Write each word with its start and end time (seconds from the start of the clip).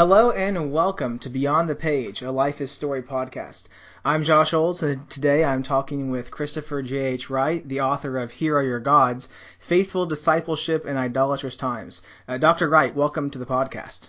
Hello 0.00 0.30
and 0.30 0.72
welcome 0.72 1.18
to 1.18 1.28
Beyond 1.28 1.68
the 1.68 1.74
Page, 1.74 2.22
a 2.22 2.30
Life 2.30 2.62
is 2.62 2.70
Story 2.70 3.02
podcast. 3.02 3.64
I'm 4.02 4.24
Josh 4.24 4.54
Olds, 4.54 4.82
and 4.82 5.10
today 5.10 5.44
I'm 5.44 5.62
talking 5.62 6.10
with 6.10 6.30
Christopher 6.30 6.80
J.H. 6.80 7.28
Wright, 7.28 7.68
the 7.68 7.82
author 7.82 8.16
of 8.16 8.30
Here 8.30 8.56
Are 8.56 8.62
Your 8.62 8.80
Gods 8.80 9.28
Faithful 9.58 10.06
Discipleship 10.06 10.86
in 10.86 10.96
Idolatrous 10.96 11.54
Times. 11.54 12.00
Uh, 12.26 12.38
Dr. 12.38 12.70
Wright, 12.70 12.96
welcome 12.96 13.28
to 13.28 13.38
the 13.38 13.44
podcast. 13.44 14.08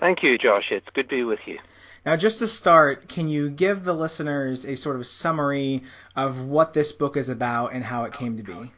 Thank 0.00 0.24
you, 0.24 0.36
Josh. 0.36 0.72
It's 0.72 0.88
good 0.92 1.08
to 1.08 1.14
be 1.14 1.22
with 1.22 1.46
you. 1.46 1.60
Now, 2.04 2.16
just 2.16 2.40
to 2.40 2.48
start, 2.48 3.08
can 3.08 3.28
you 3.28 3.48
give 3.48 3.84
the 3.84 3.94
listeners 3.94 4.66
a 4.66 4.74
sort 4.74 4.96
of 4.96 5.06
summary 5.06 5.84
of 6.16 6.40
what 6.40 6.74
this 6.74 6.90
book 6.90 7.16
is 7.16 7.28
about 7.28 7.74
and 7.74 7.84
how 7.84 8.06
it 8.06 8.12
came 8.12 8.38
to 8.38 8.42
be? 8.42 8.72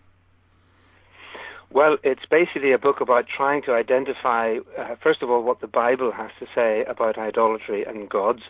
Well, 1.74 1.96
it's 2.02 2.26
basically 2.30 2.72
a 2.72 2.78
book 2.78 3.00
about 3.00 3.26
trying 3.34 3.62
to 3.62 3.72
identify, 3.72 4.58
uh, 4.78 4.96
first 5.02 5.22
of 5.22 5.30
all, 5.30 5.42
what 5.42 5.62
the 5.62 5.66
Bible 5.66 6.12
has 6.12 6.30
to 6.38 6.46
say 6.54 6.84
about 6.84 7.16
idolatry 7.16 7.82
and 7.82 8.10
gods, 8.10 8.42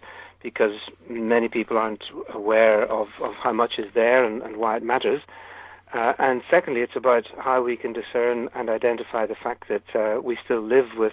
because 0.42 0.72
many 1.08 1.48
people 1.48 1.78
aren't 1.78 2.02
aware 2.34 2.82
of, 2.82 3.06
of 3.20 3.34
how 3.34 3.52
much 3.52 3.78
is 3.78 3.86
there 3.94 4.24
and, 4.24 4.42
and 4.42 4.56
why 4.56 4.76
it 4.76 4.82
matters. 4.82 5.22
Uh, 5.94 6.14
and 6.18 6.42
secondly, 6.50 6.80
it's 6.80 6.96
about 6.96 7.28
how 7.38 7.62
we 7.62 7.76
can 7.76 7.92
discern 7.92 8.48
and 8.56 8.68
identify 8.68 9.24
the 9.24 9.36
fact 9.36 9.68
that 9.68 9.94
uh, 9.94 10.20
we 10.20 10.36
still 10.44 10.60
live 10.60 10.96
with 10.96 11.12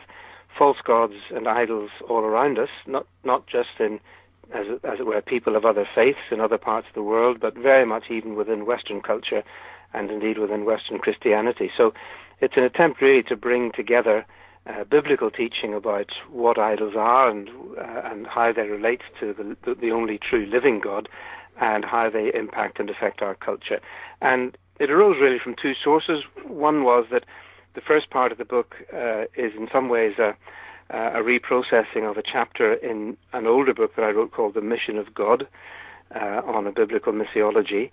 false 0.58 0.78
gods 0.84 1.14
and 1.30 1.48
idols 1.48 1.92
all 2.08 2.22
around 2.22 2.58
us, 2.58 2.70
not 2.88 3.06
not 3.24 3.46
just 3.46 3.70
in 3.80 4.00
as 4.52 4.66
as 4.84 5.00
it 5.00 5.06
were 5.06 5.22
people 5.22 5.56
of 5.56 5.64
other 5.64 5.88
faiths 5.94 6.32
in 6.32 6.40
other 6.40 6.58
parts 6.58 6.88
of 6.88 6.96
the 6.96 7.04
world, 7.04 7.40
but 7.40 7.56
very 7.56 7.86
much 7.86 8.06
even 8.10 8.36
within 8.36 8.66
Western 8.66 9.00
culture 9.00 9.44
and 9.94 10.12
indeed 10.12 10.38
within 10.38 10.66
Western 10.66 11.00
Christianity. 11.00 11.72
So 11.76 11.94
it's 12.42 12.58
an 12.58 12.64
attempt 12.64 13.02
really 13.02 13.24
to 13.24 13.36
bring 13.36 13.72
together 13.72 14.26
uh, 14.68 14.84
biblical 14.84 15.32
teaching 15.32 15.74
about 15.74 16.10
what 16.30 16.60
idols 16.60 16.94
are 16.96 17.30
and 17.30 17.50
uh, 17.78 18.02
and 18.06 18.28
how 18.28 18.52
they 18.54 18.68
relate 18.68 19.02
to 19.20 19.34
the, 19.34 19.76
the 19.76 19.92
only 19.92 20.18
true 20.18 20.46
living 20.46 20.80
God, 20.80 21.10
and 21.60 21.86
how 21.86 22.10
they 22.10 22.32
impact 22.34 22.80
and 22.80 22.90
affect 22.90 23.22
our 23.22 23.36
culture. 23.36 23.80
And 24.22 24.58
it 24.80 24.92
arose 24.92 25.18
really 25.20 25.40
from 25.40 25.56
two 25.62 25.74
sources. 25.82 26.24
One 26.46 26.84
was 26.84 27.06
that 27.12 27.26
the 27.76 27.82
first 27.82 28.10
part 28.10 28.32
of 28.32 28.38
the 28.38 28.46
book 28.46 28.76
uh, 28.94 29.24
is 29.36 29.54
in 29.58 29.68
some 29.72 29.90
ways 29.90 30.14
a, 30.20 30.36
a 30.90 31.22
reprocessing 31.22 32.10
of 32.10 32.18
a 32.18 32.24
chapter 32.24 32.74
in 32.74 33.18
an 33.34 33.46
older 33.46 33.74
book 33.74 33.96
that 33.96 34.04
I 34.04 34.10
wrote 34.10 34.32
called 34.32 34.54
The 34.54 34.62
Mission 34.62 34.98
of 34.98 35.14
God 35.14 35.48
uh, 36.16 36.42
on 36.46 36.66
a 36.66 36.72
biblical 36.72 37.14
missiology. 37.14 37.92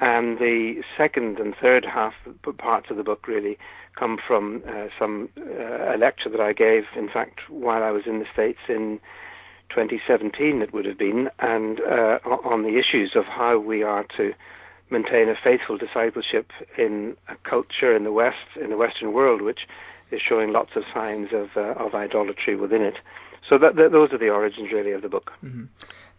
And 0.00 0.38
the 0.38 0.82
second 0.96 1.38
and 1.38 1.54
third 1.60 1.84
half 1.84 2.14
parts 2.56 2.86
of 2.90 2.96
the 2.96 3.02
book 3.02 3.26
really 3.26 3.58
come 3.98 4.18
from 4.24 4.62
uh, 4.68 4.86
some 4.98 5.28
uh, 5.36 5.94
a 5.94 5.96
lecture 5.98 6.30
that 6.30 6.40
I 6.40 6.52
gave, 6.52 6.84
in 6.96 7.08
fact, 7.08 7.40
while 7.48 7.82
I 7.82 7.90
was 7.90 8.04
in 8.06 8.20
the 8.20 8.26
States 8.32 8.60
in 8.68 9.00
2017, 9.70 10.62
it 10.62 10.72
would 10.72 10.84
have 10.84 10.98
been, 10.98 11.28
and 11.40 11.80
uh, 11.80 12.18
on 12.24 12.62
the 12.62 12.78
issues 12.78 13.12
of 13.16 13.24
how 13.24 13.58
we 13.58 13.82
are 13.82 14.04
to 14.16 14.32
maintain 14.90 15.28
a 15.28 15.34
faithful 15.42 15.76
discipleship 15.76 16.50
in 16.78 17.16
a 17.28 17.34
culture 17.48 17.94
in 17.94 18.04
the 18.04 18.12
West, 18.12 18.56
in 18.60 18.70
the 18.70 18.76
Western 18.76 19.12
world, 19.12 19.42
which 19.42 19.60
is 20.10 20.20
showing 20.26 20.52
lots 20.52 20.70
of 20.76 20.84
signs 20.94 21.28
of 21.32 21.50
uh, 21.56 21.74
of 21.84 21.94
idolatry 21.94 22.56
within 22.56 22.82
it. 22.82 22.94
So 23.48 23.58
that, 23.58 23.76
that, 23.76 23.92
those 23.92 24.12
are 24.12 24.18
the 24.18 24.28
origins, 24.28 24.72
really, 24.72 24.92
of 24.92 25.02
the 25.02 25.08
book. 25.08 25.32
Mm-hmm. 25.44 25.64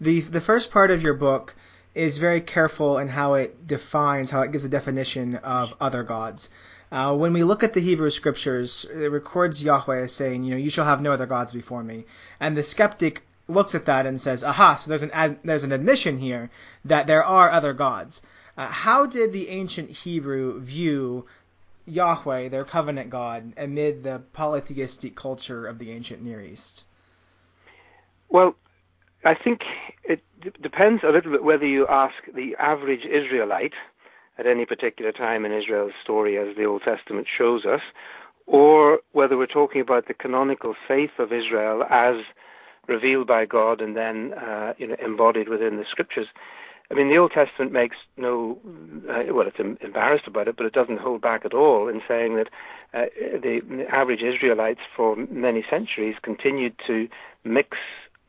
The 0.02 0.22
the 0.22 0.41
first 0.41 0.72
part 0.72 0.91
of 0.91 1.02
your 1.02 1.16
book 1.16 1.55
is 1.95 2.18
very 2.18 2.42
careful 2.42 2.98
in 2.98 3.08
how 3.08 3.34
it 3.34 3.68
defines, 3.68 4.30
how 4.30 4.42
it 4.42 4.52
gives 4.52 4.66
a 4.66 4.69
definition 4.69 5.36
of 5.36 5.74
other 5.80 6.03
gods. 6.03 6.50
Uh, 6.91 7.16
when 7.16 7.34
we 7.34 7.44
look 7.44 7.63
at 7.63 7.74
the 7.74 7.81
Hebrew 7.81 8.09
scriptures, 8.09 8.86
it 8.86 9.12
records 9.12 9.63
Yahweh 9.63 10.03
as 10.03 10.13
saying, 10.13 10.44
you 10.44 10.52
know, 10.52 10.58
you 10.58 10.69
shall 10.69 10.86
have 10.86 11.02
no 11.02 11.12
other 11.12 11.28
gods 11.28 11.52
before 11.52 11.84
me. 11.84 12.06
And 12.40 12.58
the 12.58 12.63
skeptic 12.63 13.24
looks 13.47 13.75
at 13.75 13.86
that 13.86 14.06
and 14.06 14.19
says, 14.19 14.44
aha, 14.44 14.75
so 14.75 14.90
there's 14.90 15.03
an 15.03 15.12
ad- 15.12 15.40
there's 15.44 15.63
an 15.63 15.72
admission 15.72 16.18
here 16.18 16.50
that 16.86 17.08
there 17.08 17.24
are 17.24 17.52
other 17.52 17.74
gods. 17.74 18.22
Uh, 18.58 18.68
how 18.68 19.06
did 19.06 19.31
the 19.31 19.50
ancient 19.50 19.90
Hebrew 19.90 20.59
view 20.59 21.25
Yahweh, 21.86 22.50
their 22.50 22.66
covenant 22.66 23.09
God, 23.09 23.53
amid 23.58 24.03
the 24.03 24.22
polytheistic 24.34 25.16
culture 25.16 25.66
of 25.66 25.80
the 25.80 25.92
ancient 25.92 26.22
Near 26.24 26.42
East? 26.42 26.84
Well, 28.30 28.56
I 29.24 29.35
think 29.35 29.62
it 30.03 30.22
d- 30.41 30.52
depends 30.62 31.03
a 31.03 31.12
little 31.12 31.31
bit 31.31 31.44
whether 31.44 31.66
you 31.66 31.88
ask 31.88 32.16
the 32.34 32.56
average 32.57 33.06
Israelite 33.06 33.74
at 34.38 34.47
any 34.47 34.66
particular 34.66 35.12
time 35.12 35.46
in 35.46 35.52
Israel's 35.52 35.91
story, 36.02 36.38
as 36.38 36.56
the 36.56 36.63
Old 36.63 36.84
Testament 36.84 37.28
shows 37.38 37.66
us, 37.66 37.81
or 38.47 39.00
whether 39.12 39.38
we're 39.38 39.46
talking 39.46 39.81
about 39.81 40.07
the 40.07 40.13
canonical 40.13 40.74
faith 40.88 41.12
of 41.19 41.34
Israel 41.34 41.84
as 41.90 42.16
revealed 42.88 43.28
by 43.28 43.46
God 43.46 43.81
and 43.81 43.96
then 43.96 44.34
uh, 44.34 44.74
you 44.78 44.88
know, 44.88 44.96
embodied 45.03 45.50
within 45.50 45.78
the 45.78 45.86
Scriptures. 45.90 46.28
I 46.90 46.96
mean, 46.96 47.09
the 47.09 47.18
Old 47.18 47.31
Testament 47.31 47.72
makes 47.72 47.97
no, 48.18 48.57
uh, 49.07 49.31
well, 49.31 49.47
it's 49.47 49.59
embarrassed 49.59 50.25
about 50.25 50.47
it, 50.47 50.57
but 50.57 50.66
it 50.66 50.74
doesn't 50.74 51.00
hold 51.00 51.22
back 51.22 51.46
at 51.46 51.53
all 51.53 51.88
in 51.88 52.01
saying 52.07 52.36
that 52.38 52.47
uh, 52.94 53.06
the, 53.19 53.62
the 53.69 53.86
average 53.94 54.24
Israelites 54.24 54.80
for 54.96 55.16
many 55.16 55.63
centuries 55.69 56.16
continued 56.24 56.74
to 56.88 57.07
mix 57.44 57.78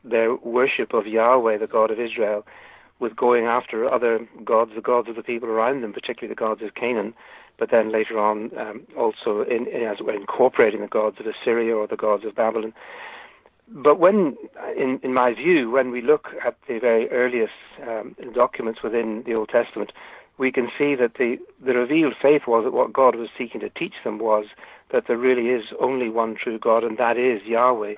their 0.03 0.35
worship 0.35 0.93
of 0.93 1.07
Yahweh, 1.07 1.57
the 1.57 1.67
God 1.67 1.91
of 1.91 1.99
Israel, 1.99 2.45
with 2.99 3.15
going 3.15 3.45
after 3.45 3.91
other 3.91 4.27
gods, 4.45 4.71
the 4.75 4.81
gods 4.81 5.09
of 5.09 5.15
the 5.15 5.23
people 5.23 5.49
around 5.49 5.81
them, 5.81 5.93
particularly 5.93 6.33
the 6.33 6.39
gods 6.39 6.61
of 6.61 6.75
Canaan, 6.75 7.13
but 7.57 7.71
then 7.71 7.91
later 7.91 8.19
on 8.19 8.51
um, 8.57 8.81
also 8.97 9.41
in, 9.41 9.67
in, 9.67 9.83
as 9.83 9.97
well 10.03 10.15
incorporating 10.15 10.81
the 10.81 10.87
gods 10.87 11.17
of 11.19 11.25
Assyria 11.25 11.75
or 11.75 11.87
the 11.87 11.97
gods 11.97 12.25
of 12.25 12.35
Babylon. 12.35 12.73
But 13.67 13.99
when, 13.99 14.35
in, 14.77 14.99
in 15.01 15.13
my 15.13 15.33
view, 15.33 15.71
when 15.71 15.91
we 15.91 16.01
look 16.01 16.29
at 16.45 16.57
the 16.67 16.79
very 16.79 17.09
earliest 17.09 17.53
um, 17.87 18.15
documents 18.33 18.81
within 18.83 19.23
the 19.25 19.33
Old 19.33 19.49
Testament, 19.49 19.91
we 20.37 20.51
can 20.51 20.69
see 20.77 20.95
that 20.95 21.13
the, 21.17 21.37
the 21.63 21.73
revealed 21.73 22.15
faith 22.21 22.43
was 22.47 22.65
that 22.65 22.73
what 22.73 22.91
God 22.91 23.15
was 23.15 23.29
seeking 23.37 23.61
to 23.61 23.69
teach 23.69 23.93
them 24.03 24.17
was 24.19 24.45
that 24.91 25.05
there 25.07 25.17
really 25.17 25.49
is 25.49 25.65
only 25.79 26.09
one 26.09 26.35
true 26.35 26.59
God, 26.59 26.83
and 26.83 26.97
that 26.97 27.17
is 27.17 27.41
Yahweh. 27.45 27.93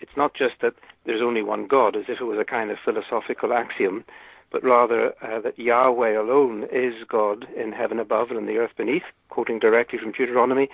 It's 0.00 0.16
not 0.16 0.34
just 0.34 0.54
that 0.60 0.74
there's 1.08 1.22
only 1.22 1.42
one 1.42 1.66
God, 1.66 1.96
as 1.96 2.04
if 2.06 2.20
it 2.20 2.24
was 2.24 2.38
a 2.38 2.44
kind 2.44 2.70
of 2.70 2.76
philosophical 2.84 3.54
axiom, 3.54 4.04
but 4.52 4.62
rather 4.62 5.14
uh, 5.22 5.40
that 5.40 5.58
Yahweh 5.58 6.20
alone 6.20 6.66
is 6.70 6.92
God 7.08 7.46
in 7.56 7.72
heaven 7.72 7.98
above 7.98 8.28
and 8.28 8.38
in 8.38 8.44
the 8.44 8.58
earth 8.58 8.72
beneath, 8.76 9.04
quoting 9.30 9.58
directly 9.58 9.98
from 9.98 10.12
Deuteronomy, 10.12 10.68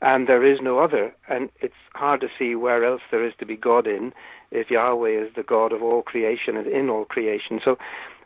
and 0.00 0.28
there 0.28 0.46
is 0.46 0.60
no 0.62 0.78
other. 0.78 1.12
And 1.28 1.50
it's 1.60 1.74
hard 1.94 2.20
to 2.20 2.28
see 2.38 2.54
where 2.54 2.84
else 2.84 3.02
there 3.10 3.26
is 3.26 3.34
to 3.40 3.44
be 3.44 3.56
God 3.56 3.88
in 3.88 4.12
if 4.52 4.70
Yahweh 4.70 5.10
is 5.10 5.34
the 5.34 5.42
God 5.42 5.72
of 5.72 5.82
all 5.82 6.02
creation 6.02 6.56
and 6.56 6.68
in 6.68 6.88
all 6.88 7.04
creation. 7.04 7.60
So 7.64 7.76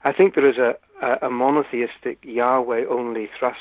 I 0.05 0.13
think 0.13 0.35
there 0.35 0.49
is 0.49 0.59
a, 0.59 0.77
a, 1.01 1.29
a 1.29 1.31
monotheistic 1.31 2.19
Yahweh 2.23 2.85
only 2.91 3.31
thrust 3.39 3.59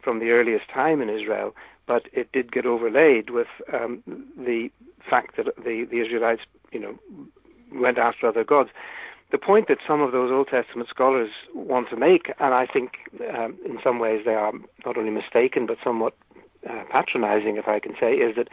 from 0.00 0.20
the 0.20 0.30
earliest 0.30 0.68
time 0.68 1.02
in 1.02 1.08
Israel, 1.08 1.52
but 1.88 2.04
it 2.12 2.30
did 2.30 2.52
get 2.52 2.64
overlaid 2.64 3.30
with 3.30 3.48
um, 3.72 4.04
the 4.38 4.70
fact 5.10 5.36
that 5.36 5.46
the, 5.56 5.84
the 5.90 6.00
Israelites, 6.00 6.42
you 6.74 6.80
know, 6.80 6.98
went 7.72 7.98
after 7.98 8.26
other 8.26 8.44
gods. 8.44 8.70
The 9.32 9.38
point 9.38 9.68
that 9.68 9.78
some 9.88 10.00
of 10.00 10.12
those 10.12 10.30
Old 10.30 10.48
Testament 10.48 10.88
scholars 10.88 11.30
want 11.54 11.88
to 11.90 11.96
make, 11.96 12.30
and 12.38 12.54
I 12.54 12.66
think 12.66 12.90
um, 13.34 13.56
in 13.64 13.78
some 13.82 13.98
ways 13.98 14.20
they 14.24 14.34
are 14.34 14.52
not 14.84 14.98
only 14.98 15.10
mistaken 15.10 15.66
but 15.66 15.78
somewhat 15.82 16.14
uh, 16.68 16.84
patronizing, 16.90 17.56
if 17.56 17.66
I 17.66 17.80
can 17.80 17.94
say, 17.98 18.12
is 18.14 18.36
that 18.36 18.48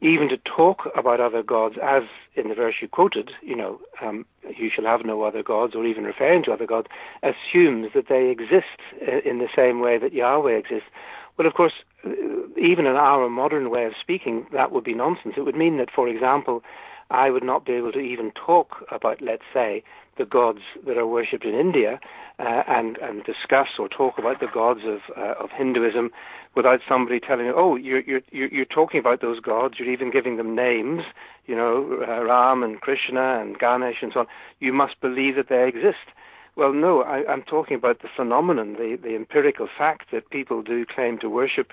even 0.00 0.28
to 0.28 0.36
talk 0.36 0.88
about 0.96 1.20
other 1.20 1.42
gods, 1.42 1.76
as 1.82 2.02
in 2.34 2.48
the 2.48 2.54
verse 2.54 2.74
you 2.82 2.88
quoted, 2.88 3.30
you 3.42 3.56
know, 3.56 3.80
um, 4.02 4.26
you 4.56 4.70
shall 4.74 4.84
have 4.84 5.04
no 5.04 5.22
other 5.22 5.42
gods, 5.42 5.74
or 5.74 5.86
even 5.86 6.04
referring 6.04 6.44
to 6.44 6.52
other 6.52 6.66
gods, 6.66 6.88
assumes 7.22 7.88
that 7.94 8.08
they 8.08 8.28
exist 8.28 8.78
in 9.24 9.38
the 9.38 9.48
same 9.56 9.80
way 9.80 9.98
that 9.98 10.12
Yahweh 10.12 10.52
exists. 10.52 10.90
Well, 11.36 11.48
of 11.48 11.54
course, 11.54 11.72
even 12.04 12.86
in 12.86 12.96
our 12.96 13.28
modern 13.28 13.70
way 13.70 13.84
of 13.84 13.92
speaking, 14.00 14.46
that 14.52 14.70
would 14.70 14.84
be 14.84 14.94
nonsense. 14.94 15.34
It 15.36 15.44
would 15.46 15.56
mean 15.56 15.78
that, 15.78 15.90
for 15.90 16.08
example, 16.08 16.62
I 17.10 17.30
would 17.30 17.44
not 17.44 17.64
be 17.64 17.72
able 17.72 17.92
to 17.92 18.00
even 18.00 18.32
talk 18.32 18.84
about, 18.90 19.22
let's 19.22 19.44
say, 19.54 19.82
the 20.18 20.24
gods 20.24 20.60
that 20.86 20.96
are 20.96 21.06
worshipped 21.06 21.44
in 21.44 21.54
India 21.54 22.00
uh, 22.38 22.62
and 22.66 22.96
and 22.98 23.22
discuss 23.24 23.68
or 23.78 23.88
talk 23.88 24.18
about 24.18 24.40
the 24.40 24.46
gods 24.52 24.80
of 24.84 25.00
uh, 25.16 25.34
of 25.38 25.50
Hinduism 25.50 26.10
without 26.54 26.80
somebody 26.88 27.20
telling 27.20 27.46
you, 27.46 27.54
oh, 27.56 27.76
you're 27.76 28.00
you're 28.00 28.22
you're 28.30 28.64
talking 28.64 28.98
about 28.98 29.20
those 29.20 29.40
gods. 29.40 29.74
You're 29.78 29.92
even 29.92 30.10
giving 30.10 30.36
them 30.36 30.54
names, 30.54 31.02
you 31.46 31.54
know, 31.54 32.04
uh, 32.08 32.24
Ram 32.24 32.62
and 32.62 32.80
Krishna 32.80 33.40
and 33.40 33.58
Ganesh 33.58 34.02
and 34.02 34.12
so 34.12 34.20
on. 34.20 34.26
You 34.58 34.72
must 34.72 35.00
believe 35.00 35.36
that 35.36 35.48
they 35.48 35.68
exist. 35.68 36.08
Well, 36.56 36.72
no, 36.72 37.02
I, 37.02 37.30
I'm 37.30 37.42
talking 37.42 37.76
about 37.76 38.00
the 38.00 38.08
phenomenon, 38.14 38.74
the, 38.74 38.98
the 39.02 39.14
empirical 39.14 39.68
fact 39.76 40.10
that 40.12 40.30
people 40.30 40.62
do 40.62 40.86
claim 40.86 41.18
to 41.18 41.28
worship 41.28 41.72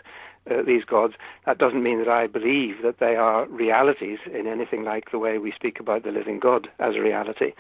uh, 0.52 0.62
these 0.62 0.84
gods. 0.84 1.14
That 1.46 1.58
doesn't 1.58 1.82
mean 1.82 2.00
that 2.00 2.10
I 2.10 2.28
believe 2.28 2.82
that 2.84 3.00
they 3.00 3.16
are 3.16 3.48
realities 3.48 4.20
in 4.26 4.46
anything 4.46 4.84
like 4.84 5.12
the 5.12 5.20
way 5.20 5.38
we 5.38 5.54
speak 5.54 5.80
about 5.80 6.04
the 6.04 6.12
living 6.12 6.38
God 6.38 6.68
as 6.80 6.96
a 6.96 7.00
reality. 7.02 7.54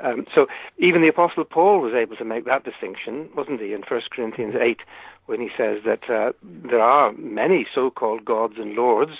Um, 0.00 0.26
so 0.34 0.46
even 0.78 1.00
the 1.00 1.08
Apostle 1.08 1.44
Paul 1.44 1.80
was 1.80 1.94
able 1.94 2.16
to 2.16 2.24
make 2.24 2.44
that 2.46 2.64
distinction, 2.64 3.28
wasn't 3.36 3.60
he, 3.60 3.72
in 3.72 3.82
1 3.88 4.00
Corinthians 4.10 4.56
8, 4.60 4.80
when 5.26 5.40
he 5.40 5.50
says 5.56 5.78
that 5.86 6.10
uh, 6.10 6.32
there 6.42 6.82
are 6.82 7.12
many 7.12 7.66
so-called 7.72 8.24
gods 8.24 8.54
and 8.58 8.74
lords, 8.74 9.12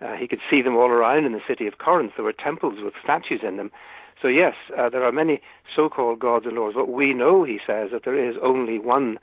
Uh, 0.00 0.14
he 0.14 0.28
could 0.28 0.40
see 0.50 0.62
them 0.62 0.76
all 0.76 0.90
around 0.90 1.26
in 1.26 1.32
the 1.32 1.42
city 1.46 1.66
of 1.66 1.78
Corinth. 1.78 2.12
There 2.16 2.24
were 2.24 2.32
temples 2.32 2.78
with 2.82 2.94
statues 3.02 3.40
in 3.42 3.56
them. 3.56 3.70
So 4.20 4.28
yes, 4.28 4.54
uh, 4.76 4.88
there 4.88 5.04
are 5.04 5.12
many 5.12 5.40
so-called 5.74 6.18
gods 6.18 6.46
and 6.46 6.56
lords, 6.56 6.74
but 6.74 6.88
we 6.88 7.14
know, 7.14 7.44
he 7.44 7.58
says, 7.66 7.90
that 7.92 8.04
there 8.04 8.28
is 8.28 8.36
only 8.42 8.78
one 8.78 9.18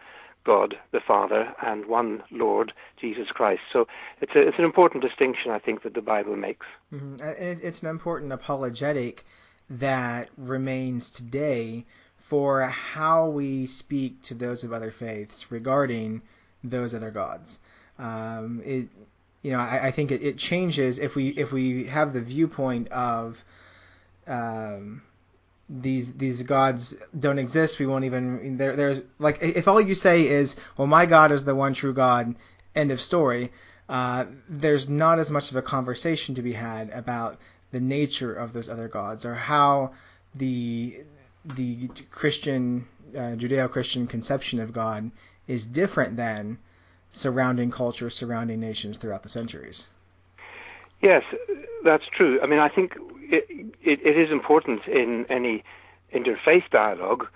God 0.45 0.75
the 0.91 1.01
Father 1.05 1.53
and 1.61 1.87
one 1.87 2.23
Lord, 2.31 2.71
Jesus 3.01 3.27
Christ. 3.33 3.61
So 3.73 3.87
it's, 4.21 4.33
a, 4.35 4.47
it's 4.47 4.59
an 4.59 4.63
important 4.63 5.03
distinction, 5.03 5.51
I 5.51 5.59
think, 5.59 5.83
that 5.83 5.95
the 5.95 6.01
Bible 6.01 6.35
makes. 6.35 6.65
Mm-hmm. 6.93 7.15
It, 7.23 7.59
it's 7.63 7.81
an 7.81 7.89
important 7.89 8.31
apologetic 8.31 9.25
that 9.69 10.29
remains 10.37 11.09
today 11.09 11.85
for 12.17 12.61
how 12.61 13.27
we 13.27 13.67
speak 13.67 14.21
to 14.23 14.33
those 14.33 14.63
of 14.63 14.71
other 14.71 14.91
faiths 14.91 15.51
regarding 15.51 16.21
those 16.63 16.93
other 16.93 17.11
gods. 17.11 17.59
Um, 17.97 18.61
it, 18.65 18.87
you 19.41 19.51
know, 19.51 19.59
I, 19.59 19.87
I 19.87 19.91
think 19.91 20.11
it, 20.11 20.23
it, 20.23 20.37
changes 20.37 20.99
if 20.99 21.15
we 21.15 21.29
if 21.29 21.51
we 21.51 21.85
have 21.85 22.13
the 22.13 22.21
viewpoint 22.21 22.89
of 22.89 23.43
um, 24.27 25.01
these 25.69 26.13
these 26.13 26.43
gods 26.43 26.95
don't 27.17 27.39
exist. 27.39 27.79
We 27.79 27.85
won't 27.85 28.05
even 28.05 28.57
there. 28.57 28.75
There's 28.75 29.01
like 29.19 29.39
if 29.41 29.67
all 29.67 29.81
you 29.81 29.95
say 29.95 30.27
is, 30.27 30.55
"Well, 30.77 30.87
my 30.87 31.05
God 31.05 31.31
is 31.31 31.43
the 31.43 31.55
one 31.55 31.73
true 31.73 31.93
God." 31.93 32.35
End 32.75 32.91
of 32.91 32.99
story. 32.99 33.51
Uh, 33.87 34.25
there's 34.49 34.89
not 34.89 35.19
as 35.19 35.31
much 35.31 35.51
of 35.51 35.57
a 35.57 35.61
conversation 35.61 36.35
to 36.35 36.41
be 36.41 36.51
had 36.51 36.89
about 36.89 37.39
the 37.71 37.79
nature 37.79 38.33
of 38.33 38.51
those 38.51 38.67
other 38.67 38.87
gods 38.87 39.25
or 39.25 39.33
how 39.33 39.93
the 40.33 41.03
the 41.45 41.87
Christian 42.11 42.87
uh, 43.15 43.35
Judeo-Christian 43.37 44.07
conception 44.07 44.59
of 44.59 44.73
God 44.73 45.11
is 45.47 45.65
different 45.65 46.17
than 46.17 46.57
surrounding 47.11 47.71
cultures, 47.71 48.15
surrounding 48.15 48.59
nations 48.59 48.97
throughout 48.97 49.23
the 49.23 49.29
centuries. 49.29 49.85
Yes, 51.05 51.21
that's 51.83 52.05
true. 52.11 52.39
I 52.41 52.47
mean, 52.47 52.57
I 52.57 52.67
think 52.67 52.93
it, 53.21 53.45
it, 53.83 53.99
it 54.03 54.17
is 54.17 54.31
important 54.31 54.87
in 54.87 55.27
any 55.29 55.63
interfaith 56.11 56.67
dialogue 56.71 57.27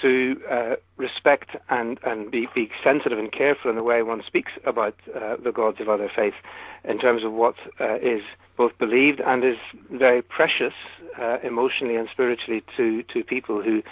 to 0.00 0.40
uh, 0.50 0.76
respect 0.96 1.50
and, 1.68 1.98
and 2.06 2.30
be, 2.30 2.48
be 2.54 2.70
sensitive 2.82 3.18
and 3.18 3.30
careful 3.30 3.68
in 3.68 3.76
the 3.76 3.82
way 3.82 4.02
one 4.02 4.22
speaks 4.26 4.52
about 4.64 4.94
uh, 5.14 5.36
the 5.44 5.52
gods 5.52 5.78
of 5.78 5.90
other 5.90 6.10
faiths 6.16 6.38
in 6.84 6.98
terms 6.98 7.22
of 7.22 7.32
what 7.34 7.56
uh, 7.78 7.96
is 7.96 8.22
both 8.56 8.72
believed 8.78 9.20
and 9.20 9.44
is 9.44 9.58
very 9.90 10.22
precious 10.22 10.72
uh, 11.20 11.36
emotionally 11.42 11.96
and 11.96 12.08
spiritually 12.10 12.62
to, 12.78 13.02
to 13.12 13.22
people 13.22 13.60
who, 13.60 13.82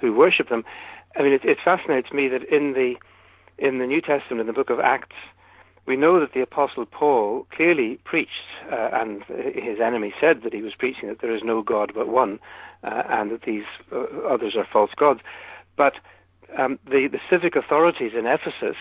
who 0.00 0.14
worship 0.14 0.48
them. 0.48 0.64
I 1.14 1.22
mean, 1.24 1.34
it, 1.34 1.44
it 1.44 1.58
fascinates 1.62 2.10
me 2.10 2.28
that 2.28 2.44
in 2.44 2.72
the, 2.72 2.94
in 3.58 3.80
the 3.80 3.86
New 3.86 4.00
Testament, 4.00 4.40
in 4.40 4.46
the 4.46 4.54
book 4.54 4.70
of 4.70 4.80
Acts, 4.80 5.16
we 5.88 5.96
know 5.96 6.20
that 6.20 6.34
the 6.34 6.42
Apostle 6.42 6.84
Paul 6.86 7.46
clearly 7.50 7.98
preached, 8.04 8.46
uh, 8.70 8.90
and 8.92 9.24
his 9.24 9.80
enemy 9.80 10.12
said 10.20 10.42
that 10.44 10.52
he 10.52 10.62
was 10.62 10.74
preaching 10.74 11.08
that 11.08 11.20
there 11.22 11.34
is 11.34 11.42
no 11.42 11.62
God 11.62 11.92
but 11.94 12.08
one, 12.08 12.38
uh, 12.84 13.02
and 13.08 13.30
that 13.32 13.42
these 13.42 13.64
uh, 13.90 14.04
others 14.28 14.54
are 14.54 14.66
false 14.70 14.90
gods. 14.94 15.20
But 15.76 15.94
um, 16.56 16.78
the, 16.84 17.08
the 17.10 17.20
civic 17.30 17.56
authorities 17.56 18.12
in 18.16 18.26
Ephesus 18.26 18.76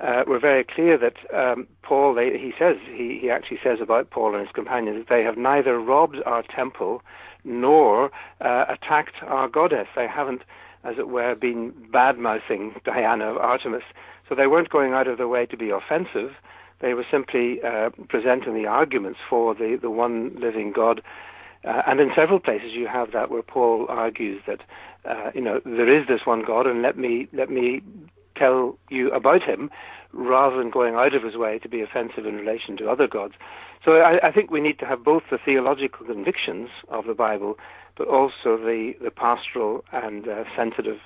uh, 0.00 0.22
were 0.26 0.38
very 0.38 0.64
clear 0.64 0.96
that 0.98 1.16
um, 1.34 1.66
Paul, 1.82 2.14
they, 2.14 2.38
he 2.38 2.52
says, 2.58 2.76
he, 2.86 3.18
he 3.20 3.30
actually 3.30 3.58
says 3.62 3.78
about 3.80 4.10
Paul 4.10 4.34
and 4.34 4.46
his 4.46 4.54
companions 4.54 4.98
that 4.98 5.14
they 5.14 5.24
have 5.24 5.36
neither 5.36 5.78
robbed 5.80 6.18
our 6.26 6.42
temple 6.42 7.02
nor 7.44 8.10
uh, 8.40 8.66
attacked 8.68 9.22
our 9.26 9.48
goddess. 9.48 9.88
They 9.96 10.06
haven't, 10.06 10.42
as 10.84 10.96
it 10.98 11.08
were, 11.08 11.34
been 11.34 11.72
bad 11.92 12.18
mouthing 12.18 12.74
Diana 12.84 13.30
of 13.30 13.36
Artemis. 13.38 13.82
So 14.28 14.34
they 14.34 14.46
weren't 14.46 14.70
going 14.70 14.92
out 14.92 15.08
of 15.08 15.18
their 15.18 15.28
way 15.28 15.46
to 15.46 15.56
be 15.56 15.70
offensive. 15.70 16.32
They 16.80 16.94
were 16.94 17.06
simply 17.10 17.60
uh, 17.62 17.90
presenting 18.08 18.54
the 18.54 18.66
arguments 18.66 19.18
for 19.28 19.54
the, 19.54 19.78
the 19.80 19.90
one 19.90 20.34
living 20.38 20.72
God. 20.72 21.00
Uh, 21.64 21.82
and 21.86 22.00
in 22.00 22.10
several 22.14 22.38
places 22.38 22.72
you 22.72 22.86
have 22.86 23.12
that 23.12 23.30
where 23.30 23.42
Paul 23.42 23.86
argues 23.88 24.42
that, 24.46 24.60
uh, 25.04 25.30
you 25.34 25.40
know, 25.40 25.60
there 25.64 25.92
is 25.92 26.06
this 26.06 26.20
one 26.24 26.44
God, 26.46 26.66
and 26.66 26.82
let 26.82 26.96
me 26.98 27.28
let 27.32 27.50
me 27.50 27.80
tell 28.36 28.78
you 28.90 29.10
about 29.12 29.42
him, 29.42 29.70
rather 30.12 30.58
than 30.58 30.70
going 30.70 30.94
out 30.94 31.14
of 31.14 31.22
his 31.22 31.36
way 31.36 31.58
to 31.58 31.68
be 31.68 31.80
offensive 31.80 32.26
in 32.26 32.36
relation 32.36 32.76
to 32.76 32.88
other 32.88 33.08
gods. 33.08 33.34
So 33.84 33.92
I, 33.96 34.28
I 34.28 34.32
think 34.32 34.50
we 34.50 34.60
need 34.60 34.78
to 34.80 34.86
have 34.86 35.02
both 35.02 35.22
the 35.30 35.38
theological 35.42 36.06
convictions 36.06 36.68
of 36.88 37.06
the 37.06 37.14
Bible, 37.14 37.56
but 37.96 38.08
also 38.08 38.56
the 38.56 38.94
the 39.02 39.10
pastoral 39.10 39.84
and 39.92 40.28
uh, 40.28 40.44
sensitive 40.56 40.98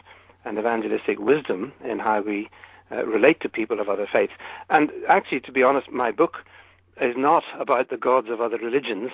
and 0.45 0.59
evangelistic 0.59 1.19
wisdom 1.19 1.73
in 1.85 1.99
how 1.99 2.23
we 2.23 2.49
uh, 2.91 3.05
relate 3.05 3.41
to 3.41 3.49
people 3.49 3.81
of 3.81 3.89
other 3.89 4.09
faiths. 4.11 4.33
And 4.69 4.91
actually, 5.09 5.41
to 5.41 5.53
be 5.53 5.63
honest, 5.63 5.91
my 5.91 6.11
book 6.11 6.39
is 7.01 7.15
not 7.17 7.45
about 7.59 7.89
the 7.91 7.97
gods 7.97 8.29
of 8.31 8.41
other 8.41 8.59
religions. 8.59 9.11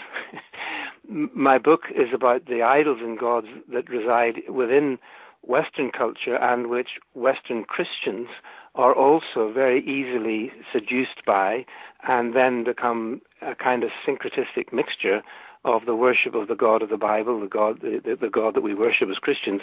my 1.09 1.59
book 1.59 1.83
is 1.95 2.09
about 2.15 2.47
the 2.47 2.63
idols 2.63 2.99
and 3.01 3.19
gods 3.19 3.49
that 3.73 3.89
reside 3.89 4.43
within 4.49 4.99
Western 5.43 5.91
culture 5.91 6.37
and 6.37 6.69
which 6.69 6.99
Western 7.15 7.65
Christians 7.65 8.29
are 8.75 8.95
also 8.95 9.53
very 9.53 9.81
easily 9.83 10.53
seduced 10.73 11.25
by 11.25 11.65
and 12.07 12.35
then 12.35 12.65
become 12.65 13.23
a 13.41 13.55
kind 13.55 13.85
of 13.85 13.91
syncretistic 14.07 14.73
mixture 14.73 15.23
of 15.67 15.85
the 15.85 15.97
worship 15.97 16.35
of 16.35 16.47
the 16.47 16.55
God 16.55 16.81
of 16.81 16.89
the 16.89 16.97
Bible, 16.97 17.41
the 17.41 17.49
God, 17.49 17.81
the, 17.83 18.17
the 18.19 18.31
God 18.31 18.55
that 18.55 18.63
we 18.63 18.73
worship 18.73 19.09
as 19.11 19.17
Christians, 19.17 19.63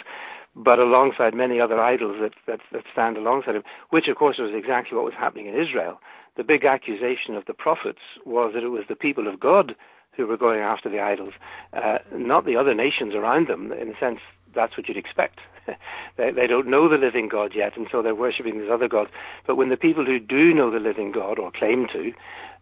but 0.54 0.78
alongside 0.78 1.34
many 1.34 1.58
other 1.58 1.80
idols 1.80 2.18
that, 2.20 2.34
that, 2.46 2.60
that 2.72 2.84
stand 2.92 3.16
alongside 3.16 3.56
him, 3.56 3.62
which 3.88 4.06
of 4.06 4.16
course 4.16 4.36
was 4.38 4.52
exactly 4.54 4.94
what 4.94 5.06
was 5.06 5.14
happening 5.18 5.46
in 5.46 5.60
Israel. 5.60 5.98
The 6.36 6.44
big 6.44 6.64
accusation 6.64 7.34
of 7.34 7.46
the 7.46 7.54
prophets 7.54 8.00
was 8.26 8.52
that 8.54 8.62
it 8.62 8.68
was 8.68 8.84
the 8.88 8.94
people 8.94 9.26
of 9.26 9.40
God 9.40 9.74
who 10.14 10.26
were 10.26 10.36
going 10.36 10.60
after 10.60 10.90
the 10.90 11.00
idols, 11.00 11.32
uh, 11.72 11.98
not 12.12 12.44
the 12.44 12.56
other 12.56 12.74
nations 12.74 13.14
around 13.14 13.48
them. 13.48 13.72
In 13.72 13.88
a 13.88 13.98
sense, 13.98 14.20
that's 14.54 14.76
what 14.76 14.86
you'd 14.86 14.98
expect. 14.98 15.40
they, 16.16 16.30
they 16.30 16.46
don't 16.46 16.68
know 16.68 16.88
the 16.88 16.96
living 16.96 17.28
God 17.28 17.52
yet, 17.54 17.76
and 17.76 17.86
so 17.90 18.02
they're 18.02 18.14
worshipping 18.14 18.60
these 18.60 18.70
other 18.70 18.88
gods. 18.88 19.10
But 19.46 19.56
when 19.56 19.70
the 19.70 19.76
people 19.76 20.04
who 20.04 20.20
do 20.20 20.52
know 20.52 20.70
the 20.70 20.78
living 20.78 21.12
God, 21.12 21.38
or 21.38 21.50
claim 21.50 21.86
to, 21.92 22.12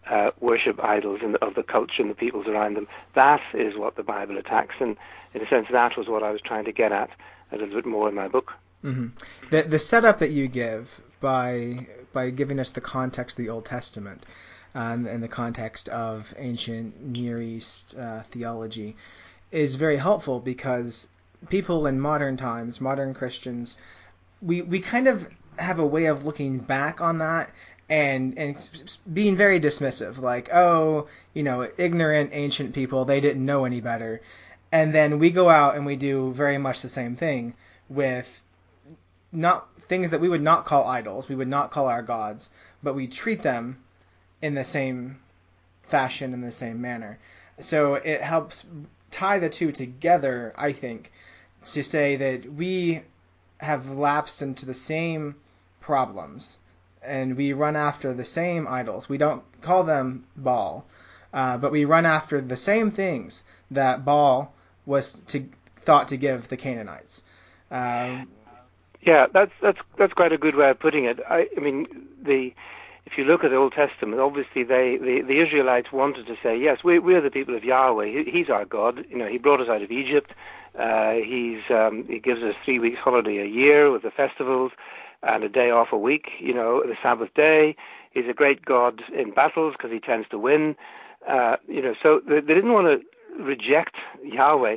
uh, 0.08 0.30
worship 0.40 0.82
idols 0.82 1.20
the, 1.20 1.44
of 1.44 1.54
the 1.54 1.62
culture 1.62 2.02
and 2.02 2.10
the 2.10 2.14
peoples 2.14 2.46
around 2.46 2.76
them, 2.76 2.88
that 3.14 3.40
is 3.54 3.76
what 3.76 3.96
the 3.96 4.02
Bible 4.02 4.38
attacks. 4.38 4.74
And 4.80 4.96
in 5.34 5.42
a 5.42 5.48
sense, 5.48 5.66
that 5.70 5.96
was 5.96 6.08
what 6.08 6.22
I 6.22 6.30
was 6.30 6.40
trying 6.40 6.64
to 6.64 6.72
get 6.72 6.92
at 6.92 7.10
a 7.52 7.56
little 7.56 7.74
bit 7.74 7.86
more 7.86 8.08
in 8.08 8.14
my 8.14 8.28
book. 8.28 8.52
Mm-hmm. 8.84 9.08
The 9.50 9.62
the 9.62 9.78
setup 9.78 10.18
that 10.18 10.30
you 10.30 10.48
give 10.48 11.00
by 11.20 11.86
by 12.12 12.30
giving 12.30 12.58
us 12.58 12.70
the 12.70 12.80
context 12.80 13.38
of 13.38 13.44
the 13.44 13.50
Old 13.50 13.64
Testament 13.64 14.26
um, 14.74 15.06
and 15.06 15.22
the 15.22 15.28
context 15.28 15.88
of 15.88 16.34
ancient 16.36 17.00
Near 17.00 17.40
East 17.40 17.94
uh, 17.96 18.22
theology 18.30 18.96
is 19.52 19.76
very 19.76 19.98
helpful 19.98 20.40
because 20.40 21.08
people 21.48 21.86
in 21.86 22.00
modern 22.00 22.36
times, 22.36 22.80
modern 22.80 23.14
Christians, 23.14 23.78
we 24.40 24.62
we 24.62 24.80
kind 24.80 25.06
of 25.06 25.28
have 25.58 25.78
a 25.78 25.86
way 25.86 26.06
of 26.06 26.24
looking 26.24 26.58
back 26.58 27.00
on 27.00 27.18
that 27.18 27.52
and 27.92 28.38
and 28.38 28.96
being 29.12 29.36
very 29.36 29.60
dismissive, 29.60 30.16
like 30.16 30.48
oh, 30.50 31.08
you 31.34 31.42
know, 31.42 31.68
ignorant 31.76 32.30
ancient 32.32 32.74
people, 32.74 33.04
they 33.04 33.20
didn't 33.20 33.44
know 33.44 33.66
any 33.66 33.82
better, 33.82 34.22
and 34.72 34.94
then 34.94 35.18
we 35.18 35.30
go 35.30 35.50
out 35.50 35.76
and 35.76 35.84
we 35.84 35.96
do 35.96 36.32
very 36.32 36.56
much 36.56 36.80
the 36.80 36.88
same 36.88 37.16
thing 37.16 37.52
with 37.90 38.40
not 39.30 39.68
things 39.88 40.08
that 40.08 40.22
we 40.22 40.30
would 40.30 40.40
not 40.40 40.64
call 40.64 40.86
idols, 40.86 41.28
we 41.28 41.34
would 41.34 41.48
not 41.48 41.70
call 41.70 41.86
our 41.86 42.00
gods, 42.00 42.48
but 42.82 42.94
we 42.94 43.06
treat 43.06 43.42
them 43.42 43.76
in 44.40 44.54
the 44.54 44.64
same 44.64 45.18
fashion 45.82 46.32
in 46.32 46.40
the 46.40 46.50
same 46.50 46.80
manner. 46.80 47.18
So 47.60 47.96
it 47.96 48.22
helps 48.22 48.64
tie 49.10 49.38
the 49.38 49.50
two 49.50 49.70
together, 49.70 50.54
I 50.56 50.72
think, 50.72 51.12
to 51.66 51.82
say 51.82 52.16
that 52.16 52.50
we 52.50 53.02
have 53.58 53.90
lapsed 53.90 54.40
into 54.40 54.64
the 54.64 54.72
same 54.72 55.34
problems 55.80 56.58
and 57.04 57.36
we 57.36 57.52
run 57.52 57.76
after 57.76 58.14
the 58.14 58.24
same 58.24 58.66
idols. 58.68 59.08
We 59.08 59.18
don't 59.18 59.42
call 59.60 59.84
them 59.84 60.24
Baal, 60.36 60.86
uh, 61.32 61.58
but 61.58 61.72
we 61.72 61.84
run 61.84 62.06
after 62.06 62.40
the 62.40 62.56
same 62.56 62.90
things 62.90 63.44
that 63.70 64.04
Baal 64.04 64.54
was 64.86 65.20
to, 65.28 65.44
thought 65.84 66.08
to 66.08 66.16
give 66.16 66.48
the 66.48 66.56
Canaanites. 66.56 67.22
Um, 67.70 68.28
yeah, 69.00 69.26
that's 69.32 69.52
that's 69.60 69.78
that's 69.98 70.12
quite 70.12 70.32
a 70.32 70.38
good 70.38 70.54
way 70.54 70.70
of 70.70 70.78
putting 70.78 71.06
it. 71.06 71.18
I, 71.28 71.48
I 71.56 71.60
mean, 71.60 71.86
the 72.22 72.52
if 73.04 73.18
you 73.18 73.24
look 73.24 73.42
at 73.42 73.50
the 73.50 73.56
Old 73.56 73.72
Testament, 73.72 74.20
obviously 74.20 74.62
they 74.62 74.96
the, 74.96 75.22
the 75.26 75.40
Israelites 75.40 75.90
wanted 75.92 76.26
to 76.26 76.36
say, 76.42 76.56
yes, 76.56 76.78
we 76.84 76.98
we 76.98 77.14
are 77.14 77.20
the 77.20 77.30
people 77.30 77.56
of 77.56 77.64
Yahweh. 77.64 78.06
He, 78.06 78.30
he's 78.30 78.50
our 78.50 78.64
God. 78.64 79.04
You 79.08 79.18
know, 79.18 79.26
He 79.26 79.38
brought 79.38 79.60
us 79.60 79.68
out 79.68 79.82
of 79.82 79.90
Egypt. 79.90 80.32
Uh, 80.78 81.14
he's 81.14 81.62
um, 81.70 82.04
He 82.08 82.20
gives 82.20 82.42
us 82.42 82.54
three 82.64 82.78
weeks 82.78 82.98
holiday 82.98 83.38
a 83.38 83.46
year 83.46 83.90
with 83.90 84.02
the 84.02 84.10
festivals 84.10 84.72
and 85.22 85.44
a 85.44 85.48
day 85.48 85.70
off 85.70 85.88
a 85.92 85.98
week. 85.98 86.26
You 86.40 86.54
know, 86.54 86.82
the 86.82 86.96
Sabbath 87.02 87.32
day. 87.34 87.76
He's 88.12 88.28
a 88.28 88.34
great 88.34 88.64
God 88.64 89.02
in 89.16 89.32
battles 89.32 89.74
because 89.76 89.90
He 89.90 90.00
tends 90.00 90.28
to 90.30 90.38
win. 90.38 90.76
Uh, 91.28 91.56
you 91.68 91.82
know, 91.82 91.94
so 92.02 92.20
they, 92.28 92.40
they 92.40 92.54
didn't 92.54 92.72
want 92.72 92.86
to 92.86 93.42
reject 93.42 93.96
Yahweh. 94.24 94.76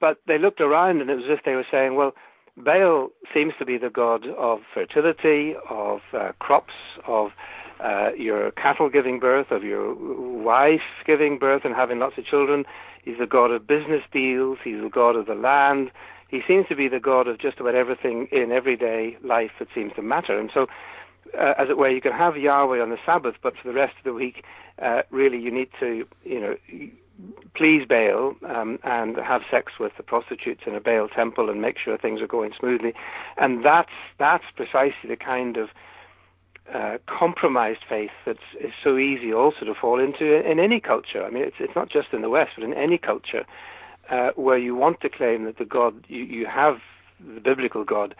But 0.00 0.18
they 0.26 0.38
looked 0.38 0.60
around 0.60 1.00
and 1.00 1.08
it 1.08 1.14
was 1.14 1.24
as 1.24 1.38
if 1.38 1.44
they 1.44 1.54
were 1.54 1.66
saying, 1.70 1.94
well, 1.94 2.12
Baal 2.56 3.08
seems 3.32 3.54
to 3.58 3.64
be 3.64 3.78
the 3.78 3.90
god 3.90 4.26
of 4.26 4.60
fertility, 4.72 5.54
of 5.68 6.00
uh, 6.12 6.32
crops, 6.38 6.74
of 7.06 7.32
uh, 7.80 8.10
your 8.16 8.52
cattle 8.52 8.88
giving 8.88 9.18
birth, 9.18 9.50
of 9.50 9.64
your 9.64 9.94
wife 9.94 10.82
giving 11.04 11.38
birth 11.38 11.62
and 11.64 11.74
having 11.74 11.98
lots 11.98 12.16
of 12.18 12.24
children. 12.24 12.64
He's 13.02 13.18
the 13.18 13.26
God 13.26 13.50
of 13.50 13.66
business 13.66 14.02
deals. 14.12 14.58
He's 14.62 14.80
the 14.80 14.88
God 14.88 15.16
of 15.16 15.26
the 15.26 15.34
land. 15.34 15.90
He 16.34 16.42
seems 16.48 16.66
to 16.66 16.74
be 16.74 16.88
the 16.88 16.98
God 16.98 17.28
of 17.28 17.38
just 17.38 17.60
about 17.60 17.76
everything 17.76 18.26
in 18.32 18.50
everyday 18.50 19.16
life 19.22 19.52
that 19.60 19.68
seems 19.72 19.92
to 19.94 20.02
matter. 20.02 20.36
And 20.36 20.50
so, 20.52 20.66
uh, 21.38 21.54
as 21.56 21.68
it 21.70 21.78
were, 21.78 21.88
you 21.88 22.00
can 22.00 22.10
have 22.10 22.36
Yahweh 22.36 22.82
on 22.82 22.90
the 22.90 22.98
Sabbath, 23.06 23.36
but 23.40 23.54
for 23.56 23.68
the 23.68 23.74
rest 23.74 23.94
of 23.98 24.02
the 24.02 24.12
week, 24.12 24.42
uh, 24.82 25.02
really, 25.12 25.38
you 25.38 25.52
need 25.52 25.68
to, 25.78 26.04
you 26.24 26.40
know, 26.40 26.56
please 27.54 27.86
Baal 27.88 28.34
um, 28.52 28.80
and 28.82 29.16
have 29.18 29.42
sex 29.48 29.74
with 29.78 29.92
the 29.96 30.02
prostitutes 30.02 30.62
in 30.66 30.74
a 30.74 30.80
Baal 30.80 31.06
temple 31.06 31.48
and 31.50 31.62
make 31.62 31.78
sure 31.78 31.96
things 31.96 32.20
are 32.20 32.26
going 32.26 32.50
smoothly. 32.58 32.94
And 33.36 33.64
that's 33.64 33.94
that's 34.18 34.44
precisely 34.56 35.08
the 35.08 35.16
kind 35.16 35.56
of 35.56 35.68
uh, 36.74 36.98
compromised 37.06 37.84
faith 37.88 38.10
that 38.26 38.38
is 38.60 38.72
so 38.82 38.98
easy 38.98 39.32
also 39.32 39.64
to 39.66 39.74
fall 39.80 40.00
into 40.00 40.34
in, 40.34 40.44
in 40.44 40.58
any 40.58 40.80
culture. 40.80 41.24
I 41.24 41.30
mean, 41.30 41.44
it's 41.44 41.60
it's 41.60 41.76
not 41.76 41.90
just 41.90 42.08
in 42.12 42.22
the 42.22 42.30
West, 42.30 42.50
but 42.56 42.64
in 42.64 42.74
any 42.74 42.98
culture 42.98 43.44
uh, 44.10 44.30
where 44.36 44.58
you 44.58 44.74
want 44.74 45.00
to 45.00 45.08
claim 45.08 45.44
that 45.44 45.58
the 45.58 45.64
God 45.64 46.04
you, 46.08 46.24
you 46.24 46.46
have 46.46 46.78
the 47.34 47.40
biblical 47.40 47.84
God, 47.84 48.14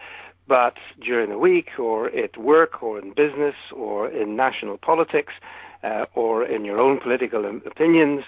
but 0.47 0.75
during 1.03 1.29
the 1.29 1.37
week 1.37 1.69
or 1.79 2.07
at 2.15 2.37
work 2.37 2.81
or 2.81 2.99
in 2.99 3.13
business 3.13 3.55
or 3.73 4.09
in 4.09 4.35
national 4.35 4.77
politics 4.77 5.33
uh, 5.83 6.05
or 6.13 6.45
in 6.45 6.65
your 6.65 6.79
own 6.79 6.99
political 6.99 7.45
opinions 7.45 8.23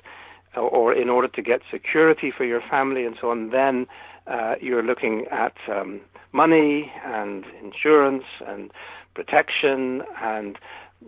or 0.56 0.94
in 0.94 1.10
order 1.10 1.28
to 1.28 1.42
get 1.42 1.62
security 1.72 2.32
for 2.36 2.44
your 2.44 2.62
family 2.62 3.06
and 3.06 3.16
so 3.22 3.30
on, 3.30 3.52
then 3.52 3.86
uh, 4.26 4.56
you're 4.60 4.84
looking 4.84 5.26
at 5.32 5.56
um, 5.72 6.02
money 6.34 6.92
and 7.06 7.46
insurance 7.64 8.24
and 8.46 8.72
protection 9.16 10.04
and 10.22 10.58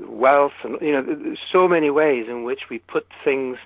wealth 0.08 0.54
and 0.64 0.80
you 0.82 0.92
know 0.92 1.36
so 1.52 1.68
many 1.68 1.90
ways 1.90 2.26
in 2.30 2.44
which 2.44 2.62
we 2.70 2.78
put 2.78 3.08
things 3.24 3.58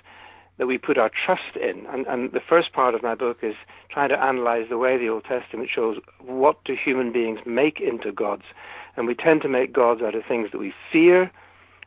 that 0.58 0.66
we 0.66 0.78
put 0.78 0.98
our 0.98 1.10
trust 1.10 1.56
in. 1.56 1.86
And, 1.86 2.06
and 2.06 2.32
the 2.32 2.40
first 2.40 2.72
part 2.72 2.94
of 2.94 3.02
my 3.02 3.14
book 3.14 3.38
is 3.42 3.54
trying 3.90 4.10
to 4.10 4.22
analyze 4.22 4.66
the 4.68 4.78
way 4.78 4.96
the 4.96 5.08
Old 5.08 5.24
Testament 5.24 5.68
shows 5.74 5.98
what 6.20 6.62
do 6.64 6.76
human 6.76 7.12
beings 7.12 7.40
make 7.44 7.80
into 7.80 8.12
gods. 8.12 8.44
And 8.96 9.06
we 9.06 9.14
tend 9.14 9.42
to 9.42 9.48
make 9.48 9.72
gods 9.72 10.00
out 10.02 10.14
of 10.14 10.22
things 10.26 10.50
that 10.52 10.58
we 10.58 10.72
fear 10.92 11.30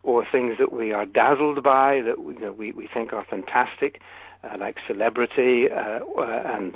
or 0.04 0.26
things 0.30 0.56
that 0.60 0.74
we 0.74 0.92
are 0.92 1.06
dazzled 1.06 1.64
by, 1.64 2.02
that 2.02 2.24
we, 2.24 2.34
you 2.34 2.40
know, 2.40 2.52
we, 2.52 2.72
we 2.72 2.88
think 2.94 3.14
are 3.14 3.26
fantastic, 3.30 4.02
uh, 4.44 4.58
like 4.60 4.78
celebrity 4.88 5.68
uh, 5.72 6.00
uh, 6.18 6.44
and 6.46 6.76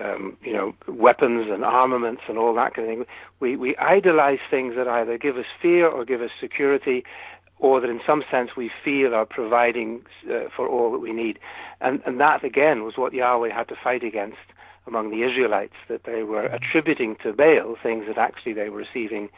um, 0.00 0.36
you 0.42 0.52
know 0.52 0.74
weapons 0.88 1.46
and 1.50 1.64
armaments 1.64 2.22
and 2.28 2.38
all 2.38 2.54
that 2.54 2.74
kind 2.74 2.88
of 2.88 2.96
thing. 2.96 3.06
We 3.40 3.56
we 3.56 3.76
idolize 3.76 4.38
things 4.50 4.74
that 4.76 4.88
either 4.88 5.18
give 5.18 5.36
us 5.36 5.46
fear 5.60 5.88
or 5.88 6.04
give 6.04 6.20
us 6.22 6.30
security, 6.40 7.04
or 7.58 7.80
that 7.80 7.88
in 7.88 8.00
some 8.06 8.22
sense 8.30 8.50
we 8.56 8.70
feel 8.84 9.14
are 9.14 9.26
providing 9.26 10.02
uh, 10.30 10.48
for 10.54 10.68
all 10.68 10.92
that 10.92 10.98
we 10.98 11.12
need. 11.12 11.38
And, 11.80 12.02
and 12.06 12.20
that 12.20 12.44
again 12.44 12.84
was 12.84 12.96
what 12.96 13.12
Yahweh 13.12 13.52
had 13.52 13.68
to 13.68 13.76
fight 13.82 14.04
against 14.04 14.38
among 14.86 15.10
the 15.10 15.22
Israelites, 15.22 15.74
that 15.88 16.04
they 16.04 16.22
were 16.22 16.44
attributing 16.44 17.16
to 17.22 17.32
Baal 17.32 17.76
things 17.82 18.06
that 18.06 18.18
actually 18.18 18.52
they 18.52 18.68
were 18.68 18.78
receiving 18.78 19.28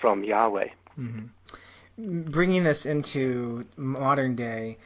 from 0.00 0.24
Yahweh. 0.24 0.68
Mm-hmm. 0.98 2.30
Bringing 2.30 2.64
this 2.64 2.86
into 2.86 3.66
modern 3.76 4.36
day 4.36 4.78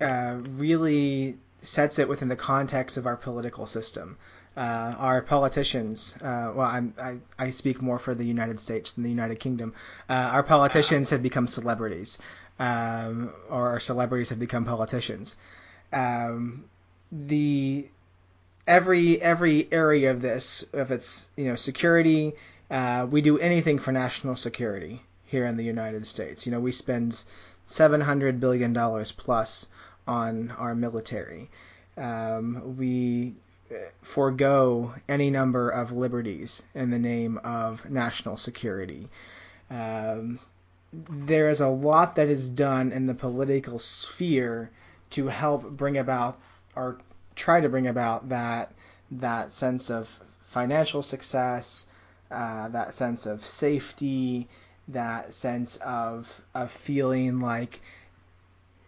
uh, 0.00 0.36
really 0.40 1.38
sets 1.62 1.98
it 1.98 2.08
within 2.08 2.28
the 2.28 2.36
context 2.36 2.96
of 2.96 3.06
our 3.06 3.16
political 3.16 3.66
system. 3.66 4.16
Uh, 4.56 4.94
our 4.98 5.20
politicians, 5.20 6.14
uh, 6.22 6.50
well, 6.54 6.66
I'm, 6.66 6.94
i 6.98 7.18
I, 7.38 7.50
speak 7.50 7.82
more 7.82 7.98
for 7.98 8.14
the 8.14 8.24
United 8.24 8.58
States 8.58 8.92
than 8.92 9.04
the 9.04 9.10
United 9.10 9.38
Kingdom. 9.38 9.74
Uh, 10.08 10.14
our 10.32 10.42
politicians 10.42 11.10
have 11.10 11.22
become 11.22 11.46
celebrities, 11.46 12.16
um, 12.58 13.34
or 13.50 13.68
our 13.68 13.80
celebrities 13.80 14.30
have 14.30 14.38
become 14.38 14.64
politicians. 14.64 15.36
Um, 15.92 16.64
the 17.12 17.86
every 18.66 19.20
every 19.20 19.68
area 19.70 20.10
of 20.10 20.22
this, 20.22 20.64
if 20.72 20.90
it's 20.90 21.28
you 21.36 21.44
know 21.44 21.56
security, 21.56 22.32
uh, 22.70 23.06
we 23.10 23.20
do 23.20 23.38
anything 23.38 23.78
for 23.78 23.92
national 23.92 24.36
security 24.36 25.02
here 25.26 25.44
in 25.44 25.58
the 25.58 25.64
United 25.64 26.06
States. 26.06 26.46
You 26.46 26.52
know, 26.52 26.60
we 26.60 26.72
spend 26.72 27.22
700 27.66 28.40
billion 28.40 28.72
dollars 28.72 29.12
plus 29.12 29.66
on 30.06 30.50
our 30.52 30.74
military. 30.74 31.50
Um, 31.96 32.76
we 32.78 33.34
forego 34.02 34.94
any 35.08 35.30
number 35.30 35.70
of 35.70 35.92
liberties 35.92 36.62
in 36.74 36.90
the 36.90 36.98
name 36.98 37.38
of 37.38 37.88
national 37.88 38.36
security. 38.36 39.08
Um, 39.70 40.38
there 40.92 41.50
is 41.50 41.60
a 41.60 41.68
lot 41.68 42.16
that 42.16 42.28
is 42.28 42.48
done 42.48 42.92
in 42.92 43.06
the 43.06 43.14
political 43.14 43.78
sphere 43.78 44.70
to 45.10 45.26
help 45.26 45.70
bring 45.70 45.98
about 45.98 46.38
or 46.74 46.98
try 47.34 47.60
to 47.60 47.68
bring 47.68 47.86
about 47.86 48.28
that 48.28 48.72
that 49.10 49.52
sense 49.52 49.90
of 49.90 50.08
financial 50.48 51.02
success, 51.02 51.86
uh, 52.30 52.68
that 52.68 52.94
sense 52.94 53.26
of 53.26 53.44
safety, 53.44 54.48
that 54.88 55.32
sense 55.32 55.76
of 55.76 56.32
of 56.54 56.70
feeling 56.70 57.40
like 57.40 57.80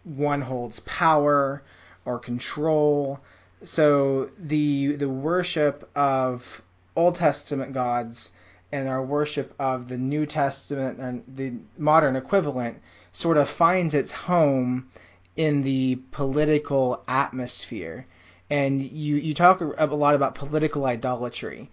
one 0.03 0.41
holds 0.41 0.79
power 0.81 1.61
or 2.05 2.19
control 2.19 3.19
so 3.63 4.29
the 4.37 4.95
the 4.95 5.09
worship 5.09 5.89
of 5.95 6.61
Old 6.95 7.15
Testament 7.15 7.73
gods 7.73 8.31
and 8.71 8.87
our 8.87 9.03
worship 9.03 9.53
of 9.59 9.87
the 9.87 9.97
New 9.97 10.25
Testament 10.25 10.99
and 10.99 11.23
the 11.27 11.53
modern 11.77 12.15
equivalent 12.15 12.81
sort 13.11 13.37
of 13.37 13.49
finds 13.49 13.93
its 13.93 14.11
home 14.11 14.89
in 15.35 15.63
the 15.63 15.95
political 16.11 17.03
atmosphere. 17.07 18.05
And 18.49 18.81
you, 18.81 19.15
you 19.15 19.33
talk 19.33 19.61
a 19.61 19.85
lot 19.85 20.15
about 20.15 20.35
political 20.35 20.85
idolatry. 20.85 21.69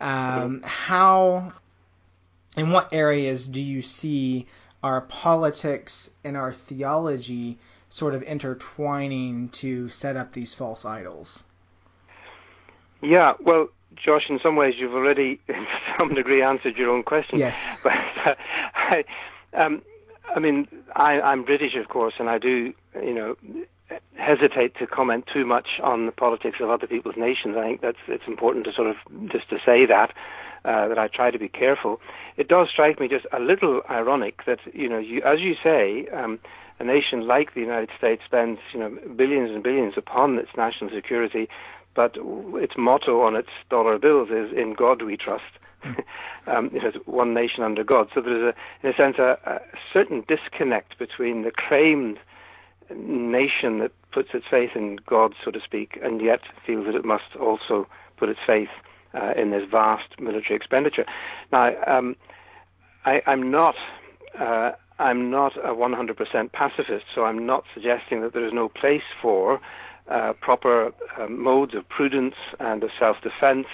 Um, 0.00 0.62
how, 0.64 1.52
in 2.56 2.70
what 2.70 2.92
areas 2.92 3.46
do 3.46 3.60
you 3.60 3.82
see 3.82 4.46
our 4.82 5.02
politics 5.02 6.10
and 6.24 6.36
our 6.36 6.52
theology 6.52 7.58
sort 7.90 8.14
of 8.14 8.22
intertwining 8.22 9.48
to 9.50 9.88
set 9.88 10.16
up 10.16 10.32
these 10.32 10.54
false 10.54 10.84
idols. 10.84 11.44
Yeah, 13.02 13.34
well, 13.40 13.68
Josh, 13.96 14.24
in 14.28 14.38
some 14.42 14.56
ways 14.56 14.74
you've 14.78 14.94
already, 14.94 15.40
to 15.48 15.66
some 15.98 16.14
degree, 16.14 16.42
answered 16.42 16.76
your 16.76 16.90
own 16.90 17.02
question. 17.02 17.38
Yes. 17.38 17.66
But 17.82 17.92
uh, 18.24 18.34
I, 18.74 19.04
um, 19.54 19.82
I 20.34 20.38
mean, 20.38 20.68
I, 20.94 21.20
I'm 21.20 21.44
British, 21.44 21.74
of 21.74 21.88
course, 21.88 22.14
and 22.18 22.28
I 22.28 22.38
do, 22.38 22.72
you 22.94 23.14
know, 23.14 23.36
hesitate 24.14 24.76
to 24.76 24.86
comment 24.86 25.24
too 25.32 25.44
much 25.44 25.80
on 25.82 26.06
the 26.06 26.12
politics 26.12 26.58
of 26.60 26.70
other 26.70 26.86
people's 26.86 27.16
nations. 27.16 27.56
I 27.56 27.62
think 27.64 27.80
that's 27.80 27.98
it's 28.06 28.26
important 28.28 28.66
to 28.66 28.72
sort 28.72 28.88
of 28.88 28.96
just 29.32 29.48
to 29.50 29.58
say 29.64 29.86
that 29.86 30.12
uh, 30.64 30.88
that 30.88 30.98
I 30.98 31.08
try 31.08 31.30
to 31.30 31.38
be 31.38 31.48
careful. 31.48 32.00
It 32.36 32.48
does 32.48 32.68
strike 32.70 33.00
me 33.00 33.08
just 33.08 33.26
a 33.32 33.40
little 33.40 33.82
ironic 33.88 34.44
that 34.46 34.60
you 34.72 34.88
know, 34.88 34.98
you, 34.98 35.22
as 35.22 35.40
you 35.40 35.56
say, 35.62 36.06
um, 36.08 36.38
a 36.80 36.84
nation 36.84 37.26
like 37.26 37.54
the 37.54 37.60
United 37.60 37.90
States 37.96 38.22
spends 38.24 38.58
you 38.72 38.80
know 38.80 38.98
billions 39.14 39.50
and 39.50 39.62
billions 39.62 39.94
upon 39.96 40.38
its 40.38 40.50
national 40.56 40.90
security, 40.90 41.48
but 41.94 42.16
its 42.54 42.74
motto 42.76 43.20
on 43.22 43.36
its 43.36 43.50
dollar 43.68 43.98
bills 43.98 44.30
is 44.30 44.50
"In 44.56 44.74
God 44.74 45.02
We 45.02 45.16
Trust." 45.16 45.44
um, 46.46 46.70
it 46.74 46.82
has 46.82 46.94
one 47.06 47.32
nation 47.32 47.62
under 47.62 47.84
God. 47.84 48.08
So 48.14 48.20
there's 48.20 48.54
a, 48.54 48.86
in 48.86 48.92
a 48.92 48.96
sense, 48.96 49.16
a, 49.18 49.38
a 49.46 49.60
certain 49.92 50.24
disconnect 50.26 50.98
between 50.98 51.42
the 51.42 51.52
claimed 51.52 52.18
nation 52.94 53.78
that 53.78 53.92
puts 54.12 54.30
its 54.34 54.44
faith 54.50 54.70
in 54.74 54.98
God, 55.06 55.34
so 55.44 55.50
to 55.50 55.60
speak, 55.60 55.98
and 56.02 56.20
yet 56.20 56.40
feels 56.66 56.86
that 56.86 56.94
it 56.94 57.04
must 57.04 57.36
also 57.40 57.86
put 58.16 58.28
its 58.28 58.40
faith 58.46 58.68
uh, 59.14 59.32
in 59.36 59.50
this 59.50 59.62
vast 59.70 60.20
military 60.20 60.56
expenditure. 60.56 61.06
Now, 61.52 61.72
um, 61.86 62.16
I, 63.04 63.22
am 63.26 63.50
not. 63.50 63.74
Uh, 64.38 64.72
I'm 65.00 65.30
not 65.30 65.56
a 65.56 65.74
100% 65.74 66.52
pacifist, 66.52 67.06
so 67.14 67.24
I'm 67.24 67.46
not 67.46 67.64
suggesting 67.72 68.20
that 68.20 68.34
there 68.34 68.46
is 68.46 68.52
no 68.52 68.68
place 68.68 69.02
for 69.20 69.60
uh, 70.08 70.34
proper 70.34 70.92
uh, 71.18 71.26
modes 71.28 71.74
of 71.74 71.88
prudence 71.88 72.34
and 72.58 72.82
of 72.82 72.90
self-defense, 72.98 73.66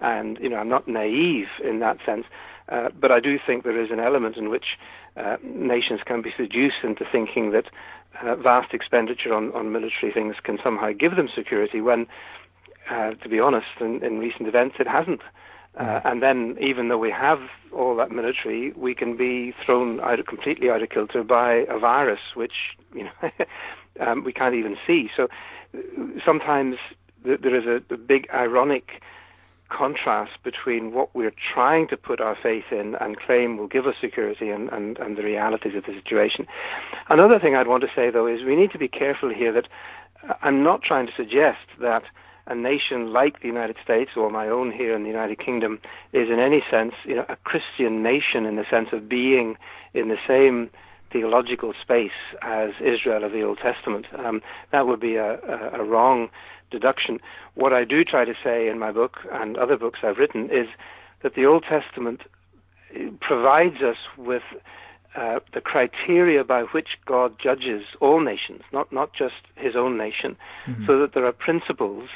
and 0.00 0.38
you 0.38 0.48
know 0.48 0.56
I'm 0.56 0.68
not 0.68 0.86
naive 0.86 1.48
in 1.64 1.80
that 1.80 1.98
sense. 2.06 2.26
Uh, 2.68 2.90
but 3.00 3.10
I 3.10 3.18
do 3.18 3.38
think 3.44 3.64
there 3.64 3.82
is 3.82 3.90
an 3.90 3.98
element 3.98 4.36
in 4.36 4.50
which 4.50 4.76
uh, 5.16 5.36
nations 5.42 6.00
can 6.04 6.22
be 6.22 6.32
seduced 6.36 6.84
into 6.84 7.04
thinking 7.10 7.50
that 7.52 7.64
uh, 8.22 8.36
vast 8.36 8.74
expenditure 8.74 9.34
on, 9.34 9.52
on 9.52 9.72
military 9.72 10.12
things 10.12 10.36
can 10.42 10.58
somehow 10.62 10.92
give 10.92 11.16
them 11.16 11.28
security 11.34 11.80
when, 11.80 12.06
uh, 12.90 13.12
to 13.12 13.28
be 13.28 13.40
honest, 13.40 13.66
in, 13.80 14.04
in 14.04 14.18
recent 14.18 14.46
events 14.46 14.76
it 14.78 14.86
hasn't. 14.86 15.22
Uh, 15.78 16.00
and 16.04 16.22
then, 16.22 16.56
even 16.60 16.88
though 16.88 16.98
we 16.98 17.10
have 17.10 17.38
all 17.72 17.94
that 17.96 18.10
military, 18.10 18.72
we 18.72 18.94
can 18.94 19.16
be 19.16 19.54
thrown 19.64 20.00
out 20.00 20.24
completely 20.26 20.70
out 20.70 20.82
of 20.82 20.88
kilter 20.88 21.22
by 21.22 21.64
a 21.68 21.78
virus, 21.78 22.20
which 22.34 22.76
you 22.92 23.04
know 23.04 23.30
um, 24.00 24.24
we 24.24 24.32
can't 24.32 24.54
even 24.54 24.76
see. 24.86 25.08
So 25.16 25.28
sometimes 26.24 26.76
th- 27.24 27.40
there 27.40 27.54
is 27.54 27.66
a, 27.66 27.94
a, 27.94 27.96
big 27.96 28.26
ironic 28.34 29.02
contrast 29.68 30.32
between 30.42 30.92
what 30.92 31.14
we're 31.14 31.34
trying 31.54 31.86
to 31.88 31.96
put 31.96 32.20
our 32.20 32.36
faith 32.42 32.72
in 32.72 32.94
and 32.96 33.18
claim 33.18 33.58
will 33.58 33.66
give 33.66 33.86
us 33.86 33.94
security 34.00 34.48
and, 34.48 34.70
and, 34.70 34.98
and 34.98 35.16
the 35.16 35.22
realities 35.22 35.74
of 35.76 35.84
the 35.84 35.92
situation. 35.92 36.46
Another 37.08 37.38
thing 37.38 37.54
I'd 37.54 37.68
want 37.68 37.82
to 37.82 37.90
say, 37.94 38.10
though, 38.10 38.26
is 38.26 38.42
we 38.42 38.56
need 38.56 38.72
to 38.72 38.78
be 38.78 38.88
careful 38.88 39.32
here 39.32 39.52
that 39.52 39.68
I'm 40.42 40.64
not 40.64 40.82
trying 40.82 41.06
to 41.06 41.12
suggest 41.16 41.58
that 41.80 42.02
a 42.48 42.54
nation 42.54 43.12
like 43.12 43.40
the 43.40 43.46
United 43.46 43.76
States 43.82 44.12
or 44.16 44.30
my 44.30 44.48
own 44.48 44.72
here 44.72 44.94
in 44.96 45.02
the 45.02 45.08
United 45.08 45.38
Kingdom 45.38 45.78
is 46.12 46.28
in 46.28 46.40
any 46.40 46.62
sense, 46.70 46.94
you 47.04 47.14
know, 47.14 47.26
a 47.28 47.36
Christian 47.36 48.02
nation 48.02 48.46
in 48.46 48.56
the 48.56 48.64
sense 48.68 48.88
of 48.92 49.08
being 49.08 49.56
in 49.94 50.08
the 50.08 50.18
same 50.26 50.70
theological 51.12 51.72
space 51.80 52.18
as 52.42 52.70
Israel 52.80 53.24
of 53.24 53.32
the 53.32 53.42
Old 53.42 53.58
Testament. 53.58 54.06
Um, 54.18 54.42
that 54.72 54.86
would 54.86 55.00
be 55.00 55.16
a, 55.16 55.38
a, 55.40 55.80
a 55.80 55.84
wrong 55.84 56.28
deduction. 56.70 57.20
What 57.54 57.72
I 57.72 57.84
do 57.84 58.04
try 58.04 58.24
to 58.24 58.34
say 58.42 58.68
in 58.68 58.78
my 58.78 58.92
book 58.92 59.18
and 59.32 59.56
other 59.56 59.76
books 59.76 60.00
I've 60.02 60.18
written 60.18 60.50
is 60.50 60.68
that 61.22 61.34
the 61.34 61.46
Old 61.46 61.64
Testament 61.64 62.22
provides 63.20 63.82
us 63.82 63.96
with 64.16 64.42
uh, 65.14 65.40
the 65.52 65.60
criteria 65.60 66.44
by 66.44 66.62
which 66.62 66.88
God 67.06 67.34
judges 67.42 67.84
all 68.00 68.20
nations, 68.20 68.62
not 68.72 68.92
not 68.92 69.12
just 69.12 69.34
His 69.56 69.74
own 69.74 69.96
nation, 69.96 70.36
mm-hmm. 70.66 70.86
so 70.86 70.98
that 71.00 71.14
there 71.14 71.26
are 71.26 71.32
principles 71.32 72.08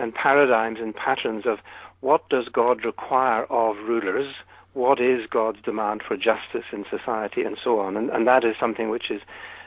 and 0.00 0.14
paradigms 0.14 0.78
and 0.80 0.94
patterns 0.94 1.44
of 1.46 1.58
what 2.00 2.28
does 2.28 2.48
God 2.48 2.84
require 2.84 3.44
of 3.44 3.76
rulers, 3.78 4.34
what 4.72 5.00
is 5.00 5.26
God's 5.28 5.60
demand 5.62 6.02
for 6.06 6.16
justice 6.16 6.64
in 6.72 6.84
society, 6.88 7.42
and 7.42 7.56
so 7.62 7.80
on, 7.80 7.96
and, 7.96 8.10
and 8.10 8.26
that 8.26 8.44
is 8.44 8.56
something 8.58 8.88
which 8.88 9.10
is 9.10 9.20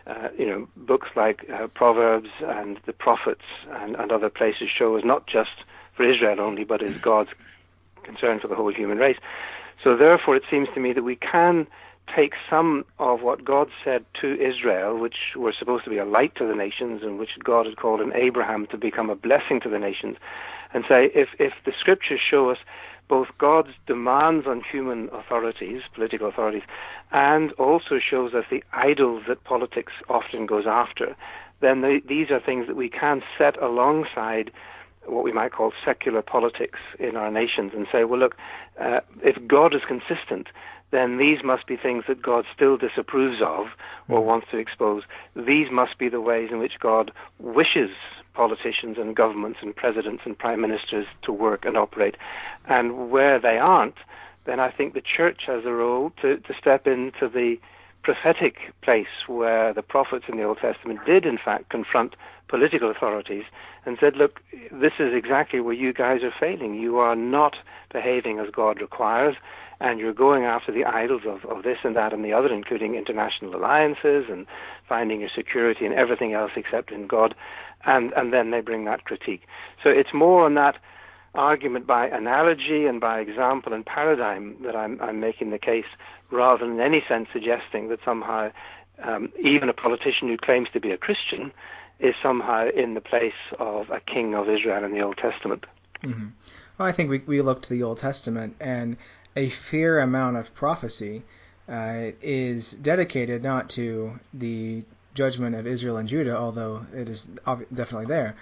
uh, 0.06 0.30
you 0.38 0.46
know, 0.46 0.68
books 0.75 1.08
like 1.16 1.50
uh, 1.50 1.68
Proverbs 1.68 2.30
and 2.42 2.80
the 2.86 2.94
prophets 2.94 3.46
and, 3.72 3.96
and 3.96 4.12
other 4.12 4.30
places 4.30 4.68
show 4.70 4.98
is 4.98 5.06
not 5.06 5.28
just 5.28 5.63
for 5.96 6.04
Israel 6.04 6.42
only, 6.42 6.66
but 6.66 6.82
is 6.82 7.00
God's 7.00 7.30
concern 8.04 8.40
for 8.40 8.50
the 8.50 8.56
whole 8.56 8.74
human 8.74 8.98
race. 8.98 9.18
So 9.82 9.96
therefore, 9.96 10.36
it 10.36 10.44
seems 10.50 10.68
to 10.74 10.80
me 10.80 10.94
that 10.94 11.04
we 11.04 11.16
can 11.16 11.68
take 12.15 12.33
some 12.50 12.86
of 13.00 13.22
what 13.22 13.43
God 13.43 13.69
said 13.83 14.05
to 14.22 14.33
Israel, 14.39 14.98
which 14.98 15.36
were 15.36 15.53
supposed 15.57 15.83
to 15.86 15.89
be 15.89 15.98
a 15.98 16.05
light 16.05 16.36
to 16.36 16.48
the 16.48 16.55
nations, 16.55 17.01
and 17.03 17.17
which 17.17 17.31
God 17.43 17.65
had 17.65 17.77
called 17.77 18.01
in 18.01 18.13
Abraham 18.13 18.67
to 18.67 18.77
become 18.77 19.10
a 19.10 19.15
blessing 19.15 19.60
to 19.62 19.69
the 19.69 19.79
nations, 19.79 20.17
and 20.74 20.83
say, 20.88 21.12
if 21.13 21.29
if 21.39 21.53
the 21.65 21.74
scriptures 21.79 22.19
show 22.19 22.50
us 22.50 22.57
both 23.07 23.27
God's 23.38 23.74
demands 23.86 24.48
on 24.48 24.62
human 24.62 25.10
authorities, 25.13 25.81
political 25.93 26.27
authorities, 26.27 26.63
and 27.12 27.51
also 27.53 28.00
shows 28.00 28.33
us 28.33 28.45
the 28.50 28.63
idols 28.74 29.24
that 29.27 29.43
politics 29.43 29.93
often 30.10 30.45
goes 30.45 30.65
after, 30.65 31.15
then 31.60 31.81
the, 31.81 32.01
these 32.07 32.31
are 32.31 32.39
things 32.39 32.67
that 32.67 32.75
we 32.75 32.89
can 32.89 33.22
set 33.38 33.62
alongside 33.62 34.51
what 35.05 35.24
we 35.24 35.33
might 35.33 35.51
call 35.51 35.74
secular 35.83 36.22
politics 36.22 36.79
in 36.98 37.15
our 37.15 37.29
nations. 37.29 37.74
And 37.75 37.88
say, 37.91 38.05
well, 38.05 38.19
look, 38.19 38.36
uh, 38.79 39.01
if 39.22 39.36
God 39.48 39.75
is 39.75 39.81
consistent, 39.88 40.48
then 40.94 41.18
these 41.18 41.44
must 41.44 41.66
be 41.66 41.76
things 41.76 42.04
that 42.08 42.22
God 42.22 42.46
still 42.56 42.78
disapproves 42.78 43.42
of 43.42 43.66
or 44.08 44.22
hmm. 44.22 44.28
wants 44.28 44.48
to 44.52 44.58
expose. 44.58 45.04
These 45.36 45.72
must 45.72 45.98
be 45.98 46.08
the 46.08 46.22
ways 46.22 46.50
in 46.52 46.60
which 46.60 46.80
God 46.80 47.12
wishes 47.40 47.90
politicians 48.36 48.98
and 49.00 49.16
governments 49.16 49.60
and 49.62 49.76
presidents 49.76 50.22
and 50.26 50.38
prime 50.38 50.62
ministers 50.62 51.08
to 51.24 51.32
work 51.32 51.66
and 51.66 51.76
operate. 51.76 52.16
And 52.66 53.10
where 53.10 53.40
they 53.40 53.58
aren't, 53.58 53.98
then 54.46 54.60
I 54.60 54.70
think 54.70 54.94
the 54.94 55.02
church 55.02 55.42
has 55.48 55.66
a 55.66 55.72
role 55.72 56.12
to, 56.22 56.38
to 56.38 56.54
step 56.60 56.86
into 56.86 57.28
the 57.28 57.58
prophetic 58.03 58.55
place 58.81 59.25
where 59.27 59.74
the 59.74 59.81
prophets 59.81 60.25
in 60.27 60.38
the 60.38 60.43
Old 60.43 60.57
Testament 60.60 61.00
did, 61.05 61.25
in 61.25 61.38
fact, 61.38 61.69
confront 61.69 62.15
political 62.48 62.91
authorities 62.91 63.43
and 63.86 63.98
said, 64.00 64.15
look, 64.15 64.41
this 64.72 64.93
is 65.00 65.13
exactly 65.13 65.60
where 65.60 65.74
you 65.74 65.93
guys 65.93 66.22
are 66.24 66.33
failing. 66.38 66.75
You 66.75 66.98
are 66.98 67.15
not 67.15 67.55
behaving 67.91 68.39
as 68.39 68.50
God 68.51 68.81
requires, 68.81 69.35
and 69.79 70.00
you're 70.00 70.13
going 70.13 70.44
after 70.44 70.72
the 70.72 70.85
idols 70.85 71.24
of, 71.25 71.46
of 71.46 71.63
this 71.63 71.79
and 71.83 71.96
that 71.96 72.13
and 72.13 72.24
the 72.24 72.33
other, 72.33 72.53
including 72.53 72.96
international 72.96 73.55
alliances 73.55 74.25
and 74.29 74.46
finding 74.87 75.22
your 75.22 75.29
security 75.33 75.85
in 75.85 75.94
everything 75.94 76.33
else 76.33 76.51
except 76.55 76.92
in 76.92 77.07
God 77.07 77.33
and 77.85 78.13
and 78.13 78.33
then 78.33 78.51
they 78.51 78.61
bring 78.61 78.85
that 78.85 79.05
critique. 79.05 79.42
So 79.83 79.89
it's 79.89 80.13
more 80.13 80.46
on 80.46 80.55
that 80.55 80.77
argument 81.33 81.87
by 81.87 82.07
analogy 82.07 82.85
and 82.85 83.01
by 83.01 83.19
example 83.19 83.74
and 83.74 83.85
paradigm 83.85 84.55
that 84.63 84.75
I'm, 84.75 85.01
I'm 85.01 85.19
making 85.19 85.50
the 85.50 85.59
case, 85.59 85.85
rather 86.31 86.65
than 86.65 86.75
in 86.75 86.81
any 86.81 87.03
sense 87.07 87.27
suggesting 87.33 87.89
that 87.89 88.00
somehow 88.05 88.51
um, 89.03 89.31
even 89.43 89.69
a 89.69 89.74
politician 89.74 90.27
who 90.27 90.37
claims 90.37 90.67
to 90.74 90.79
be 90.79 90.91
a 90.91 90.98
Christian 90.98 91.51
is 92.00 92.13
somehow 92.22 92.67
in 92.69 92.93
the 92.93 93.01
place 93.01 93.33
of 93.59 93.89
a 93.89 94.00
king 94.00 94.35
of 94.35 94.50
Israel 94.50 94.83
in 94.83 94.91
the 94.91 95.01
Old 95.01 95.17
Testament. 95.17 95.65
Mm-hmm. 96.03 96.27
Well, 96.77 96.87
I 96.87 96.91
think 96.91 97.09
we, 97.09 97.19
we 97.19 97.41
look 97.41 97.61
to 97.63 97.69
the 97.69 97.83
Old 97.83 98.00
Testament, 98.00 98.55
and 98.59 98.98
a 99.35 99.50
fair 99.50 100.00
amount 100.00 100.37
of 100.37 100.53
prophecy 100.53 101.24
uh, 101.67 102.11
is 102.22 102.72
dedicated 102.72 103.41
not 103.41 103.69
to 103.72 104.19
the 104.33 104.83
judgment 105.13 105.55
of 105.55 105.65
Israel 105.65 105.98
and 105.98 106.09
Judah, 106.09 106.35
although 106.35 106.85
it 106.93 107.09
is 107.09 107.25
definitely 107.74 108.07
there, 108.07 108.35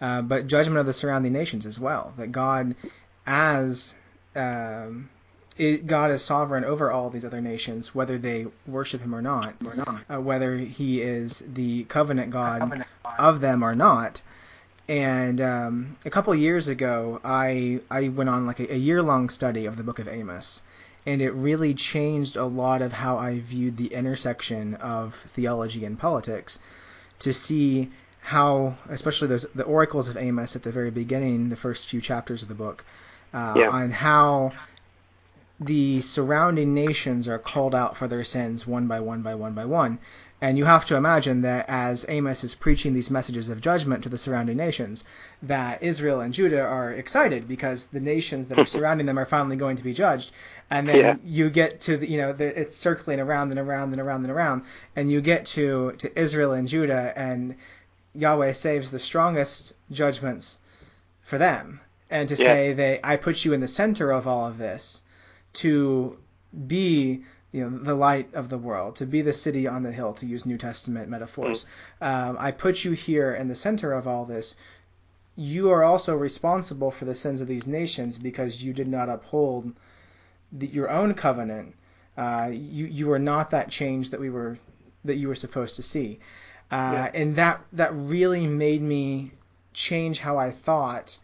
uh, 0.00 0.22
but 0.22 0.46
judgment 0.46 0.78
of 0.78 0.86
the 0.86 0.92
surrounding 0.92 1.32
nations 1.32 1.66
as 1.66 1.78
well. 1.78 2.14
That 2.16 2.32
God, 2.32 2.74
as 3.26 3.94
um, 4.34 5.10
it, 5.56 5.86
God 5.86 6.10
is 6.12 6.22
sovereign 6.22 6.64
over 6.64 6.90
all 6.90 7.10
these 7.10 7.24
other 7.24 7.40
nations, 7.40 7.94
whether 7.94 8.16
they 8.16 8.46
worship 8.66 9.00
Him 9.00 9.14
or 9.14 9.22
not, 9.22 9.54
or 9.64 9.74
not. 9.74 10.04
Uh, 10.08 10.20
whether 10.20 10.56
He 10.56 11.02
is 11.02 11.42
the 11.46 11.84
covenant 11.84 12.30
God, 12.30 12.60
covenant 12.60 12.88
God 13.02 13.14
of 13.18 13.40
them 13.40 13.62
or 13.62 13.74
not. 13.74 14.22
And 14.88 15.40
um, 15.40 15.96
a 16.06 16.10
couple 16.10 16.34
years 16.34 16.68
ago, 16.68 17.20
I 17.22 17.80
I 17.90 18.08
went 18.08 18.30
on 18.30 18.46
like 18.46 18.60
a, 18.60 18.72
a 18.72 18.76
year 18.76 19.02
long 19.02 19.28
study 19.28 19.66
of 19.66 19.76
the 19.76 19.82
Book 19.82 19.98
of 19.98 20.08
Amos, 20.08 20.62
and 21.04 21.20
it 21.20 21.32
really 21.32 21.74
changed 21.74 22.36
a 22.36 22.46
lot 22.46 22.80
of 22.80 22.92
how 22.92 23.18
I 23.18 23.40
viewed 23.40 23.76
the 23.76 23.92
intersection 23.92 24.74
of 24.76 25.14
theology 25.34 25.84
and 25.84 25.98
politics 25.98 26.58
to 27.18 27.34
see 27.34 27.90
how, 28.20 28.76
especially 28.88 29.28
those 29.28 29.46
the 29.54 29.64
oracles 29.64 30.08
of 30.08 30.16
Amos 30.16 30.56
at 30.56 30.62
the 30.62 30.72
very 30.72 30.90
beginning, 30.90 31.48
the 31.48 31.56
first 31.56 31.88
few 31.88 32.00
chapters 32.00 32.42
of 32.42 32.48
the 32.48 32.54
book, 32.54 32.84
uh, 33.32 33.54
yeah. 33.56 33.68
on 33.68 33.90
how 33.90 34.52
the 35.60 36.00
surrounding 36.02 36.72
nations 36.74 37.26
are 37.26 37.38
called 37.38 37.74
out 37.74 37.96
for 37.96 38.06
their 38.06 38.24
sins 38.24 38.66
one 38.66 38.86
by 38.86 39.00
one 39.00 39.22
by 39.22 39.34
one 39.34 39.54
by 39.54 39.64
one. 39.64 39.98
And 40.40 40.56
you 40.56 40.66
have 40.66 40.86
to 40.86 40.94
imagine 40.94 41.42
that 41.42 41.64
as 41.68 42.06
Amos 42.08 42.44
is 42.44 42.54
preaching 42.54 42.94
these 42.94 43.10
messages 43.10 43.48
of 43.48 43.60
judgment 43.60 44.04
to 44.04 44.08
the 44.08 44.16
surrounding 44.16 44.56
nations, 44.56 45.02
that 45.42 45.82
Israel 45.82 46.20
and 46.20 46.32
Judah 46.32 46.60
are 46.60 46.92
excited 46.92 47.48
because 47.48 47.86
the 47.86 47.98
nations 47.98 48.46
that 48.46 48.58
are 48.58 48.64
surrounding 48.76 49.06
them 49.06 49.18
are 49.18 49.26
finally 49.26 49.56
going 49.56 49.76
to 49.78 49.82
be 49.82 49.92
judged. 49.92 50.30
And 50.70 50.88
then 50.88 50.96
yeah. 50.96 51.16
you 51.24 51.50
get 51.50 51.80
to 51.82 51.96
the, 51.96 52.08
you 52.08 52.18
know, 52.18 52.32
the, 52.32 52.60
it's 52.60 52.76
circling 52.76 53.18
around 53.18 53.50
and 53.50 53.58
around 53.58 53.90
and 53.90 54.00
around 54.00 54.22
and 54.22 54.30
around, 54.30 54.62
and 54.94 55.10
you 55.10 55.20
get 55.20 55.46
to 55.46 55.92
to 55.98 56.20
Israel 56.20 56.52
and 56.52 56.68
Judah, 56.68 57.12
and 57.16 57.56
Yahweh 58.18 58.52
saves 58.52 58.90
the 58.90 58.98
strongest 58.98 59.74
judgments 59.92 60.58
for 61.22 61.38
them, 61.38 61.80
and 62.10 62.28
to 62.28 62.34
yeah. 62.34 62.44
say 62.44 62.72
that 62.72 63.06
I 63.06 63.16
put 63.16 63.44
you 63.44 63.52
in 63.52 63.60
the 63.60 63.68
center 63.68 64.10
of 64.10 64.26
all 64.26 64.46
of 64.46 64.58
this 64.58 65.02
to 65.54 66.18
be 66.66 67.24
you 67.52 67.62
know 67.62 67.70
the 67.70 67.94
light 67.94 68.34
of 68.34 68.48
the 68.48 68.58
world, 68.58 68.96
to 68.96 69.06
be 69.06 69.22
the 69.22 69.32
city 69.32 69.68
on 69.68 69.82
the 69.84 69.92
hill, 69.92 70.14
to 70.14 70.26
use 70.26 70.44
New 70.44 70.58
Testament 70.58 71.08
metaphors. 71.08 71.64
Mm. 72.02 72.06
Um, 72.06 72.36
I 72.40 72.50
put 72.50 72.84
you 72.84 72.92
here 72.92 73.32
in 73.32 73.48
the 73.48 73.56
center 73.56 73.92
of 73.92 74.08
all 74.08 74.24
this. 74.24 74.56
You 75.36 75.70
are 75.70 75.84
also 75.84 76.16
responsible 76.16 76.90
for 76.90 77.04
the 77.04 77.14
sins 77.14 77.40
of 77.40 77.46
these 77.46 77.66
nations 77.66 78.18
because 78.18 78.62
you 78.62 78.72
did 78.72 78.88
not 78.88 79.08
uphold 79.08 79.72
the, 80.50 80.66
your 80.66 80.90
own 80.90 81.14
covenant. 81.14 81.76
Uh, 82.16 82.50
you 82.52 82.86
you 82.86 83.12
are 83.12 83.20
not 83.20 83.50
that 83.50 83.70
change 83.70 84.10
that 84.10 84.18
we 84.18 84.28
were 84.28 84.58
that 85.04 85.16
you 85.16 85.28
were 85.28 85.36
supposed 85.36 85.76
to 85.76 85.82
see, 85.82 86.18
uh, 86.70 86.90
yeah. 86.92 87.10
and 87.14 87.36
that 87.36 87.60
that 87.72 87.92
really 87.94 88.46
made 88.46 88.82
me 88.82 89.32
change 89.72 90.18
how 90.18 90.38
I 90.38 90.50
thought 90.50 91.16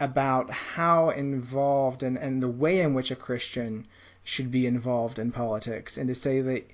about 0.00 0.50
how 0.50 1.10
involved 1.10 2.02
and, 2.02 2.16
and 2.16 2.42
the 2.42 2.48
way 2.48 2.80
in 2.80 2.94
which 2.94 3.10
a 3.10 3.16
Christian 3.16 3.86
should 4.22 4.50
be 4.50 4.66
involved 4.66 5.18
in 5.18 5.32
politics, 5.32 5.96
and 5.96 6.08
to 6.08 6.14
say 6.14 6.40
that 6.40 6.70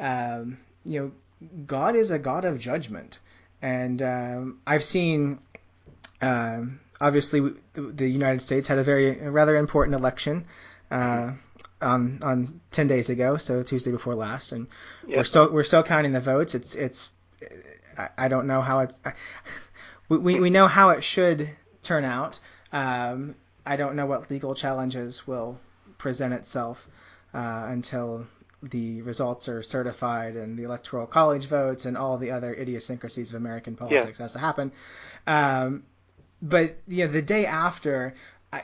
um, 0.00 0.58
you 0.84 1.00
know 1.00 1.12
God 1.66 1.96
is 1.96 2.10
a 2.10 2.18
God 2.18 2.44
of 2.44 2.58
judgment, 2.58 3.18
and 3.62 4.02
um, 4.02 4.60
I've 4.66 4.84
seen. 4.84 5.38
Um, 6.20 6.80
obviously, 6.98 7.52
the 7.74 8.08
United 8.08 8.40
States 8.40 8.68
had 8.68 8.78
a 8.78 8.84
very 8.84 9.20
a 9.20 9.30
rather 9.30 9.56
important 9.56 9.98
election 9.98 10.46
uh, 10.90 11.32
on 11.80 12.18
on 12.22 12.60
ten 12.70 12.86
days 12.86 13.10
ago, 13.10 13.36
so 13.36 13.62
Tuesday 13.62 13.90
before 13.90 14.14
last, 14.14 14.52
and 14.52 14.66
we're 15.06 15.22
still 15.22 15.50
we're 15.50 15.64
still 15.64 15.82
counting 15.82 16.12
the 16.12 16.20
votes. 16.20 16.54
It's 16.54 16.74
it's 16.74 17.10
I, 17.96 18.08
I 18.18 18.28
don't 18.28 18.46
know 18.46 18.60
how 18.60 18.80
it's 18.80 18.98
I, 19.04 19.12
we 20.08 20.40
we 20.40 20.50
know 20.50 20.66
how 20.66 20.90
it 20.90 21.02
should 21.02 21.50
turn 21.82 22.04
out. 22.04 22.38
Um, 22.72 23.34
I 23.64 23.76
don't 23.76 23.96
know 23.96 24.06
what 24.06 24.30
legal 24.30 24.54
challenges 24.54 25.26
will 25.26 25.58
present 25.98 26.34
itself 26.34 26.88
uh, 27.34 27.66
until 27.68 28.26
the 28.62 29.02
results 29.02 29.48
are 29.48 29.62
certified 29.62 30.36
and 30.36 30.58
the 30.58 30.64
electoral 30.64 31.06
college 31.06 31.46
votes 31.46 31.84
and 31.84 31.96
all 31.96 32.18
the 32.18 32.30
other 32.30 32.54
idiosyncrasies 32.54 33.30
of 33.30 33.36
American 33.36 33.76
politics 33.76 34.18
yeah. 34.18 34.24
has 34.24 34.32
to 34.32 34.38
happen. 34.38 34.72
Um, 35.26 35.84
but 36.42 36.76
yeah, 36.86 37.06
the 37.06 37.22
day 37.22 37.46
after, 37.46 38.14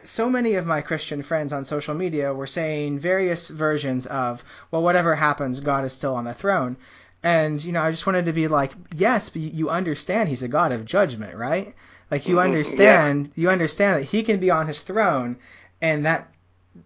so 0.05 0.31
many 0.31 0.55
of 0.55 0.67
my 0.67 0.81
Christian 0.81 1.23
friends 1.23 1.53
on 1.53 1.65
social 1.65 1.95
media 1.95 2.33
were 2.33 2.47
saying 2.47 2.99
various 2.99 3.49
versions 3.49 4.07
of, 4.07 4.45
well, 4.71 4.83
whatever 4.83 5.15
happens, 5.15 5.61
God 5.61 5.85
is 5.85 5.93
still 5.93 6.15
on 6.15 6.25
the 6.25 6.35
throne. 6.35 6.77
And, 7.23 7.63
you 7.63 7.73
know, 7.73 7.83
I 7.83 7.91
just 7.91 8.07
wanted 8.07 8.27
to 8.27 8.33
be 8.33 8.49
like, 8.49 8.73
yes, 8.95 9.29
but 9.29 9.43
you 9.43 9.71
understand 9.71 10.29
he's 10.29 10.43
a 10.43 10.49
God 10.49 10.73
of 10.73 10.85
judgment, 10.85 11.37
right? 11.37 11.75
Like 12.11 12.29
you 12.29 12.37
mm-hmm. 12.37 12.45
understand, 12.45 13.31
yeah. 13.35 13.43
you 13.43 13.51
understand 13.51 14.01
that 14.01 14.05
he 14.07 14.23
can 14.23 14.41
be 14.41 14.51
on 14.51 14.67
his 14.67 14.83
throne 14.83 15.37
and 15.81 16.05
that 16.05 16.33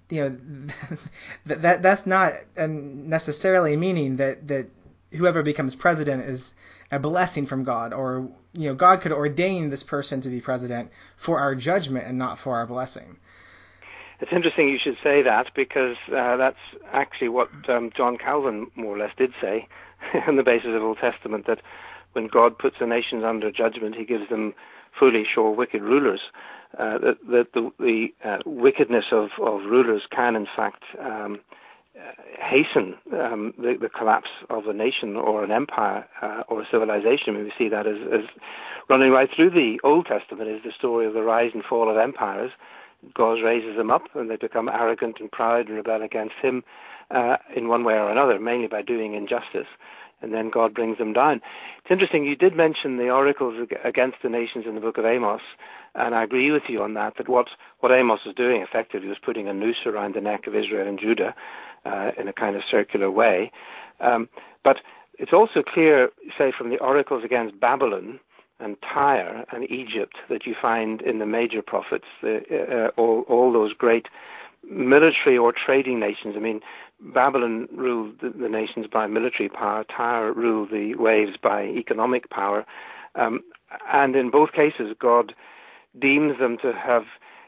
you 0.09 0.22
know 0.25 0.37
that, 1.46 1.62
that 1.62 1.83
that's 1.83 2.07
not 2.07 2.35
necessarily 2.57 3.77
meaning 3.77 4.16
that 4.16 4.49
that 4.49 4.66
whoever 5.12 5.42
becomes 5.42 5.75
president 5.75 6.25
is 6.25 6.55
a 6.90 6.99
blessing 6.99 7.46
from 7.46 7.64
God 7.64 7.92
or 7.92 8.29
you 8.53 8.68
know 8.68 8.75
God 8.75 9.01
could 9.01 9.12
ordain 9.12 9.70
this 9.70 9.83
person 9.83 10.20
to 10.22 10.29
be 10.29 10.40
president 10.40 10.90
for 11.16 11.38
our 11.38 11.55
judgment 11.55 12.07
and 12.07 12.18
not 12.18 12.38
for 12.38 12.57
our 12.57 12.66
blessing. 12.66 13.16
It's 14.21 14.33
interesting 14.33 14.69
you 14.69 14.79
should 14.83 14.97
say 15.03 15.23
that 15.23 15.49
because 15.55 15.97
uh, 16.17 16.37
that's 16.37 16.57
actually 16.93 17.29
what 17.29 17.49
um, 17.69 17.91
John 17.97 18.17
Calvin 18.17 18.69
more 18.75 18.97
or 18.97 18.99
less 18.99 19.13
did 19.17 19.33
say 19.41 19.69
on 20.27 20.37
the 20.37 20.43
basis 20.43 20.71
of 20.75 20.83
Old 20.83 20.99
Testament 20.99 21.47
that 21.47 21.61
when 22.13 22.29
God 22.29 22.57
puts 22.59 22.77
the 22.81 22.87
nations 22.87 23.25
under 23.25 23.51
judgment, 23.51 23.95
He 23.95 24.05
gives 24.05 24.29
them 24.31 24.55
foolish 24.99 25.37
or 25.37 25.55
wicked 25.55 25.83
rulers. 25.83 26.21
Uh, 26.79 26.99
that, 26.99 27.17
that 27.31 27.47
the, 27.55 27.71
the 27.79 28.09
uh, 28.25 28.39
wickedness 28.45 29.05
of, 29.13 29.29
of 29.41 29.63
rulers 29.65 30.03
can, 30.11 30.35
in 30.35 30.47
fact, 30.57 30.83
um, 31.01 31.39
hasten 32.39 32.95
um, 33.13 33.55
the, 33.59 33.77
the, 33.81 33.89
collapse 33.89 34.29
of 34.51 34.67
a 34.67 34.73
nation 34.73 35.17
or 35.17 35.43
an 35.43 35.51
empire 35.51 36.07
uh, 36.23 36.43
or 36.49 36.63
a 36.63 36.67
civilization. 36.71 37.37
we 37.37 37.53
see 37.57 37.69
that 37.69 37.87
as, 37.87 37.97
as, 38.13 38.21
running 38.89 39.11
right 39.11 39.29
through 39.35 39.51
the 39.51 39.79
Old 39.83 40.07
Testament 40.07 40.49
is 40.49 40.63
the 40.63 40.73
story 40.77 41.07
of 41.07 41.15
the 41.15 41.23
rise 41.23 41.51
and 41.55 41.65
fall 41.65 41.91
of 41.91 41.97
empires. 41.97 42.53
God 43.15 43.43
raises 43.43 43.77
them 43.77 43.91
up 43.91 44.03
and 44.15 44.31
they 44.31 44.37
become 44.37 44.69
arrogant 44.69 45.17
and 45.21 45.31
proud 45.31 45.69
and 45.69 45.77
rebel 45.77 46.03
against 46.03 46.35
Him 46.43 46.65
uh, 47.11 47.37
in 47.55 47.69
one 47.69 47.85
way 47.85 47.95
or 47.95 48.11
another, 48.11 48.39
mainly 48.39 48.67
by 48.67 48.83
doing 48.83 49.15
injustice. 49.15 49.69
And 50.23 50.33
then 50.33 50.51
God 50.51 50.75
brings 50.75 50.99
them 50.99 51.13
down. 51.13 51.43
It's 51.79 51.91
interesting, 51.91 52.25
you 52.25 52.37
did 52.37 52.57
mention 52.57 52.97
the 52.97 53.11
oracles 53.11 53.69
against 53.85 54.17
the 54.23 54.31
nations 54.31 54.65
in 54.67 54.75
the 54.75 54.81
book 54.81 54.97
of 54.97 55.05
Amos, 55.05 55.43
and 55.95 56.15
I 56.15 56.25
agree 56.25 56.51
with 56.51 56.65
you 56.69 56.83
on 56.83 56.95
that, 56.95 57.15
that 57.19 57.29
what, 57.29 57.49
what 57.81 57.93
Amos 57.93 58.21
was 58.25 58.35
doing 58.35 58.63
effectively 58.63 59.09
was 59.09 59.19
putting 59.23 59.47
a 59.47 59.55
noose 59.55 59.85
around 59.87 60.15
the 60.15 60.21
neck 60.21 60.47
of 60.47 60.55
Israel 60.55 60.89
and 60.89 60.99
Judah 60.99 61.35
uh, 61.85 62.13
in 62.19 62.29
a 62.29 62.33
kind 62.33 62.57
of 62.57 62.63
circular 62.71 63.11
way. 63.11 63.53
Um, 64.01 64.29
but 64.65 64.79
it's 65.19 65.33
also 65.33 65.63
clear, 65.63 66.11
say, 66.37 66.53
from 66.57 66.71
the 66.71 66.79
oracles 66.79 67.25
against 67.25 67.59
Babylon 67.61 68.21
and 68.61 68.77
Tyre 68.81 69.45
and 69.53 69.71
Egypt 69.71 70.16
that 70.29 70.47
you 70.47 70.55
find 70.61 71.03
in 71.03 71.19
the 71.19 71.27
major 71.27 71.62
prophets, 71.62 72.07
the, 72.23 72.40
uh, 72.51 73.01
all, 73.01 73.25
all 73.29 73.53
those 73.53 73.73
great 73.73 74.07
military 74.69 75.37
or 75.37 75.53
trading 75.53 76.01
nations. 76.01 76.35
I 76.37 76.40
mean, 76.40 76.61
Babylon 77.01 77.69
ruled 77.73 78.21
the, 78.21 78.31
the 78.31 78.49
nations 78.49 78.87
by 78.90 79.07
military 79.07 79.49
power, 79.49 79.85
Tyre 79.85 80.33
ruled 80.33 80.71
the 80.71 80.95
waves 80.95 81.37
by 81.40 81.64
economic 81.64 82.31
power. 82.31 82.64
Um, 83.14 83.40
and 83.92 84.16
in 84.16 84.31
both 84.31 84.53
cases, 84.53 84.95
God 84.99 85.35
deems 85.99 86.38
them 86.38 86.57
to 86.62 86.73
have 86.73 87.05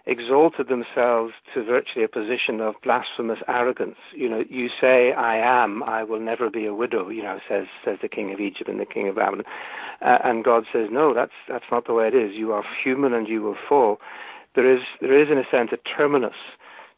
exalted 0.09 0.69
themselves 0.69 1.35
to 1.55 1.63
virtually 1.63 2.05
a 2.05 2.09
position 2.09 2.61
of 2.61 2.75
blasphemous 2.83 3.39
arrogance. 3.47 3.97
You 4.15 4.29
know, 4.29 4.43
you 4.49 4.69
say, 4.81 5.13
I 5.13 5.37
am, 5.37 5.83
I 5.83 6.03
will 6.03 6.19
never 6.19 6.49
be 6.51 6.65
a 6.65 6.75
widow, 6.75 7.11
you 7.11 7.23
know, 7.23 7.39
says, 7.49 7.67
says 7.85 7.99
the 8.01 8.09
king 8.09 8.33
of 8.33 8.41
Egypt 8.41 8.69
and 8.69 8.81
the 8.81 8.87
king 8.87 9.07
of 9.09 9.17
Babylon. 9.17 9.45
Uh, 10.01 10.19
and 10.25 10.45
God 10.45 10.65
says, 10.73 10.89
no, 10.91 11.13
that's, 11.13 11.33
that's 11.49 11.67
not 11.71 11.87
the 11.87 11.93
way 11.93 12.09
it 12.09 12.15
is. 12.15 12.33
You 12.35 12.53
are 12.53 12.65
human 12.83 13.13
and 13.13 13.29
you 13.29 13.43
will 13.43 13.57
fall. 13.69 13.99
There 14.55 14.73
is, 14.75 14.81
there 15.01 15.21
is 15.21 15.29
in 15.31 15.39
a 15.39 15.45
sense, 15.51 15.71
a 15.73 15.97
terminus 15.97 16.35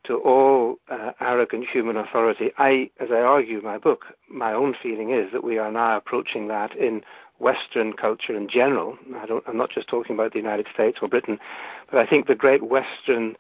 to 0.07 0.17
all 0.17 0.77
uh, 0.91 1.11
arrogant 1.21 1.67
human 1.71 1.97
authority. 1.97 2.53
I, 2.57 2.91
as 3.01 3.09
I 3.11 3.19
argue 3.19 3.59
in 3.59 3.65
my 3.65 3.77
book, 3.77 4.05
my 4.31 4.53
own 4.53 4.75
feeling 4.81 5.11
is 5.11 5.33
that 5.33 5.45
we 5.45 5.59
are 5.59 5.71
now 5.71 5.97
approaching 5.97 6.49
that 6.49 6.75
in 6.77 7.03
Western 7.41 7.95
culture 7.95 8.37
in 8.37 8.49
general. 8.49 8.97
I 9.17 9.27
don't, 9.27 9.43
I'm 9.47 9.57
not 9.57 9.71
just 9.73 9.89
talking 9.89 10.15
about 10.15 10.33
the 10.33 10.39
United 10.39 10.67
States 10.73 10.99
or 11.03 11.09
Britain, 11.09 11.39
but 11.91 11.99
I 11.99 12.07
think 12.07 12.27
the 12.27 12.35
great 12.35 12.63
Western 12.63 13.37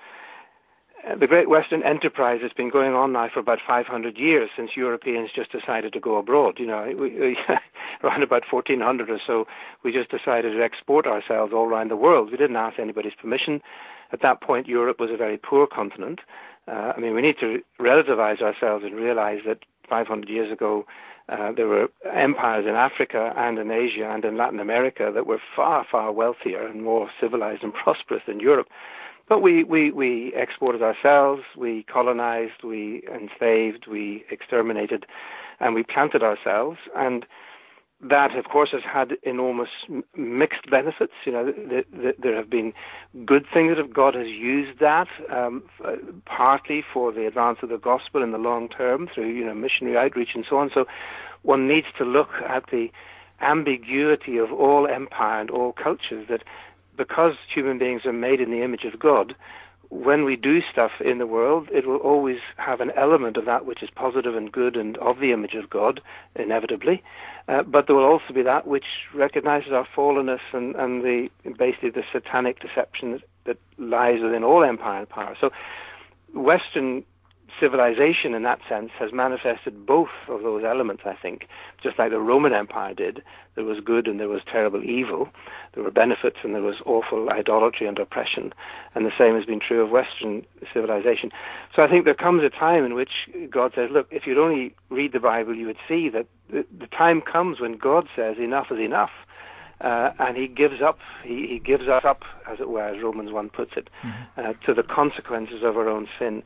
uh, 1.09 1.17
the 1.17 1.27
great 1.27 1.49
Western 1.49 1.83
enterprise 1.83 2.41
has 2.43 2.53
been 2.53 2.71
going 2.71 2.93
on 2.93 3.13
now 3.13 3.29
for 3.33 3.41
about 3.41 3.59
500 3.67 4.19
years 4.19 4.51
since 4.55 4.73
Europeans 4.77 5.31
just 5.35 5.51
decided 5.51 5.93
to 5.95 6.01
go 6.01 6.17
abroad. 6.17 6.57
You 6.59 6.67
know, 6.67 6.85
we, 6.89 7.11
we, 7.19 7.37
around 8.05 8.23
about 8.23 8.43
1400 8.51 9.09
or 9.09 9.19
so, 9.27 9.47
we 9.83 9.93
just 9.93 10.11
decided 10.11 10.53
to 10.53 10.63
export 10.63 11.07
ourselves 11.07 11.53
all 11.55 11.67
around 11.67 11.91
the 11.91 11.97
world. 11.97 12.31
We 12.31 12.37
didn't 12.37 12.57
ask 12.57 12.79
anybody's 12.79 13.15
permission. 13.15 13.63
At 14.13 14.21
that 14.23 14.43
point, 14.43 14.69
Europe 14.69 15.01
was 15.01 15.11
a 15.11 15.17
very 15.17 15.39
poor 15.39 15.67
continent. 15.67 16.21
Uh, 16.69 16.93
I 16.97 17.01
mean, 17.01 17.15
we 17.15 17.23
need 17.23 17.37
to 17.41 17.61
relativize 17.81 18.43
ourselves 18.43 18.85
and 18.85 18.95
realize 18.95 19.39
that 19.47 19.61
500 19.89 20.29
years 20.29 20.53
ago, 20.53 20.85
uh, 21.29 21.53
there 21.53 21.69
were 21.69 21.89
empires 22.13 22.67
in 22.67 22.75
Africa 22.75 23.33
and 23.37 23.59
in 23.59 23.71
Asia 23.71 24.11
and 24.11 24.25
in 24.25 24.37
Latin 24.37 24.61
America 24.61 25.11
that 25.15 25.27
were 25.27 25.41
far, 25.55 25.87
far 25.91 26.13
wealthier 26.13 26.67
and 26.67 26.83
more 26.83 27.11
civilized 27.21 27.63
and 27.63 27.73
prosperous 27.85 28.23
than 28.27 28.41
Europe. 28.41 28.69
But 29.29 29.43
we, 29.43 29.63
we, 29.63 29.93
we 29.93 30.33
exported 30.35 30.83
ourselves, 30.83 31.43
we 31.57 31.85
colonized, 31.85 32.65
we 32.65 33.05
enslaved, 33.15 33.87
we 33.87 34.25
exterminated, 34.29 35.07
and 35.61 35.73
we 35.73 35.85
planted 35.85 36.25
ourselves. 36.25 36.79
And 36.97 37.25
that, 38.03 38.35
of 38.37 38.47
course, 38.47 38.71
has 38.73 38.83
had 38.83 39.13
enormous 39.23 39.69
mixed 40.17 40.71
benefits. 40.71 41.13
You 41.27 41.33
know, 41.33 41.53
th- 41.53 41.87
th- 41.93 42.17
there 42.23 42.37
have 42.37 42.49
been 42.49 42.73
good 43.27 43.45
things 43.53 43.77
that 43.77 43.93
God 43.93 44.15
has 44.15 44.27
used 44.27 44.79
that 44.81 45.09
um, 45.31 45.63
partly 46.25 46.83
for 46.93 47.13
the 47.13 47.27
advance 47.27 47.59
of 47.63 47.69
the 47.69 47.77
gospel 47.77 48.23
in 48.23 48.33
the 48.33 48.39
long 48.39 48.69
term 48.69 49.09
through 49.15 49.29
you 49.29 49.45
know 49.45 49.55
missionary 49.55 49.97
outreach 49.97 50.31
and 50.35 50.47
so 50.49 50.57
on. 50.57 50.71
So 50.73 50.87
one 51.43 51.69
needs 51.69 51.89
to 51.99 52.05
look 52.05 52.31
at 52.49 52.65
the 52.71 52.89
ambiguity 53.41 54.39
of 54.39 54.53
all 54.53 54.87
empire 54.87 55.41
and 55.41 55.51
all 55.51 55.73
cultures. 55.73 56.27
That 56.29 56.43
because 56.97 57.35
human 57.55 57.79
beings 57.79 58.03
are 58.07 58.13
made 58.13 58.41
in 58.41 58.51
the 58.51 58.63
image 58.63 58.85
of 58.85 58.99
God, 58.99 59.35
when 59.91 60.25
we 60.25 60.37
do 60.37 60.61
stuff 60.73 60.93
in 61.05 61.19
the 61.19 61.27
world, 61.27 61.69
it 61.73 61.87
will 61.87 61.97
always 61.97 62.39
have 62.57 62.81
an 62.81 62.93
element 62.97 63.37
of 63.37 63.45
that 63.45 63.67
which 63.67 63.83
is 63.83 63.91
positive 63.95 64.37
and 64.37 64.51
good 64.51 64.77
and 64.77 64.97
of 64.99 65.19
the 65.19 65.33
image 65.33 65.55
of 65.55 65.69
God, 65.69 66.01
inevitably. 66.37 67.03
Uh, 67.51 67.65
but 67.65 67.87
there 67.87 67.97
will 67.97 68.05
also 68.05 68.33
be 68.33 68.43
that 68.43 68.67
which 68.67 68.85
recognizes 69.13 69.73
our 69.73 69.87
fallenness 69.97 70.39
and, 70.53 70.77
and 70.77 71.03
the 71.03 71.29
basically 71.59 71.91
the 71.91 72.05
satanic 72.13 72.61
deception 72.61 73.13
that, 73.13 73.23
that 73.45 73.59
lies 73.77 74.23
within 74.23 74.45
all 74.45 74.63
empire 74.63 75.01
and 75.01 75.09
power. 75.09 75.37
So, 75.41 75.51
Western 76.33 77.05
civilization 77.59 78.35
in 78.35 78.43
that 78.43 78.61
sense 78.69 78.91
has 78.99 79.13
manifested 79.13 79.87
both 79.87 80.11
of 80.29 80.43
those 80.43 80.63
elements, 80.65 81.03
I 81.05 81.15
think, 81.15 81.47
just 81.83 81.99
like 81.99 82.11
the 82.11 82.21
Roman 82.21 82.53
Empire 82.53 82.95
did. 82.95 83.23
There 83.55 83.65
was 83.65 83.79
good 83.85 84.07
and 84.07 84.21
there 84.21 84.29
was 84.29 84.43
terrible 84.51 84.83
evil. 84.85 85.29
There 85.75 85.83
were 85.83 85.91
benefits 85.91 86.39
and 86.43 86.55
there 86.55 86.63
was 86.63 86.77
awful 86.87 87.29
idolatry 87.31 87.87
and 87.87 87.99
oppression. 87.99 88.53
And 88.95 89.07
the 89.07 89.13
same 89.19 89.35
has 89.35 89.45
been 89.45 89.61
true 89.61 89.83
of 89.83 89.91
Western 89.91 90.45
civilization. 90.73 91.31
So 91.75 91.83
I 91.83 91.89
think 91.89 92.05
there 92.05 92.15
comes 92.15 92.43
a 92.43 92.51
time 92.51 92.85
in 92.85 92.95
which 92.95 93.29
God 93.51 93.73
says, 93.75 93.91
look, 93.91 94.07
if 94.11 94.27
you'd 94.27 94.39
only 94.39 94.75
read 94.89 95.13
the 95.13 95.21
Bible, 95.21 95.55
you 95.55 95.67
would 95.67 95.79
see 95.89 96.09
that 96.11 96.27
the, 96.51 96.65
the 96.79 96.87
time 96.87 97.21
comes 97.21 97.61
when 97.61 97.77
God 97.77 98.07
says 98.15 98.37
enough 98.39 98.67
is 98.71 98.79
enough. 98.79 99.11
Uh, 99.81 100.11
and 100.19 100.37
he 100.37 100.47
gives 100.47 100.83
up, 100.83 100.99
he, 101.25 101.47
he, 101.49 101.59
gives 101.59 101.89
us 101.89 102.03
up, 102.05 102.21
as 102.47 102.61
it 102.61 102.69
were, 102.69 102.87
as 102.87 103.03
Romans 103.03 103.33
1 103.33 103.49
puts 103.49 103.73
it, 103.77 103.89
mm-hmm. 104.05 104.41
uh, 104.41 104.53
to 104.67 104.75
the 104.75 104.83
consequences 104.83 105.63
of 105.65 105.77
our 105.79 105.89
own 105.89 106.07
sin 106.19 106.43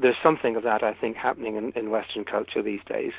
there's 0.00 0.16
something 0.22 0.56
of 0.56 0.62
that, 0.62 0.82
I 0.82 0.94
think, 0.94 1.16
happening 1.16 1.56
in, 1.56 1.72
in 1.72 1.90
Western 1.90 2.24
culture 2.24 2.62
these 2.62 2.80
days, 2.86 3.12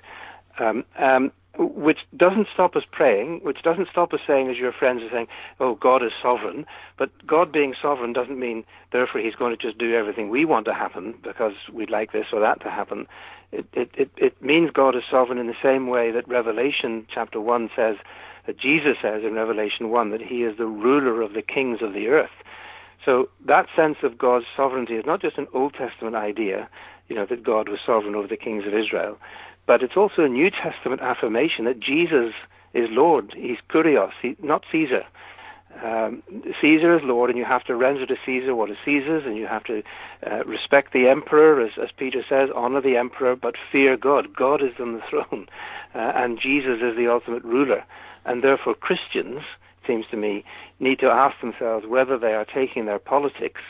um, 0.60 0.84
um, 1.00 1.32
which 1.58 2.00
doesn't 2.16 2.48
stop 2.54 2.76
us 2.76 2.84
praying, 2.92 3.40
which 3.44 3.64
doesn't 3.64 3.88
stop 3.92 4.14
us 4.14 4.20
saying, 4.28 4.50
as 4.50 4.58
your 4.58 4.72
friends 4.72 5.02
are 5.02 5.10
saying, 5.10 5.28
oh, 5.60 5.76
God 5.76 6.04
is 6.04 6.12
sovereign. 6.22 6.66
But 6.98 7.10
God 7.26 7.52
being 7.52 7.74
sovereign 7.82 8.14
doesn't 8.14 8.40
mean, 8.40 8.64
therefore, 8.92 9.22
He's 9.22 9.36
going 9.36 9.58
to 9.58 9.62
just 9.62 9.78
do 9.78 9.96
everything 9.96 10.30
we 10.30 10.46
want 10.46 10.66
to 10.66 10.74
happen 10.74 11.16
because 11.24 11.54
we'd 11.74 11.90
like 11.90 12.12
this 12.12 12.28
or 12.32 12.40
that 12.42 12.62
to 12.62 12.70
happen. 12.70 13.08
It, 13.52 13.66
it, 13.74 13.90
it, 13.96 14.12
it 14.18 14.42
means 14.42 14.72
God 14.72 14.96
is 14.96 15.04
sovereign 15.10 15.40
in 15.40 15.48
the 15.48 15.56
same 15.64 15.88
way 15.88 16.12
that 16.12 16.28
Revelation 16.28 17.08
chapter 17.14 17.42
1 17.42 17.70
says, 17.76 17.96
that 18.46 18.58
Jesus 18.58 18.98
says 19.02 19.24
in 19.24 19.34
Revelation 19.34 19.90
1 19.90 20.12
that 20.12 20.22
He 20.22 20.44
is 20.44 20.58
the 20.58 20.66
ruler 20.66 21.22
of 21.22 21.34
the 21.34 21.42
kings 21.42 21.80
of 21.82 21.94
the 21.94 22.08
earth. 22.08 22.30
So 23.06 23.30
that 23.46 23.68
sense 23.76 23.98
of 24.04 24.18
God's 24.18 24.46
sovereignty 24.56 24.96
is 24.96 25.06
not 25.06 25.22
just 25.22 25.38
an 25.38 25.48
Old 25.54 25.74
Testament 25.74 26.16
idea, 26.16 26.70
you 27.08 27.16
know, 27.16 27.26
that 27.26 27.44
God 27.44 27.70
was 27.70 27.80
sovereign 27.86 28.16
over 28.16 28.28
the 28.28 28.38
kings 28.38 28.66
of 28.66 28.74
Israel, 28.74 29.18
but 29.66 29.84
it's 29.84 29.96
also 29.96 30.24
a 30.24 30.30
New 30.30 30.50
Testament 30.50 31.02
affirmation 31.02 31.66
that 31.66 31.80
Jesus 31.80 32.34
is 32.74 32.90
Lord. 32.90 33.34
He's 33.36 33.58
Kurios, 33.70 34.12
he, 34.22 34.36
not 34.42 34.64
Caesar. 34.72 35.04
Um, 35.84 36.24
Caesar 36.60 36.98
is 36.98 37.04
Lord, 37.04 37.30
and 37.30 37.38
you 37.38 37.46
have 37.46 37.64
to 37.66 37.76
render 37.76 38.06
to 38.06 38.16
Caesar 38.26 38.56
what 38.56 38.72
is 38.72 38.78
Caesar's, 38.84 39.26
and 39.26 39.38
you 39.38 39.46
have 39.46 39.64
to 39.66 39.84
uh, 40.26 40.44
respect 40.46 40.92
the 40.92 41.08
emperor, 41.08 41.62
as, 41.62 41.72
as, 41.82 41.90
Peter 41.96 42.24
says, 42.28 42.50
honor 42.56 42.82
the 42.82 42.98
emperor, 42.98 43.36
but 43.36 43.56
fear 43.72 43.96
God. 43.96 44.34
God 44.36 44.64
is 44.64 44.74
on 44.80 44.94
the 44.94 45.02
throne, 45.10 45.48
uh, 45.94 46.14
and 46.16 46.40
Jesus 46.40 46.80
is 46.82 46.96
the 46.96 47.08
ultimate 47.12 47.44
ruler. 47.44 47.84
And 48.26 48.44
therefore, 48.44 48.74
Christians 48.74 49.42
seems 49.88 50.06
to 50.12 50.18
me, 50.18 50.44
need 50.80 51.00
to 51.00 51.08
ask 51.08 51.40
themselves 51.42 51.88
whether 51.88 52.18
they 52.18 52.34
are 52.34 52.46
taking 52.46 52.86
their 52.86 53.00
politics 53.00 53.62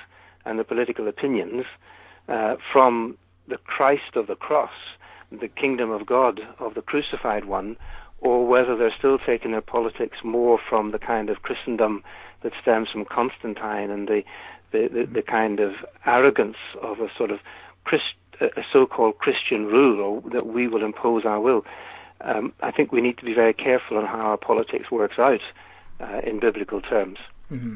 and 0.46 0.58
the 0.58 0.64
political 0.64 1.08
opinions 1.08 1.66
uh, 2.28 2.56
from 2.74 3.18
the 3.48 3.58
Christ 3.58 4.16
of 4.16 4.28
the 4.28 4.36
cross, 4.36 4.72
the 5.32 5.48
kingdom 5.48 5.92
of 5.92 6.06
God, 6.06 6.42
of 6.60 6.74
the 6.74 6.82
crucified 6.82 7.46
one, 7.46 7.78
or 8.20 8.48
whether 8.48 8.76
they're 8.76 8.94
still 8.98 9.20
taking 9.20 9.52
their 9.52 9.62
politics 9.62 10.18
more 10.24 10.60
from 10.70 10.92
the 10.92 11.00
kind 11.00 11.30
of 11.30 11.44
Christendom 11.44 12.04
that 12.42 12.54
stems 12.62 12.90
from 12.90 13.06
Constantine 13.06 13.92
and 13.92 14.08
the 14.08 14.24
the, 14.72 14.90
the, 14.92 15.06
the 15.06 15.22
kind 15.22 15.62
of 15.62 15.74
arrogance 16.06 16.58
of 16.82 17.00
a 17.00 17.08
sort 17.18 17.32
of 17.32 17.40
Christ, 17.86 18.16
a 18.42 18.64
so-called 18.74 19.18
Christian 19.18 19.66
rule, 19.66 20.02
or 20.02 20.30
that 20.32 20.46
we 20.46 20.68
will 20.68 20.84
impose 20.84 21.24
our 21.24 21.40
will. 21.40 21.64
Um, 22.20 22.52
I 22.62 22.72
think 22.72 22.92
we 22.92 23.00
need 23.00 23.18
to 23.20 23.26
be 23.26 23.34
very 23.34 23.54
careful 23.54 23.98
on 23.98 24.06
how 24.06 24.20
our 24.20 24.38
politics 24.38 24.92
works 24.92 25.18
out 25.18 25.40
uh, 26.00 26.22
in 26.24 26.40
biblical 26.40 26.82
terms. 26.82 27.18
Mm-hmm. 27.52 27.76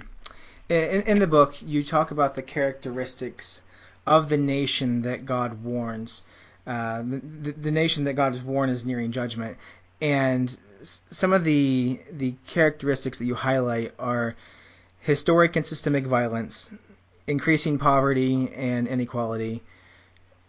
In, 0.70 1.02
in 1.04 1.20
the 1.20 1.28
book, 1.28 1.56
you 1.62 1.84
talk 1.84 2.12
about 2.12 2.36
the 2.36 2.42
characteristics 2.42 3.62
of 4.06 4.30
the 4.30 4.38
nation 4.38 5.04
that 5.04 5.26
God 5.26 5.64
warns. 5.64 6.22
Uh, 6.66 7.02
the, 7.02 7.52
the, 7.52 7.72
nation 7.72 8.06
that 8.06 8.14
God 8.14 8.34
has 8.34 8.42
warned 8.44 8.72
is 8.72 8.86
nearing 8.86 9.12
judgment, 9.12 9.58
and 10.00 10.56
some 10.84 11.34
of 11.34 11.44
the 11.44 12.00
the 12.12 12.36
characteristics 12.48 13.18
that 13.18 13.26
you 13.26 13.36
highlight 13.36 13.94
are 13.98 14.36
historic 15.00 15.56
and 15.56 15.66
systemic 15.66 16.06
violence, 16.06 16.72
increasing 17.26 17.80
poverty 17.80 18.52
and 18.56 18.88
inequality, 18.88 19.64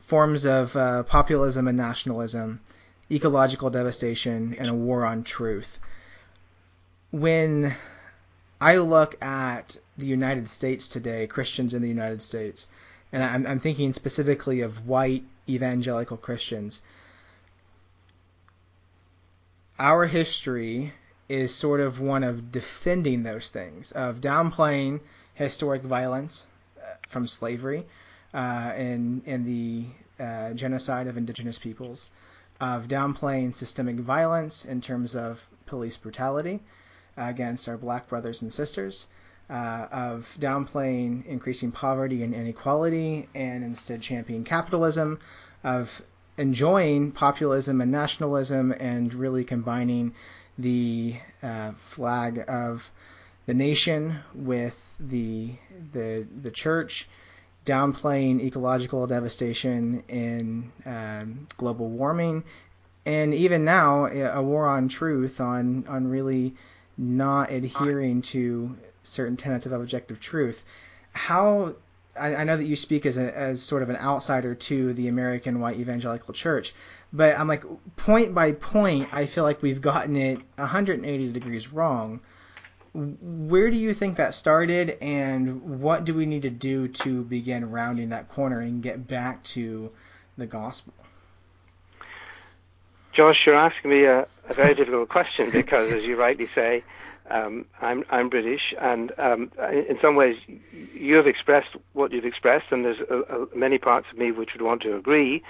forms 0.07 0.45
of 0.45 0.77
uh, 0.77 1.03
populism 1.05 1.67
and 1.67 1.79
nationalism, 1.79 2.61
ecological 3.11 3.71
devastation, 3.71 4.55
and 4.59 4.69
a 4.69 4.75
war 4.75 5.07
on 5.07 5.25
truth. 5.25 5.79
When 7.13 7.75
I 8.59 8.79
look 8.79 9.23
at 9.23 9.77
the 9.99 10.07
United 10.07 10.49
States 10.49 10.89
today, 10.89 11.27
Christians 11.27 11.75
in 11.75 11.83
the 11.83 11.89
United 11.89 12.23
States, 12.23 12.67
and 13.13 13.23
I'm, 13.23 13.47
I'm 13.47 13.61
thinking 13.61 13.93
specifically 13.93 14.63
of 14.63 14.87
white 14.87 15.23
evangelical 15.47 16.17
Christians, 16.17 16.81
our 19.79 20.07
history 20.07 20.95
is 21.29 21.55
sort 21.55 21.81
of 21.81 22.01
one 22.01 22.25
of 22.25 22.51
defending 22.51 23.25
those 23.25 23.51
things, 23.51 23.93
of 23.93 24.23
downplaying 24.23 25.01
historic 25.35 25.83
violence 25.83 26.47
uh, 26.79 26.95
from 27.11 27.27
slavery 27.27 27.85
uh, 28.33 28.73
and, 28.75 29.21
and 29.27 29.45
the 29.45 29.85
uh, 30.19 30.55
genocide 30.55 31.09
of 31.09 31.19
indigenous 31.19 31.59
peoples, 31.59 32.09
of 32.59 32.89
downplaying 32.89 33.55
systemic 33.55 33.97
violence 33.97 34.65
in 34.65 34.81
terms 34.81 35.15
of 35.15 35.47
police 35.67 35.99
brutality 35.99 36.59
against 37.17 37.69
our 37.69 37.77
black 37.77 38.09
brothers 38.09 38.43
and 38.43 38.53
sisters, 38.53 39.07
uh, 39.51 39.87
of 39.93 40.35
downplaying 40.39 41.27
increasing 41.27 41.73
poverty 41.73 42.23
and 42.23 42.35
inequality 42.35 43.29
and 43.35 43.65
instead 43.65 44.01
championing 44.01 44.45
capitalism, 44.45 45.19
of 45.65 46.03
enjoying 46.39 47.13
populism 47.13 47.81
and 47.81 47.93
nationalism 47.93 48.73
and 48.73 49.13
really 49.15 49.45
combining 49.45 50.15
the 50.59 51.17
uh, 51.43 51.73
flag 51.73 52.45
of 52.49 52.91
the 53.47 53.55
nation 53.55 54.19
with 54.35 54.79
the 55.01 55.53
the 55.93 56.27
the 56.43 56.51
church, 56.51 57.09
downplaying 57.67 58.41
ecological 58.41 59.07
devastation 59.07 60.03
and 60.09 60.71
um, 60.87 61.47
global 61.57 61.89
warming, 61.89 62.45
and 63.05 63.35
even 63.35 63.65
now 63.65 64.07
a 64.07 64.43
war 64.43 64.67
on 64.67 64.89
truth 64.89 65.41
on 65.41 65.85
on 65.89 66.07
really 66.07 66.55
not 66.97 67.51
adhering 67.51 68.23
to 68.23 68.77
certain 69.03 69.37
tenets 69.37 69.67
of 69.67 69.73
objective 69.73 70.21
truth. 70.21 70.63
How 71.13 71.75
I, 72.19 72.37
I 72.37 72.45
know 72.45 72.57
that 72.57 72.65
you 72.65 72.77
speak 72.77 73.07
as 73.07 73.17
a, 73.17 73.37
as 73.37 73.63
sort 73.63 73.83
of 73.83 73.91
an 73.91 73.97
outsider 73.97 74.55
to 74.55 74.93
the 74.95 75.09
American 75.09 75.61
white 75.61 75.79
evangelical 75.79 76.35
church, 76.35 76.75
but 77.13 77.39
I'm 77.39 77.49
like 77.49 77.65
point 77.97 78.35
by 78.35 78.53
point, 78.53 79.09
I 79.13 79.27
feel 79.27 79.45
like 79.45 79.63
we've 79.63 79.81
gotten 79.81 80.17
it 80.17 80.39
180 80.57 81.33
degrees 81.33 81.73
wrong. 81.73 82.21
Where 82.95 83.71
do 83.71 83.77
you 83.77 83.95
think 83.95 84.19
that 84.19 84.35
started, 84.35 84.99
and 85.01 85.81
what 85.81 86.05
do 86.05 86.15
we 86.15 86.27
need 86.27 86.43
to 86.43 86.51
do 86.51 86.89
to 86.89 87.25
begin 87.25 87.71
rounding 87.71 88.11
that 88.11 88.29
corner 88.29 88.61
and 88.61 88.83
get 88.83 89.09
back 89.09 89.43
to 89.45 89.91
the 90.37 90.47
gospel? 90.47 90.93
Josh, 93.13 93.43
you're 93.45 93.55
asking 93.55 93.91
me 93.91 94.05
a, 94.05 94.27
a 94.49 94.55
very 94.55 94.75
difficult 94.75 95.09
question 95.09 95.51
because, 95.53 95.93
as 95.93 96.05
you 96.05 96.19
rightly 96.19 96.49
say, 96.55 96.83
um, 97.31 97.67
I'm, 97.81 98.05
I'm 98.11 98.29
British, 98.29 98.75
and 98.81 99.13
um, 99.19 99.53
in 99.71 99.99
some 100.01 100.17
ways, 100.17 100.37
you 100.95 101.17
have 101.17 101.27
expressed 101.27 101.69
what 101.93 102.13
you've 102.13 102.25
expressed, 102.25 102.67
and 102.71 102.85
there's 102.85 102.99
many 103.55 103.79
parts 103.79 104.07
of 104.11 104.19
me 104.19 104.33
which 104.33 104.51
would 104.55 104.63
want 104.63 104.83
to 104.83 104.97
agree, 104.97 105.43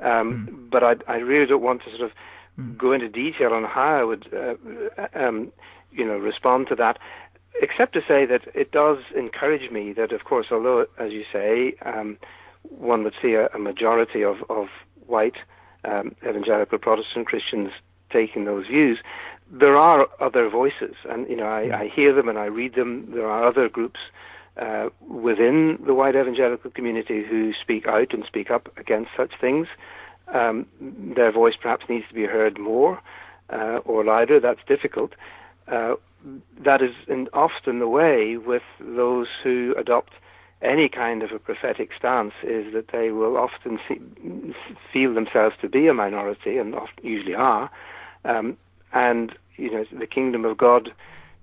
um, 0.00 0.48
mm. 0.50 0.70
but 0.70 0.82
I, 0.82 0.96
I, 1.06 1.16
really 1.16 1.46
don't 1.46 1.62
want 1.62 1.82
to 1.84 1.90
sort 1.90 2.02
of 2.02 2.10
mm. 2.58 2.76
go 2.76 2.92
into 2.92 3.08
detail 3.08 3.52
on 3.52 3.64
how 3.64 4.00
I 4.00 4.04
would, 4.04 4.26
uh, 4.34 5.06
um, 5.14 5.52
you 5.92 6.04
know, 6.04 6.18
respond 6.18 6.66
to 6.68 6.74
that, 6.76 6.98
except 7.60 7.92
to 7.94 8.00
say 8.00 8.26
that 8.26 8.42
it 8.54 8.72
does 8.72 8.98
encourage 9.16 9.70
me 9.70 9.92
that, 9.92 10.12
of 10.12 10.24
course, 10.24 10.46
although, 10.50 10.86
as 10.98 11.12
you 11.12 11.24
say, 11.32 11.74
um, 11.82 12.18
one 12.68 13.04
would 13.04 13.14
see 13.22 13.34
a, 13.34 13.46
a 13.48 13.58
majority 13.58 14.24
of, 14.24 14.38
of 14.50 14.68
white 15.06 15.36
um, 15.84 16.14
evangelical 16.26 16.78
Protestant 16.78 17.26
Christians 17.26 17.70
taking 18.10 18.44
those 18.44 18.66
views, 18.66 18.98
there 19.50 19.76
are 19.76 20.08
other 20.20 20.48
voices, 20.48 20.94
and 21.08 21.28
you 21.28 21.36
know 21.36 21.46
I, 21.46 21.82
I 21.82 21.88
hear 21.88 22.14
them 22.14 22.28
and 22.28 22.38
I 22.38 22.46
read 22.46 22.74
them. 22.74 23.10
There 23.12 23.28
are 23.28 23.46
other 23.46 23.68
groups 23.68 24.00
uh, 24.56 24.88
within 25.08 25.78
the 25.86 25.94
white 25.94 26.14
evangelical 26.14 26.70
community 26.70 27.24
who 27.24 27.52
speak 27.60 27.86
out 27.86 28.12
and 28.14 28.24
speak 28.24 28.50
up 28.50 28.68
against 28.78 29.10
such 29.16 29.32
things. 29.40 29.66
Um, 30.32 30.66
their 30.80 31.32
voice 31.32 31.54
perhaps 31.60 31.86
needs 31.88 32.06
to 32.08 32.14
be 32.14 32.24
heard 32.24 32.58
more 32.58 33.00
uh, 33.50 33.80
or 33.84 34.04
louder. 34.04 34.40
That's 34.40 34.60
difficult. 34.66 35.12
Uh, 35.68 35.94
that 36.64 36.80
is 36.82 36.94
often 37.32 37.78
the 37.78 37.88
way 37.88 38.36
with 38.36 38.62
those 38.80 39.26
who 39.42 39.74
adopt 39.76 40.12
any 40.62 40.88
kind 40.88 41.22
of 41.22 41.32
a 41.32 41.38
prophetic 41.38 41.90
stance 41.98 42.34
is 42.42 42.72
that 42.72 42.88
they 42.92 43.10
will 43.10 43.36
often 43.36 43.78
see, 43.88 44.00
feel 44.92 45.14
themselves 45.14 45.56
to 45.60 45.68
be 45.68 45.88
a 45.88 45.94
minority, 45.94 46.58
and 46.58 46.74
often, 46.74 47.04
usually 47.04 47.34
are, 47.34 47.70
um, 48.24 48.56
and 48.92 49.32
you 49.56 49.70
know 49.70 49.84
the 49.98 50.06
kingdom 50.06 50.44
of 50.44 50.56
God 50.56 50.92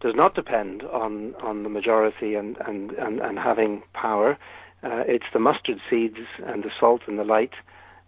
does 0.01 0.15
not 0.15 0.35
depend 0.35 0.83
on 0.83 1.35
on 1.35 1.63
the 1.63 1.69
majority 1.69 2.35
and 2.35 2.57
and 2.65 2.91
and, 2.91 3.19
and 3.19 3.37
having 3.37 3.83
power. 3.93 4.37
Uh, 4.81 5.03
it's 5.07 5.25
the 5.33 5.39
mustard 5.39 5.79
seeds 5.89 6.19
and 6.45 6.63
the 6.63 6.71
salt 6.79 7.01
and 7.07 7.19
the 7.19 7.25
light 7.25 7.51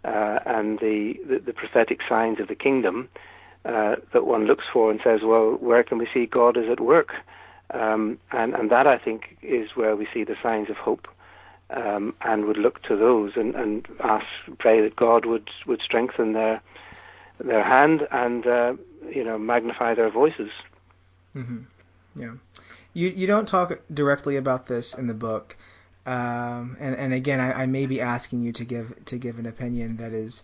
uh, 0.04 0.40
and 0.46 0.80
the, 0.80 1.16
the, 1.28 1.40
the 1.40 1.54
prophetic 1.54 2.00
signs 2.08 2.40
of 2.40 2.48
the 2.48 2.56
kingdom 2.56 3.10
uh, 3.66 3.96
that 4.14 4.26
one 4.26 4.46
looks 4.46 4.64
for 4.72 4.90
and 4.90 5.00
says, 5.04 5.20
well, 5.24 5.58
where 5.60 5.84
can 5.84 5.98
we 5.98 6.08
see 6.14 6.26
God 6.26 6.58
is 6.58 6.70
at 6.72 6.80
work? 6.80 7.14
Um, 7.74 8.20
and, 8.32 8.54
and 8.54 8.70
that 8.70 8.88
I 8.88 8.98
think 8.98 9.38
is 9.42 9.70
where 9.76 9.96
we 9.96 10.08
see 10.14 10.24
the 10.24 10.36
signs 10.42 10.70
of 10.70 10.78
hope. 10.78 11.08
Um, 11.70 12.14
and 12.20 12.48
would 12.48 12.58
look 12.58 12.84
to 12.84 12.98
those 12.98 13.32
and, 13.38 13.56
and 13.56 13.88
ask, 14.04 14.26
pray 14.60 14.82
that 14.82 14.98
God 14.98 15.26
would, 15.26 15.50
would 15.66 15.82
strengthen 15.82 16.34
their 16.34 16.62
their 17.44 17.64
hand 17.64 18.08
and 18.12 18.46
uh, 18.46 18.74
you 19.10 19.24
know 19.24 19.38
magnify 19.38 19.96
their 19.96 20.10
voices. 20.10 20.52
Mm-hmm. 21.36 21.60
Yeah, 22.16 22.34
you 22.94 23.10
you 23.10 23.28
don't 23.28 23.48
talk 23.48 23.80
directly 23.94 24.38
about 24.38 24.68
this 24.68 24.94
in 24.94 25.08
the 25.08 25.14
book, 25.14 25.58
um, 26.06 26.78
and 26.80 26.96
and 26.96 27.14
again 27.14 27.40
I, 27.40 27.64
I, 27.64 27.66
may 27.66 27.86
be 27.86 28.02
asking 28.02 28.44
you 28.44 28.52
to 28.54 28.66
give 28.66 28.94
to 29.06 29.18
give 29.18 29.40
an 29.40 29.46
opinion 29.46 29.98
that 29.98 30.14
is 30.14 30.44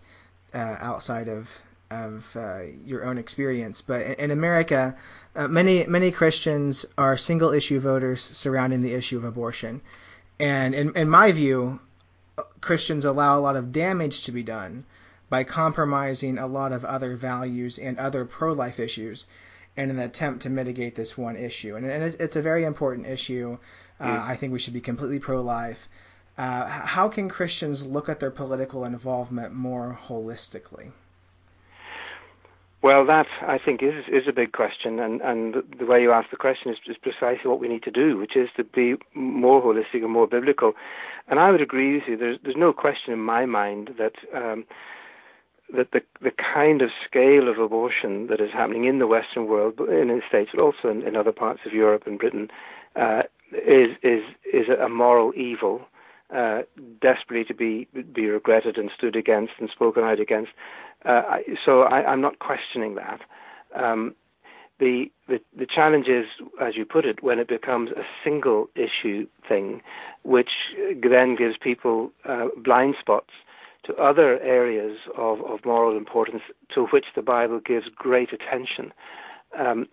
uh, 0.54 0.76
outside 0.80 1.28
of 1.28 1.48
of 1.90 2.36
uh, 2.36 2.60
your 2.84 3.04
own 3.04 3.18
experience. 3.18 3.80
But 3.80 4.02
in, 4.02 4.12
in 4.14 4.30
America, 4.30 4.96
uh, 5.34 5.48
many 5.48 5.86
many 5.86 6.10
Christians 6.10 6.86
are 6.96 7.16
single 7.16 7.52
issue 7.52 7.80
voters 7.80 8.20
surrounding 8.20 8.82
the 8.82 8.94
issue 8.94 9.16
of 9.16 9.24
abortion, 9.24 9.80
and 10.38 10.74
in 10.74 10.96
in 10.96 11.08
my 11.08 11.32
view, 11.32 11.80
Christians 12.60 13.04
allow 13.04 13.38
a 13.38 13.40
lot 13.40 13.56
of 13.56 13.72
damage 13.72 14.24
to 14.24 14.32
be 14.32 14.42
done 14.42 14.84
by 15.28 15.44
compromising 15.44 16.38
a 16.38 16.46
lot 16.46 16.72
of 16.72 16.84
other 16.84 17.16
values 17.16 17.78
and 17.78 17.98
other 17.98 18.24
pro 18.24 18.52
life 18.52 18.80
issues 18.80 19.26
in 19.76 19.90
an 19.90 19.98
attempt 19.98 20.42
to 20.42 20.50
mitigate 20.50 20.94
this 20.94 21.16
one 21.16 21.36
issue. 21.36 21.76
And, 21.76 21.86
and 21.86 22.02
it's, 22.02 22.16
it's, 22.16 22.36
a 22.36 22.42
very 22.42 22.64
important 22.64 23.06
issue. 23.06 23.58
Uh, 24.00 24.06
mm. 24.06 24.20
I 24.20 24.36
think 24.36 24.52
we 24.52 24.58
should 24.58 24.72
be 24.72 24.80
completely 24.80 25.18
pro 25.18 25.40
life. 25.42 25.88
Uh, 26.36 26.66
how 26.66 27.08
can 27.08 27.28
Christians 27.28 27.84
look 27.84 28.08
at 28.08 28.20
their 28.20 28.30
political 28.30 28.84
involvement 28.84 29.52
more 29.52 29.98
holistically? 30.06 30.92
Well, 32.80 33.04
that 33.06 33.26
I 33.42 33.58
think 33.58 33.82
is 33.82 34.04
is 34.06 34.28
a 34.28 34.32
big 34.32 34.52
question, 34.52 35.00
and 35.00 35.20
and 35.20 35.56
the 35.78 35.84
way 35.86 36.00
you 36.00 36.12
ask 36.12 36.30
the 36.30 36.36
question 36.36 36.70
is, 36.70 36.78
is 36.86 36.96
precisely 36.96 37.50
what 37.50 37.58
we 37.58 37.66
need 37.66 37.82
to 37.82 37.90
do, 37.90 38.16
which 38.16 38.36
is 38.36 38.48
to 38.56 38.62
be 38.62 38.94
more 39.14 39.60
holistic 39.60 40.04
and 40.04 40.12
more 40.12 40.28
biblical. 40.28 40.74
And 41.26 41.40
I 41.40 41.50
would 41.50 41.60
agree 41.60 41.94
with 41.94 42.04
you. 42.06 42.16
There's 42.16 42.38
there's 42.44 42.56
no 42.56 42.72
question 42.72 43.12
in 43.12 43.18
my 43.18 43.46
mind 43.46 43.90
that 43.98 44.14
um, 44.32 44.64
that 45.74 45.90
the 45.90 46.02
the 46.20 46.30
kind 46.30 46.80
of 46.80 46.90
scale 47.04 47.48
of 47.48 47.58
abortion 47.58 48.28
that 48.28 48.40
is 48.40 48.50
happening 48.52 48.84
in 48.84 49.00
the 49.00 49.08
Western 49.08 49.48
world, 49.48 49.80
in 49.80 50.08
the 50.08 50.20
States, 50.28 50.50
but 50.54 50.62
also 50.62 50.88
in, 50.88 51.02
in 51.02 51.16
other 51.16 51.32
parts 51.32 51.60
of 51.66 51.72
Europe 51.72 52.04
and 52.06 52.16
Britain, 52.16 52.48
uh, 52.94 53.22
is 53.52 53.90
is 54.04 54.22
is 54.52 54.68
a 54.68 54.88
moral 54.88 55.32
evil 55.34 55.82
uh, 56.34 56.62
desperately 57.00 57.44
to 57.44 57.54
be 57.54 57.88
be 58.12 58.26
regretted 58.26 58.76
and 58.76 58.90
stood 58.96 59.16
against 59.16 59.52
and 59.58 59.70
spoken 59.70 60.04
out 60.04 60.20
against. 60.20 60.50
Uh, 61.04 61.22
I, 61.28 61.42
so 61.64 61.82
I, 61.82 62.12
am 62.12 62.20
not 62.20 62.38
questioning 62.38 62.96
that. 62.96 63.20
Um, 63.74 64.14
the, 64.78 65.10
the 65.26 65.40
the 65.56 65.66
challenge 65.66 66.06
is, 66.06 66.26
as 66.60 66.76
you 66.76 66.84
put 66.84 67.04
it, 67.04 67.22
when 67.22 67.38
it 67.38 67.48
becomes 67.48 67.90
a 67.90 68.02
single 68.22 68.68
issue 68.74 69.26
thing, 69.48 69.80
which 70.22 70.50
then 71.02 71.34
gives 71.34 71.56
people 71.58 72.12
uh, 72.28 72.48
blind 72.62 72.94
spots 73.00 73.30
to 73.84 73.94
other 73.94 74.38
areas 74.40 74.98
of, 75.16 75.40
of 75.46 75.64
moral 75.64 75.96
importance 75.96 76.42
to 76.74 76.86
which 76.86 77.06
the 77.16 77.22
Bible 77.22 77.58
gives 77.58 77.86
great 77.96 78.30
attention. 78.32 78.92
Um, 79.58 79.86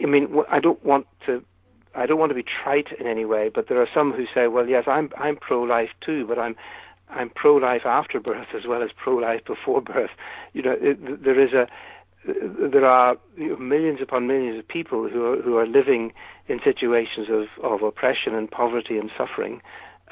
I 0.00 0.06
mean, 0.06 0.42
I 0.50 0.58
don't 0.58 0.82
want 0.84 1.06
to 1.26 1.44
I 1.94 2.06
don't 2.06 2.18
want 2.18 2.30
to 2.30 2.34
be 2.34 2.44
trite 2.44 2.88
in 2.98 3.06
any 3.06 3.24
way, 3.24 3.50
but 3.54 3.68
there 3.68 3.80
are 3.80 3.88
some 3.92 4.12
who 4.12 4.26
say, 4.34 4.46
well, 4.48 4.66
yes, 4.66 4.84
I'm 4.86 5.10
I'm 5.16 5.36
pro-life 5.36 5.90
too, 6.00 6.26
but 6.26 6.38
I'm 6.38 6.56
I'm 7.10 7.30
pro-life 7.30 7.86
after 7.86 8.20
birth 8.20 8.48
as 8.54 8.66
well 8.66 8.82
as 8.82 8.90
pro-life 8.96 9.44
before 9.44 9.80
birth. 9.80 10.10
You 10.52 10.62
know, 10.62 10.76
it, 10.80 11.24
there 11.24 11.40
is 11.40 11.52
a 11.52 11.66
there 12.24 12.84
are 12.84 13.16
millions 13.58 14.00
upon 14.02 14.26
millions 14.26 14.58
of 14.58 14.68
people 14.68 15.08
who 15.08 15.24
are 15.24 15.42
who 15.42 15.56
are 15.56 15.66
living 15.66 16.12
in 16.46 16.60
situations 16.62 17.28
of 17.30 17.46
of 17.62 17.82
oppression 17.82 18.34
and 18.34 18.50
poverty 18.50 18.98
and 18.98 19.10
suffering, 19.16 19.62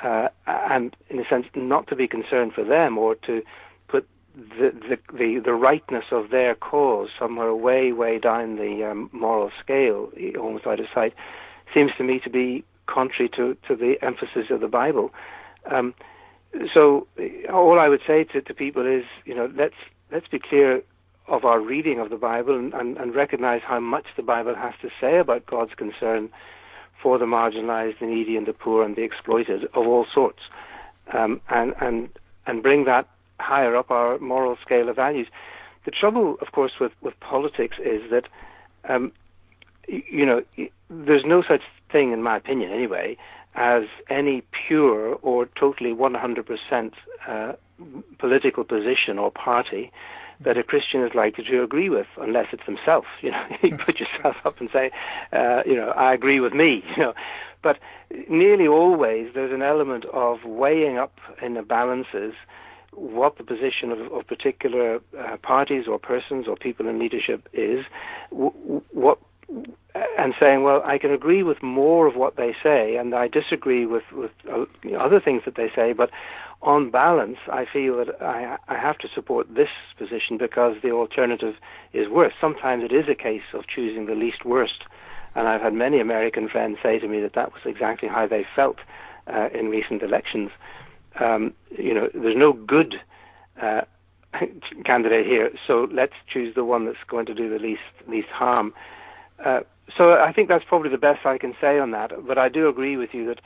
uh, 0.02 0.28
and 0.46 0.96
in 1.10 1.18
a 1.18 1.28
sense, 1.28 1.46
not 1.54 1.86
to 1.88 1.96
be 1.96 2.08
concerned 2.08 2.52
for 2.54 2.64
them 2.64 2.96
or 2.96 3.14
to 3.14 3.42
put 3.88 4.08
the, 4.34 4.72
the 4.88 4.98
the 5.12 5.40
the 5.44 5.52
rightness 5.52 6.06
of 6.10 6.30
their 6.30 6.54
cause 6.54 7.10
somewhere 7.18 7.54
way 7.54 7.92
way 7.92 8.18
down 8.18 8.56
the 8.56 8.84
um, 8.90 9.10
moral 9.12 9.50
scale, 9.62 10.10
almost 10.38 10.66
out 10.66 10.80
of 10.80 10.86
sight 10.94 11.12
seems 11.74 11.92
to 11.98 12.05
me 12.05 12.20
to 12.20 12.31
be 12.31 12.64
contrary 12.87 13.29
to, 13.37 13.57
to 13.68 13.76
the 13.76 13.96
emphasis 14.02 14.50
of 14.50 14.61
the 14.61 14.68
Bible. 14.68 15.11
Um, 15.70 15.94
so 16.72 17.07
all 17.52 17.79
I 17.79 17.88
would 17.88 18.00
say 18.07 18.24
to, 18.24 18.40
to 18.40 18.55
people 18.55 18.87
is, 18.87 19.05
you 19.24 19.35
know, 19.35 19.50
let's 19.57 19.74
let's 20.11 20.29
be 20.29 20.38
clear 20.38 20.83
of 21.29 21.44
our 21.44 21.61
reading 21.61 21.98
of 21.98 22.09
the 22.11 22.16
Bible 22.16 22.57
and, 22.57 22.72
and, 22.72 22.96
and 22.96 23.14
recognize 23.14 23.61
how 23.66 23.81
much 23.81 24.07
the 24.16 24.22
Bible 24.22 24.55
has 24.55 24.74
to 24.81 24.88
say 25.00 25.18
about 25.18 25.44
God's 25.46 25.74
concern 25.74 26.29
for 27.02 27.18
the 27.18 27.24
marginalized, 27.24 27.98
the 27.98 28.07
needy, 28.07 28.37
and 28.37 28.46
the 28.46 28.52
poor, 28.52 28.85
and 28.85 28.96
the 28.96 29.02
exploited 29.02 29.64
of 29.64 29.87
all 29.87 30.07
sorts, 30.12 30.40
um, 31.12 31.40
and 31.50 31.74
and 31.81 32.09
and 32.46 32.62
bring 32.62 32.85
that 32.85 33.09
higher 33.38 33.76
up 33.76 33.90
our 33.90 34.18
moral 34.18 34.57
scale 34.64 34.88
of 34.88 34.96
values. 34.96 35.26
The 35.85 35.90
trouble, 35.90 36.37
of 36.40 36.52
course, 36.52 36.72
with 36.81 36.92
with 37.02 37.18
politics 37.20 37.76
is 37.85 38.11
that 38.11 38.24
um, 38.88 39.12
you 39.88 40.27
know, 40.27 40.42
there's 40.90 41.25
no 41.25 41.42
such 41.42 41.62
thing, 41.90 42.12
in 42.12 42.22
my 42.22 42.37
opinion 42.37 42.72
anyway, 42.72 43.16
as 43.55 43.85
any 44.11 44.42
pure 44.66 45.14
or 45.22 45.46
totally 45.59 45.92
100% 45.92 46.92
uh, 47.29 47.53
political 48.18 48.64
position 48.64 49.18
or 49.18 49.31
party 49.31 49.90
that 50.40 50.59
a 50.59 50.62
Christian 50.62 51.03
is 51.03 51.12
likely 51.14 51.44
to 51.44 51.62
agree 51.62 51.88
with, 51.88 52.07
unless 52.18 52.46
it's 52.53 52.64
himself. 52.64 53.07
You 53.22 53.31
know, 53.31 53.44
you 53.62 53.77
put 53.77 53.99
yourself 53.99 54.37
up 54.44 54.61
and 54.61 54.68
say, 54.72 54.90
uh, 55.33 55.62
you 55.64 55.77
know, 55.77 55.90
I 55.90 56.12
agree 56.12 56.40
with 56.40 56.53
me. 56.53 56.85
You 56.96 57.03
know, 57.03 57.14
but 57.62 57.79
nearly 58.29 58.68
always 58.68 59.33
there's 59.35 59.53
an 59.53 59.62
element 59.62 60.05
of 60.12 60.44
weighing 60.44 60.99
up 60.99 61.18
in 61.42 61.55
the 61.55 61.62
balances 61.62 62.35
what 62.92 63.37
the 63.37 63.44
position 63.44 63.90
of, 63.92 64.01
of 64.12 64.27
particular 64.27 65.01
uh, 65.18 65.37
parties 65.42 65.85
or 65.87 65.99
persons 65.99 66.46
or 66.49 66.57
people 66.57 66.88
in 66.88 66.99
leadership 66.99 67.49
is, 67.53 67.85
w- 68.31 68.83
what 68.92 69.18
and 70.18 70.35
saying, 70.38 70.62
well, 70.62 70.82
I 70.85 70.98
can 70.98 71.12
agree 71.12 71.42
with 71.42 71.62
more 71.62 72.06
of 72.06 72.16
what 72.16 72.37
they 72.37 72.54
say, 72.62 72.96
and 72.96 73.14
I 73.14 73.28
disagree 73.28 73.87
with 73.87 74.04
with 74.12 74.32
uh, 74.50 74.64
you 74.82 74.92
know, 74.92 75.00
other 75.00 75.20
things 75.20 75.42
that 75.44 75.54
they 75.56 75.70
say, 75.74 75.92
but 75.92 76.11
on 76.62 76.90
balance, 76.90 77.38
I 77.52 77.66
feel 77.70 77.96
that 77.98 78.20
I, 78.20 78.56
I 78.68 78.78
have 78.78 78.98
to 78.98 79.09
support 79.14 79.54
this 79.54 79.68
position 79.98 80.38
because 80.38 80.76
the 80.82 80.90
alternative 80.90 81.54
is 81.92 82.09
worse. 82.09 82.32
Sometimes 82.40 82.82
it 82.82 82.92
is 82.92 83.09
a 83.09 83.14
case 83.14 83.42
of 83.52 83.66
choosing 83.66 84.06
the 84.06 84.14
least 84.14 84.44
worst, 84.44 84.82
and 85.35 85.48
I've 85.48 85.61
had 85.61 85.74
many 85.74 86.00
American 86.00 86.48
friends 86.48 86.78
say 86.82 86.98
to 86.98 87.09
me 87.09 87.20
that 87.20 87.35
that 87.35 87.52
was 87.52 87.62
exactly 87.64 88.09
how 88.09 88.26
they 88.26 88.44
felt 88.54 88.78
uh, 89.26 89.48
in 89.54 89.68
recent 89.68 90.02
elections. 90.02 90.50
Um, 91.20 91.52
you 91.70 91.94
know, 91.94 92.09
there's 92.14 92.37
no 92.37 92.52
good 92.52 92.96
uh, 93.61 93.82
candidate 94.85 95.26
here, 95.26 95.50
so 95.66 95.88
let's 95.92 96.14
choose 96.26 96.54
the 96.54 96.64
one 96.64 96.87
that's 96.87 97.04
going 97.06 97.26
to 97.26 97.35
do 97.35 97.48
the 97.48 97.59
least 97.59 97.82
least 98.09 98.28
harm. 98.28 98.72
Uh, 99.44 99.61
so 99.96 100.12
I 100.12 100.33
think 100.33 100.49
that's 100.49 100.64
probably 100.64 100.90
the 100.90 100.99
best 100.99 101.25
I 101.25 101.38
can 101.38 101.55
say 101.61 101.79
on 101.79 101.90
that. 101.92 102.12
But 102.27 102.38
I 102.38 102.49
do 102.49 102.68
agree 102.68 102.96
with 102.96 103.11
you 103.12 103.27
that 103.27 103.40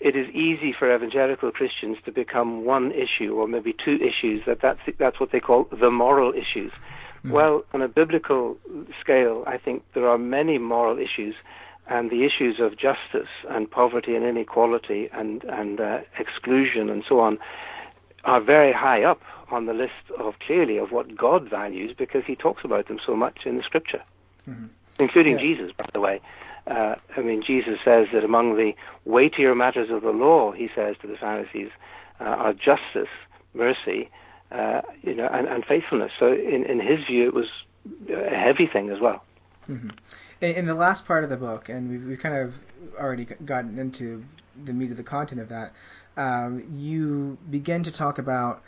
it 0.00 0.16
is 0.16 0.28
easy 0.34 0.74
for 0.76 0.94
evangelical 0.94 1.50
Christians 1.52 1.96
to 2.04 2.12
become 2.12 2.64
one 2.64 2.92
issue 2.92 3.34
or 3.34 3.46
maybe 3.46 3.74
two 3.84 3.96
issues. 3.96 4.42
That 4.46 4.60
that's 4.60 4.80
that's 4.98 5.20
what 5.20 5.30
they 5.32 5.40
call 5.40 5.68
the 5.70 5.90
moral 5.90 6.32
issues. 6.32 6.72
Mm. 7.24 7.30
Well, 7.30 7.64
on 7.72 7.82
a 7.82 7.88
biblical 7.88 8.56
scale, 9.00 9.44
I 9.46 9.58
think 9.58 9.84
there 9.94 10.08
are 10.08 10.18
many 10.18 10.58
moral 10.58 10.98
issues, 10.98 11.36
and 11.86 12.10
the 12.10 12.24
issues 12.24 12.58
of 12.58 12.72
justice 12.76 13.30
and 13.48 13.70
poverty 13.70 14.16
and 14.16 14.24
inequality 14.24 15.08
and 15.12 15.44
and 15.44 15.80
uh, 15.80 16.00
exclusion 16.18 16.90
and 16.90 17.04
so 17.08 17.20
on 17.20 17.38
are 18.24 18.40
very 18.40 18.72
high 18.72 19.02
up 19.02 19.20
on 19.50 19.66
the 19.66 19.74
list 19.74 20.10
of 20.18 20.34
clearly 20.38 20.78
of 20.78 20.90
what 20.90 21.16
God 21.16 21.48
values 21.48 21.94
because 21.96 22.24
He 22.26 22.34
talks 22.34 22.64
about 22.64 22.88
them 22.88 22.98
so 23.04 23.16
much 23.16 23.40
in 23.46 23.56
the 23.56 23.62
Scripture. 23.62 24.02
Mm-hmm 24.48 24.66
including 24.98 25.38
yeah. 25.38 25.44
Jesus, 25.44 25.72
by 25.76 25.88
the 25.92 26.00
way. 26.00 26.20
Uh, 26.66 26.94
I 27.16 27.20
mean, 27.20 27.42
Jesus 27.42 27.78
says 27.84 28.08
that 28.12 28.24
among 28.24 28.56
the 28.56 28.72
weightier 29.04 29.54
matters 29.54 29.90
of 29.90 30.02
the 30.02 30.10
law, 30.10 30.52
he 30.52 30.68
says 30.74 30.96
to 31.02 31.08
the 31.08 31.16
Pharisees, 31.16 31.70
uh, 32.20 32.24
are 32.24 32.52
justice, 32.52 33.10
mercy, 33.52 34.08
uh, 34.52 34.82
you 35.02 35.14
know, 35.14 35.28
and, 35.32 35.48
and, 35.48 35.64
faithfulness. 35.64 36.12
So, 36.18 36.32
in, 36.32 36.64
in 36.64 36.78
his 36.78 37.04
view, 37.06 37.26
it 37.26 37.34
was 37.34 37.46
a 38.08 38.36
heavy 38.36 38.66
thing 38.66 38.90
as 38.90 39.00
well. 39.00 39.24
Mm-hmm. 39.68 39.88
In, 40.40 40.50
in, 40.56 40.66
the 40.66 40.74
last 40.74 41.06
part 41.06 41.24
of 41.24 41.30
the 41.30 41.36
book, 41.36 41.68
and 41.68 41.90
we've, 41.90 42.04
we've, 42.04 42.20
kind 42.20 42.36
of 42.36 42.54
already 42.98 43.24
gotten 43.24 43.78
into 43.78 44.24
the 44.64 44.72
meat 44.72 44.90
of 44.90 44.96
the 44.96 45.02
content 45.02 45.40
of 45.40 45.48
that, 45.48 45.72
um, 46.16 46.62
you 46.76 47.38
begin 47.50 47.82
to 47.84 47.92
talk 47.92 48.18
about 48.18 48.62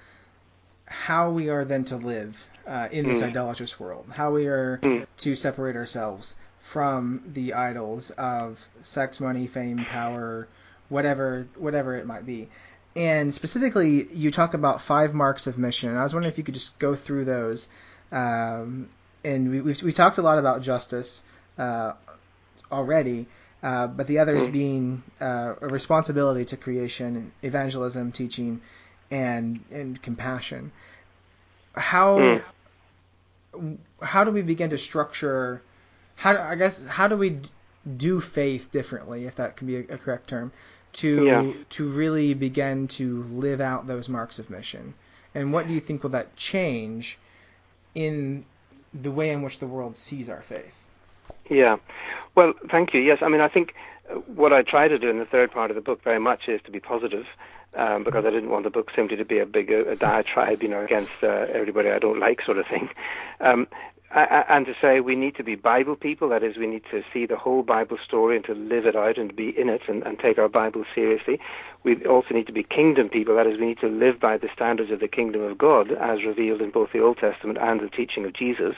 how 0.87 1.31
we 1.31 1.49
are 1.49 1.65
then 1.65 1.85
to 1.87 1.97
live 1.97 2.37
uh, 2.67 2.89
in 2.91 3.07
this 3.07 3.21
mm. 3.21 3.25
idolatrous 3.25 3.79
world, 3.79 4.07
how 4.11 4.33
we 4.33 4.47
are 4.47 4.79
mm. 4.83 5.07
to 5.19 5.37
separate 5.37 5.77
ourselves 5.77 6.37
from 6.61 7.23
the 7.33 7.55
idols 7.55 8.11
of 8.11 8.65
sex, 8.83 9.21
money, 9.21 9.47
fame, 9.47 9.85
power, 9.85 10.49
whatever 10.89 11.47
whatever 11.57 11.97
it 11.97 12.07
might 12.07 12.27
be. 12.27 12.49
And 12.97 13.35
specifically, 13.35 14.07
you 14.13 14.31
talk 14.31 14.55
about 14.55 14.81
five 14.81 15.15
marks 15.15 15.47
of 15.47 15.59
mission. 15.59 15.91
And 15.91 15.99
I 15.99 16.05
was 16.05 16.15
wondering 16.15 16.33
if 16.33 16.39
you 16.39 16.45
could 16.45 16.55
just 16.55 16.79
go 16.79 16.95
through 16.95 17.25
those. 17.25 17.69
Um, 18.13 18.89
and 19.25 19.51
we 19.51 19.61
we 19.61 19.93
talked 19.93 20.19
a 20.19 20.23
lot 20.23 20.39
about 20.39 20.63
justice 20.63 21.23
uh, 21.59 21.95
already, 22.71 23.27
uh, 23.63 23.87
but 23.89 24.07
the 24.07 24.19
others 24.19 24.47
mm. 24.47 24.53
being 24.53 25.03
uh, 25.21 25.55
a 25.61 25.67
responsibility 25.67 26.45
to 26.47 26.57
creation, 26.57 27.33
evangelism, 27.43 28.13
teaching, 28.13 28.61
and 29.11 29.61
and 29.71 30.01
compassion. 30.03 30.73
How 31.75 32.43
mm. 33.53 33.79
how 34.03 34.25
do 34.25 34.31
we 34.31 34.43
begin 34.43 34.71
to 34.71 34.79
structure? 34.79 35.63
How 36.17 36.37
I 36.37 36.55
guess 36.55 36.85
how 36.87 37.09
do 37.09 37.17
we 37.17 37.41
do 37.97 38.21
faith 38.21 38.71
differently, 38.73 39.27
if 39.27 39.37
that 39.37 39.57
can 39.57 39.67
be 39.67 39.77
a, 39.77 39.95
a 39.95 39.99
correct 39.99 40.29
term, 40.29 40.53
to 40.95 41.25
yeah. 41.25 41.53
to 41.71 41.89
really 41.89 42.35
begin 42.35 42.89
to 42.89 43.23
live 43.25 43.61
out 43.61 43.87
those 43.87 44.09
marks 44.09 44.39
of 44.39 44.51
mission? 44.51 44.95
And 45.35 45.53
what 45.53 45.67
do 45.67 45.75
you 45.75 45.81
think 45.81 46.03
will 46.03 46.11
that 46.11 46.37
change 46.37 47.19
in 47.95 48.45
the 48.93 49.11
way 49.11 49.31
in 49.31 49.43
which 49.43 49.59
the 49.59 49.67
world 49.67 49.97
sees 49.97 50.29
our 50.29 50.43
faith? 50.43 50.85
Yeah. 51.51 51.77
Well, 52.35 52.55
thank 52.71 52.95
you. 52.95 53.01
Yes, 53.01 53.19
I 53.21 53.29
mean, 53.29 53.41
I 53.41 53.49
think 53.49 53.75
what 54.27 54.53
I 54.53 54.63
try 54.63 54.89
to 54.89 54.99
do 54.99 55.09
in 55.09 55.19
the 55.19 55.25
third 55.25 55.51
part 55.51 55.71
of 55.71 55.75
the 55.75 55.81
book 55.81 56.03
very 56.03 56.21
much 56.21 56.49
is 56.49 56.61
to 56.65 56.71
be 56.71 56.81
positive, 56.81 57.25
um, 57.77 58.05
because 58.05 58.25
I 58.25 58.31
didn't 58.31 58.51
want 58.51 58.65
the 58.65 58.71
book 58.71 58.91
simply 58.95 59.17
to 59.17 59.25
be 59.25 59.39
a 59.39 59.47
big 59.47 59.71
a, 59.71 59.91
a 59.91 59.97
diatribe, 59.97 60.63
you 60.63 60.69
know, 60.69 60.85
against 60.85 61.13
uh, 61.23 61.47
everybody 61.53 61.91
I 61.91 61.99
don't 61.99 62.21
like, 62.21 62.43
sort 62.45 62.59
of 62.59 62.67
thing. 62.67 62.89
Um, 63.41 63.67
and 64.15 64.65
to 64.67 64.75
say 64.81 65.01
we 65.01 65.17
need 65.17 65.35
to 65.37 65.43
be 65.43 65.57
Bible 65.57 65.97
people, 65.97 66.29
that 66.29 66.45
is, 66.45 66.57
we 66.57 66.69
need 66.69 66.85
to 66.93 67.03
see 67.13 67.27
the 67.27 67.37
whole 67.37 67.65
Bible 67.65 67.99
story 68.05 68.37
and 68.37 68.45
to 68.45 68.55
live 68.55 68.87
it 68.87 68.95
out 68.95 69.19
and 69.19 69.35
be 69.35 69.49
in 69.59 69.69
it 69.69 69.83
and, 69.89 70.05
and 70.05 70.21
take 70.21 70.39
our 70.39 70.49
Bible 70.49 70.85
seriously. 70.95 71.41
We 71.83 72.05
also 72.07 72.33
need 72.33 72.47
to 72.47 72.53
be 72.53 72.63
kingdom 72.63 73.09
people, 73.09 73.35
that 73.35 73.49
is, 73.49 73.59
we 73.59 73.67
need 73.67 73.81
to 73.81 73.89
live 73.89 74.21
by 74.21 74.39
the 74.39 74.49
standards 74.55 74.93
of 74.93 75.01
the 75.01 75.09
kingdom 75.09 75.43
of 75.43 75.59
God 75.59 75.91
as 75.91 76.23
revealed 76.25 76.61
in 76.61 76.71
both 76.71 76.93
the 76.93 77.01
Old 77.01 77.19
Testament 77.19 77.59
and 77.61 77.81
the 77.81 77.89
teaching 77.89 78.25
of 78.25 78.35
Jesus. 78.35 78.77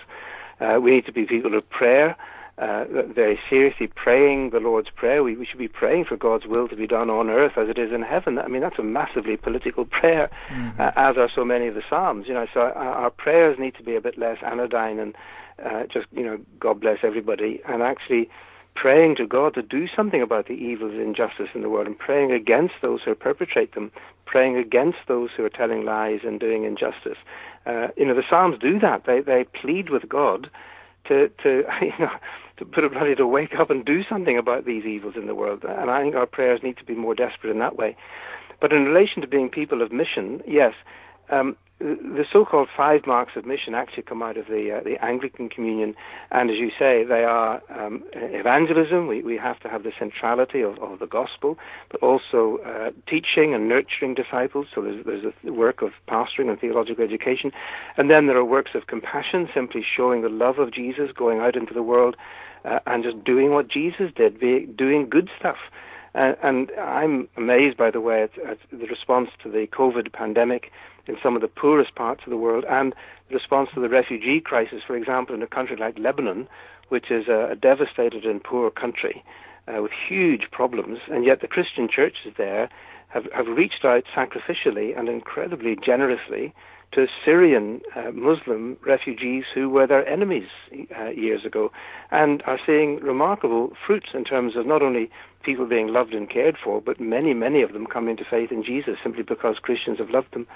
Uh, 0.59 0.78
we 0.82 0.90
need 0.90 1.05
to 1.05 1.12
be 1.12 1.26
people 1.26 1.55
of 1.55 1.68
prayer 1.68 2.16
uh, 2.59 2.84
very 3.14 3.38
seriously 3.50 3.86
praying 3.86 4.50
the 4.50 4.61
Lord's 4.61 4.88
Prayer. 4.90 5.22
We, 5.22 5.36
we 5.36 5.44
should 5.44 5.59
be 5.59 5.68
praying 5.68 6.07
for 6.07 6.16
God's 6.16 6.46
will 6.46 6.68
to 6.68 6.76
be 6.76 6.86
done 6.86 7.11
on 7.11 7.28
earth 7.28 7.52
as 7.57 7.68
it 7.68 7.78
is 7.78 7.92
in 7.92 8.02
heaven. 8.02 8.38
I 8.38 8.48
mean, 8.48 8.62
that's 8.62 8.78
a 8.78 8.82
massively 8.82 9.36
political 9.36 9.84
prayer, 10.00 10.30
mm-hmm. 10.50 10.80
uh, 10.80 10.92
as 10.96 11.16
are 11.16 11.28
so 11.34 11.44
many 11.44 11.66
of 11.66 11.74
the 11.74 11.82
Psalms. 11.88 12.26
You 12.28 12.34
know, 12.34 12.46
so 12.54 12.61
our, 12.61 12.74
our 12.74 13.11
prayers 13.11 13.59
need 13.59 13.74
to 13.76 13.82
be 13.82 13.94
a 13.94 14.00
bit 14.00 14.16
less 14.16 14.38
anodyne 14.42 14.98
and 14.98 15.14
uh, 15.64 15.84
just, 15.92 16.07
you 16.12 16.24
know, 16.24 16.38
God 16.59 16.80
bless 16.80 16.98
everybody, 17.02 17.61
and 17.66 17.82
actually 17.82 18.28
praying 18.74 19.16
to 19.16 19.26
God 19.26 19.54
to 19.54 19.62
do 19.62 19.86
something 19.94 20.20
about 20.20 20.48
the 20.48 20.52
evils 20.52 20.92
and 20.92 21.00
injustice 21.00 21.48
in 21.54 21.62
the 21.62 21.70
world 21.70 21.86
and 21.86 21.98
praying 21.98 22.30
against 22.30 22.74
those 22.82 23.00
who 23.02 23.14
perpetrate 23.14 23.74
them, 23.74 23.90
praying 24.26 24.57
against 24.57 24.98
those 25.09 25.30
who 25.34 25.44
are 25.44 25.50
telling 25.50 25.84
lies 25.84 26.20
and 26.24 26.38
doing 26.38 26.64
injustice. 26.64 27.16
Uh, 27.64 27.88
you 27.96 28.04
know, 28.04 28.14
the 28.14 28.22
Psalms 28.28 28.57
do 28.61 28.78
that. 28.78 29.04
They 29.07 29.20
they 29.20 29.44
plead 29.44 29.88
with 29.90 30.09
God 30.09 30.50
to 31.09 31.28
to 31.42 31.62
you 31.80 31.92
know 31.98 32.12
to 32.59 32.64
put 32.64 32.84
it 32.84 32.92
bluntly 32.92 33.14
to 33.14 33.26
wake 33.26 33.54
up 33.59 33.70
and 33.70 33.84
do 33.84 34.02
something 34.09 34.38
about 34.38 34.64
these 34.64 34.84
evils 34.84 35.14
in 35.16 35.26
the 35.26 35.34
world. 35.34 35.64
And 35.64 35.90
I 35.90 36.02
think 36.02 36.14
our 36.14 36.26
prayers 36.26 36.61
need 36.62 36.76
to 36.78 36.84
be 36.84 36.94
more 36.94 37.14
desperate 37.14 37.50
in 37.50 37.59
that 37.59 37.76
way. 37.76 37.96
But 38.61 38.72
in 38.72 38.84
relation 38.84 39.20
to 39.22 39.28
being 39.28 39.48
people 39.50 39.82
of 39.82 39.92
mission, 39.92 40.40
yes, 40.46 40.72
um, 41.30 41.57
the 41.78 42.24
so-called 42.32 42.68
five 42.74 43.07
marks 43.07 43.32
of 43.36 43.44
mission 43.44 43.74
actually 43.74 44.02
come 44.04 44.22
out 44.22 44.38
of 44.38 44.46
the 44.46 44.78
uh, 44.78 44.82
the 44.82 44.96
Anglican 45.04 45.50
Communion, 45.50 45.94
and 46.30 46.50
as 46.50 46.57
you 46.57 46.70
say, 46.70 47.04
they 47.04 47.22
are 47.22 47.61
um, 47.68 48.02
evangelism. 48.14 49.09
We 49.09 49.22
we 49.22 49.36
have 49.36 49.61
to 49.61 49.68
have 49.68 49.82
the 49.82 49.92
centrality 49.98 50.62
of, 50.62 50.78
of 50.78 51.00
the 51.00 51.07
gospel, 51.07 51.59
but 51.90 52.02
also 52.02 52.59
uh, 52.64 52.92
teaching 53.07 53.52
and 53.52 53.68
nurturing 53.68 54.14
disciples. 54.14 54.68
So 54.74 54.80
there's 54.80 55.04
there's 55.04 55.34
a 55.46 55.52
work 55.52 55.82
of 55.82 55.90
pastoring 56.09 56.48
and 56.48 56.59
theological 56.59 57.04
education, 57.04 57.52
and 57.98 58.09
then 58.09 58.26
there 58.26 58.38
are 58.38 58.44
works 58.44 58.70
of 58.74 58.86
compassion, 58.86 59.46
simply 59.52 59.84
showing 59.84 60.22
the 60.22 60.30
love 60.30 60.59
of 60.59 60.72
Jesus, 60.72 61.11
going 61.12 61.40
out 61.40 61.57
into 61.57 61.74
the 61.74 61.82
world, 61.82 62.16
uh, 62.66 62.80
and 62.86 63.04
just 63.04 63.24
doing 63.24 63.52
what 63.52 63.68
Jesus 63.68 64.10
did, 64.14 64.38
be, 64.38 64.66
doing 64.76 65.08
good 65.08 65.30
stuff. 65.38 65.56
Uh, 66.14 66.32
and 66.42 66.70
I'm 66.80 67.28
amazed, 67.36 67.76
by 67.76 67.90
the 67.90 68.00
way, 68.00 68.22
at, 68.22 68.38
at 68.38 68.58
the 68.70 68.86
response 68.86 69.30
to 69.42 69.50
the 69.50 69.66
COVID 69.66 70.12
pandemic 70.12 70.70
in 71.06 71.16
some 71.22 71.36
of 71.36 71.42
the 71.42 71.48
poorest 71.48 71.94
parts 71.94 72.22
of 72.26 72.30
the 72.30 72.36
world, 72.36 72.64
and 72.68 72.94
the 73.28 73.34
response 73.34 73.68
to 73.74 73.80
the 73.80 73.88
refugee 73.88 74.40
crisis, 74.40 74.82
for 74.86 74.96
example, 74.96 75.34
in 75.34 75.42
a 75.42 75.46
country 75.46 75.76
like 75.76 75.98
Lebanon, 75.98 76.48
which 76.88 77.10
is 77.10 77.28
a, 77.28 77.50
a 77.52 77.56
devastated 77.56 78.24
and 78.24 78.42
poor 78.42 78.70
country 78.70 79.22
uh, 79.68 79.82
with 79.82 79.92
huge 80.08 80.50
problems, 80.50 80.98
and 81.10 81.24
yet 81.24 81.40
the 81.40 81.48
Christian 81.48 81.88
churches 81.88 82.32
there 82.36 82.68
have, 83.08 83.26
have 83.32 83.46
reached 83.46 83.84
out 83.84 84.04
sacrificially 84.14 84.98
and 84.98 85.08
incredibly 85.08 85.76
generously 85.76 86.52
to 86.93 87.07
Syrian 87.24 87.80
uh, 87.95 88.11
Muslim 88.12 88.76
refugees 88.87 89.45
who 89.55 89.68
were 89.68 89.87
their 89.87 90.07
enemies 90.09 90.49
uh, 90.99 91.09
years 91.09 91.45
ago 91.45 91.70
and 92.11 92.43
are 92.47 92.59
seeing 92.64 92.97
remarkable 92.97 93.72
fruits 93.87 94.09
in 94.14 94.24
terms 94.24 94.57
of 94.57 94.66
not 94.66 94.82
only 94.82 95.11
people 95.43 95.66
being 95.66 95.89
loved 95.89 96.14
and 96.14 96.28
cared 96.28 96.57
for, 96.62 96.80
but 96.80 96.99
many, 96.99 97.34
many 97.34 97.62
of 97.62 97.72
them 97.72 97.87
coming 97.87 98.16
to 98.16 98.24
faith 98.24 98.51
in 98.51 98.64
Jesus 98.64 98.97
simply 99.03 99.22
because 99.22 99.57
Christians 99.61 99.99
have 99.99 100.11
loved 100.11 100.32
them. 100.32 100.47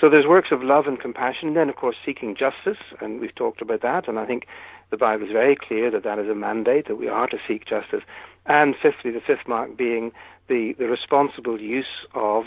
So 0.00 0.08
there's 0.08 0.26
works 0.26 0.48
of 0.52 0.62
love 0.62 0.86
and 0.86 1.00
compassion, 1.00 1.48
and 1.48 1.56
then, 1.56 1.68
of 1.68 1.76
course, 1.76 1.96
seeking 2.04 2.36
justice, 2.36 2.82
and 3.00 3.20
we've 3.20 3.34
talked 3.34 3.60
about 3.60 3.82
that, 3.82 4.06
and 4.06 4.18
I 4.18 4.26
think 4.26 4.46
the 4.90 4.96
Bible 4.96 5.26
is 5.26 5.32
very 5.32 5.56
clear 5.56 5.90
that 5.90 6.04
that 6.04 6.18
is 6.18 6.28
a 6.28 6.34
mandate, 6.34 6.86
that 6.86 6.96
we 6.96 7.08
are 7.08 7.26
to 7.26 7.38
seek 7.48 7.66
justice. 7.66 8.02
And 8.46 8.76
fifthly, 8.80 9.10
the 9.10 9.20
fifth 9.20 9.48
mark 9.48 9.76
being 9.76 10.12
the, 10.48 10.74
the 10.78 10.86
responsible 10.86 11.60
use 11.60 12.06
of 12.14 12.44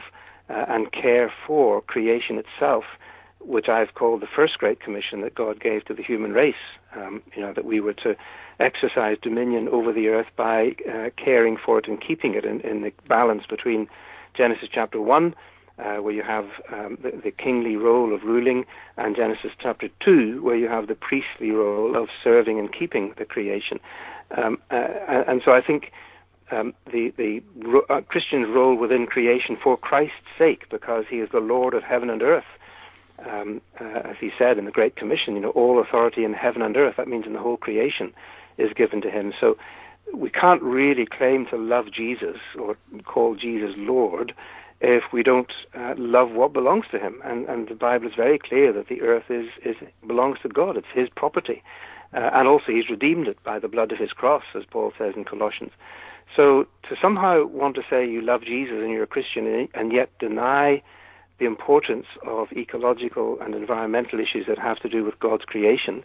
uh, 0.49 0.65
and 0.67 0.91
care 0.91 1.31
for 1.45 1.81
creation 1.81 2.37
itself 2.37 2.85
which 3.39 3.69
I've 3.69 3.93
called 3.93 4.21
the 4.21 4.27
first 4.27 4.57
Great 4.57 4.79
Commission 4.79 5.21
that 5.21 5.35
God 5.35 5.59
gave 5.59 5.85
to 5.85 5.93
the 5.93 6.03
human 6.03 6.33
race. 6.33 6.55
Um, 6.95 7.21
you 7.35 7.41
know, 7.41 7.53
that 7.53 7.65
we 7.65 7.79
were 7.79 7.93
to 7.93 8.15
exercise 8.59 9.17
dominion 9.21 9.67
over 9.69 9.93
the 9.93 10.09
earth 10.09 10.27
by 10.35 10.75
uh, 10.91 11.09
caring 11.15 11.57
for 11.57 11.79
it 11.79 11.87
and 11.87 12.01
keeping 12.01 12.33
it 12.33 12.45
in, 12.45 12.61
in, 12.61 12.81
the 12.81 12.91
balance 13.07 13.43
between 13.47 13.87
Genesis 14.33 14.69
chapter 14.71 14.99
1, 14.99 15.35
uh, 15.77 15.95
where 15.97 16.13
you 16.13 16.23
have 16.23 16.45
um, 16.73 16.97
the, 17.01 17.11
the, 17.23 17.31
kingly 17.31 17.75
role 17.75 18.13
of 18.13 18.23
ruling, 18.23 18.65
and 18.97 19.15
Genesis 19.15 19.51
chapter 19.59 19.87
2, 20.01 20.41
where 20.43 20.57
you 20.57 20.67
have 20.67 20.87
the 20.87 20.95
priestly 20.95 21.51
role 21.51 21.95
of 21.95 22.09
serving 22.23 22.59
and 22.59 22.73
keeping 22.73 23.13
the 23.17 23.25
creation. 23.25 23.79
Um, 24.35 24.57
uh, 24.71 25.23
and 25.27 25.41
so 25.45 25.53
I 25.53 25.61
think 25.61 25.91
um, 26.51 26.73
the, 26.91 27.13
the 27.17 27.41
uh, 27.89 28.01
Christian's 28.01 28.47
role 28.47 28.75
within 28.75 29.05
creation 29.05 29.55
for 29.55 29.77
Christ's 29.77 30.15
sake, 30.37 30.67
because 30.69 31.05
he 31.09 31.17
is 31.17 31.29
the 31.31 31.39
Lord 31.39 31.73
of 31.73 31.83
heaven 31.83 32.09
and 32.09 32.21
earth, 32.21 32.45
um, 33.27 33.61
uh, 33.79 34.01
as 34.09 34.15
he 34.19 34.31
said 34.37 34.57
in 34.57 34.65
the 34.65 34.71
Great 34.71 34.95
Commission, 34.95 35.35
you 35.35 35.41
know, 35.41 35.49
all 35.51 35.79
authority 35.81 36.23
in 36.23 36.33
heaven 36.33 36.61
and 36.61 36.75
earth, 36.77 36.95
that 36.97 37.07
means 37.07 37.25
in 37.25 37.33
the 37.33 37.39
whole 37.39 37.57
creation, 37.57 38.13
is 38.57 38.73
given 38.73 39.01
to 39.01 39.09
him. 39.09 39.33
So 39.39 39.57
we 40.13 40.29
can't 40.29 40.61
really 40.61 41.05
claim 41.05 41.45
to 41.47 41.57
love 41.57 41.91
Jesus 41.91 42.37
or 42.57 42.77
call 43.05 43.35
Jesus 43.35 43.71
Lord 43.77 44.33
if 44.81 45.03
we 45.11 45.23
don't 45.23 45.51
uh, 45.77 45.93
love 45.97 46.31
what 46.31 46.53
belongs 46.53 46.85
to 46.91 46.99
him. 46.99 47.21
And, 47.23 47.45
and 47.47 47.67
the 47.67 47.75
Bible 47.75 48.07
is 48.07 48.13
very 48.15 48.39
clear 48.39 48.71
that 48.73 48.87
the 48.87 49.01
earth 49.01 49.29
is, 49.29 49.47
is 49.63 49.75
belongs 50.07 50.39
to 50.43 50.49
God. 50.49 50.77
It's 50.77 50.87
his 50.93 51.09
property. 51.09 51.61
Uh, 52.13 52.29
and 52.33 52.47
also 52.47 52.71
he's 52.71 52.89
redeemed 52.89 53.27
it 53.27 53.41
by 53.43 53.59
the 53.59 53.67
blood 53.67 53.91
of 53.91 53.99
his 53.99 54.11
cross, 54.11 54.43
as 54.55 54.63
Paul 54.65 54.93
says 54.97 55.13
in 55.15 55.25
Colossians. 55.25 55.71
So 56.35 56.65
to 56.87 56.95
somehow 57.01 57.45
want 57.45 57.75
to 57.75 57.83
say 57.89 58.09
you 58.09 58.21
love 58.21 58.43
Jesus 58.43 58.77
and 58.79 58.91
you're 58.91 59.03
a 59.03 59.07
Christian 59.07 59.67
and 59.73 59.91
yet 59.91 60.09
deny 60.19 60.81
the 61.39 61.45
importance 61.45 62.05
of 62.25 62.51
ecological 62.51 63.39
and 63.41 63.55
environmental 63.55 64.19
issues 64.19 64.45
that 64.47 64.59
have 64.59 64.79
to 64.79 64.89
do 64.89 65.03
with 65.03 65.19
God's 65.19 65.45
creation 65.45 66.03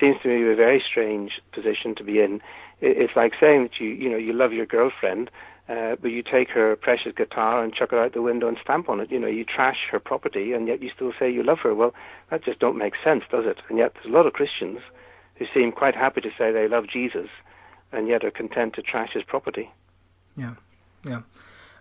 seems 0.00 0.16
to 0.22 0.28
me 0.28 0.50
a 0.50 0.54
very 0.54 0.82
strange 0.86 1.40
position 1.52 1.94
to 1.96 2.04
be 2.04 2.20
in. 2.20 2.40
It's 2.80 3.16
like 3.16 3.32
saying 3.40 3.64
that 3.64 3.80
you, 3.80 3.88
you 3.88 4.08
know, 4.08 4.16
you 4.16 4.32
love 4.32 4.52
your 4.52 4.66
girlfriend, 4.66 5.30
uh, 5.68 5.96
but 6.00 6.08
you 6.08 6.22
take 6.22 6.48
her 6.50 6.76
precious 6.76 7.12
guitar 7.16 7.62
and 7.62 7.74
chuck 7.74 7.92
it 7.92 7.98
out 7.98 8.12
the 8.12 8.22
window 8.22 8.48
and 8.48 8.56
stamp 8.62 8.88
on 8.88 9.00
it. 9.00 9.10
You 9.10 9.18
know, 9.18 9.26
you 9.26 9.44
trash 9.44 9.78
her 9.90 9.98
property, 9.98 10.52
and 10.52 10.68
yet 10.68 10.82
you 10.82 10.90
still 10.94 11.12
say 11.18 11.30
you 11.30 11.42
love 11.42 11.58
her. 11.60 11.74
Well, 11.74 11.92
that 12.30 12.44
just 12.44 12.60
don't 12.60 12.78
make 12.78 12.94
sense, 13.02 13.24
does 13.30 13.44
it? 13.46 13.58
And 13.68 13.78
yet 13.78 13.94
there's 13.94 14.06
a 14.06 14.16
lot 14.16 14.26
of 14.26 14.32
Christians 14.32 14.78
who 15.34 15.46
seem 15.52 15.72
quite 15.72 15.94
happy 15.94 16.20
to 16.20 16.30
say 16.38 16.52
they 16.52 16.68
love 16.68 16.86
Jesus, 16.88 17.28
and 17.92 18.08
yet 18.08 18.24
are 18.24 18.30
content 18.30 18.74
to 18.74 18.82
trash 18.82 19.12
his 19.12 19.24
property. 19.24 19.70
Yeah, 20.36 20.54
yeah. 21.04 21.22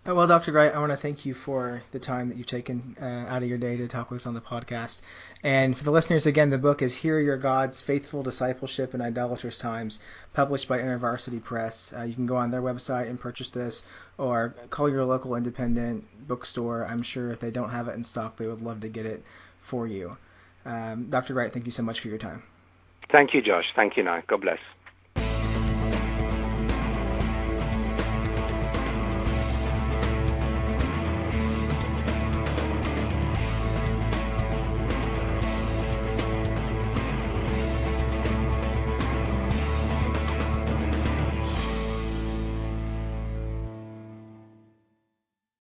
Uh, 0.07 0.15
well, 0.15 0.27
Dr. 0.27 0.53
Wright, 0.53 0.73
I 0.73 0.79
want 0.79 0.91
to 0.91 0.97
thank 0.97 1.25
you 1.25 1.33
for 1.33 1.81
the 1.91 1.99
time 1.99 2.29
that 2.29 2.37
you've 2.37 2.47
taken 2.47 2.95
uh, 3.01 3.05
out 3.27 3.43
of 3.43 3.49
your 3.49 3.57
day 3.57 3.75
to 3.75 3.89
talk 3.89 4.09
with 4.09 4.21
us 4.21 4.25
on 4.25 4.35
the 4.35 4.41
podcast. 4.41 5.01
And 5.43 5.77
for 5.77 5.83
the 5.83 5.91
listeners, 5.91 6.25
again, 6.25 6.49
the 6.49 6.57
book 6.57 6.81
is 6.81 6.95
Here 6.95 7.19
Your 7.19 7.35
Gods 7.35 7.81
Faithful 7.81 8.23
Discipleship 8.23 8.93
in 8.93 9.01
Idolatrous 9.01 9.57
Times, 9.57 9.99
published 10.33 10.69
by 10.69 10.79
InterVarsity 10.79 11.43
Press. 11.43 11.93
Uh, 11.97 12.03
you 12.03 12.13
can 12.13 12.25
go 12.25 12.37
on 12.37 12.51
their 12.51 12.61
website 12.61 13.09
and 13.09 13.19
purchase 13.19 13.49
this, 13.49 13.85
or 14.17 14.55
call 14.69 14.89
your 14.89 15.03
local 15.03 15.35
independent 15.35 16.05
bookstore. 16.25 16.85
I'm 16.85 17.03
sure 17.03 17.31
if 17.31 17.41
they 17.41 17.51
don't 17.51 17.71
have 17.71 17.89
it 17.89 17.95
in 17.95 18.03
stock, 18.05 18.37
they 18.37 18.47
would 18.47 18.61
love 18.61 18.79
to 18.81 18.89
get 18.89 19.05
it 19.05 19.23
for 19.59 19.87
you. 19.87 20.15
Um, 20.65 21.09
Dr. 21.09 21.33
Wright, 21.33 21.51
thank 21.51 21.65
you 21.65 21.73
so 21.73 21.83
much 21.83 21.99
for 21.99 22.07
your 22.07 22.17
time. 22.17 22.43
Thank 23.11 23.33
you, 23.33 23.41
Josh. 23.41 23.65
Thank 23.75 23.97
you, 23.97 24.03
now. 24.03 24.23
God 24.25 24.39
bless. 24.39 24.59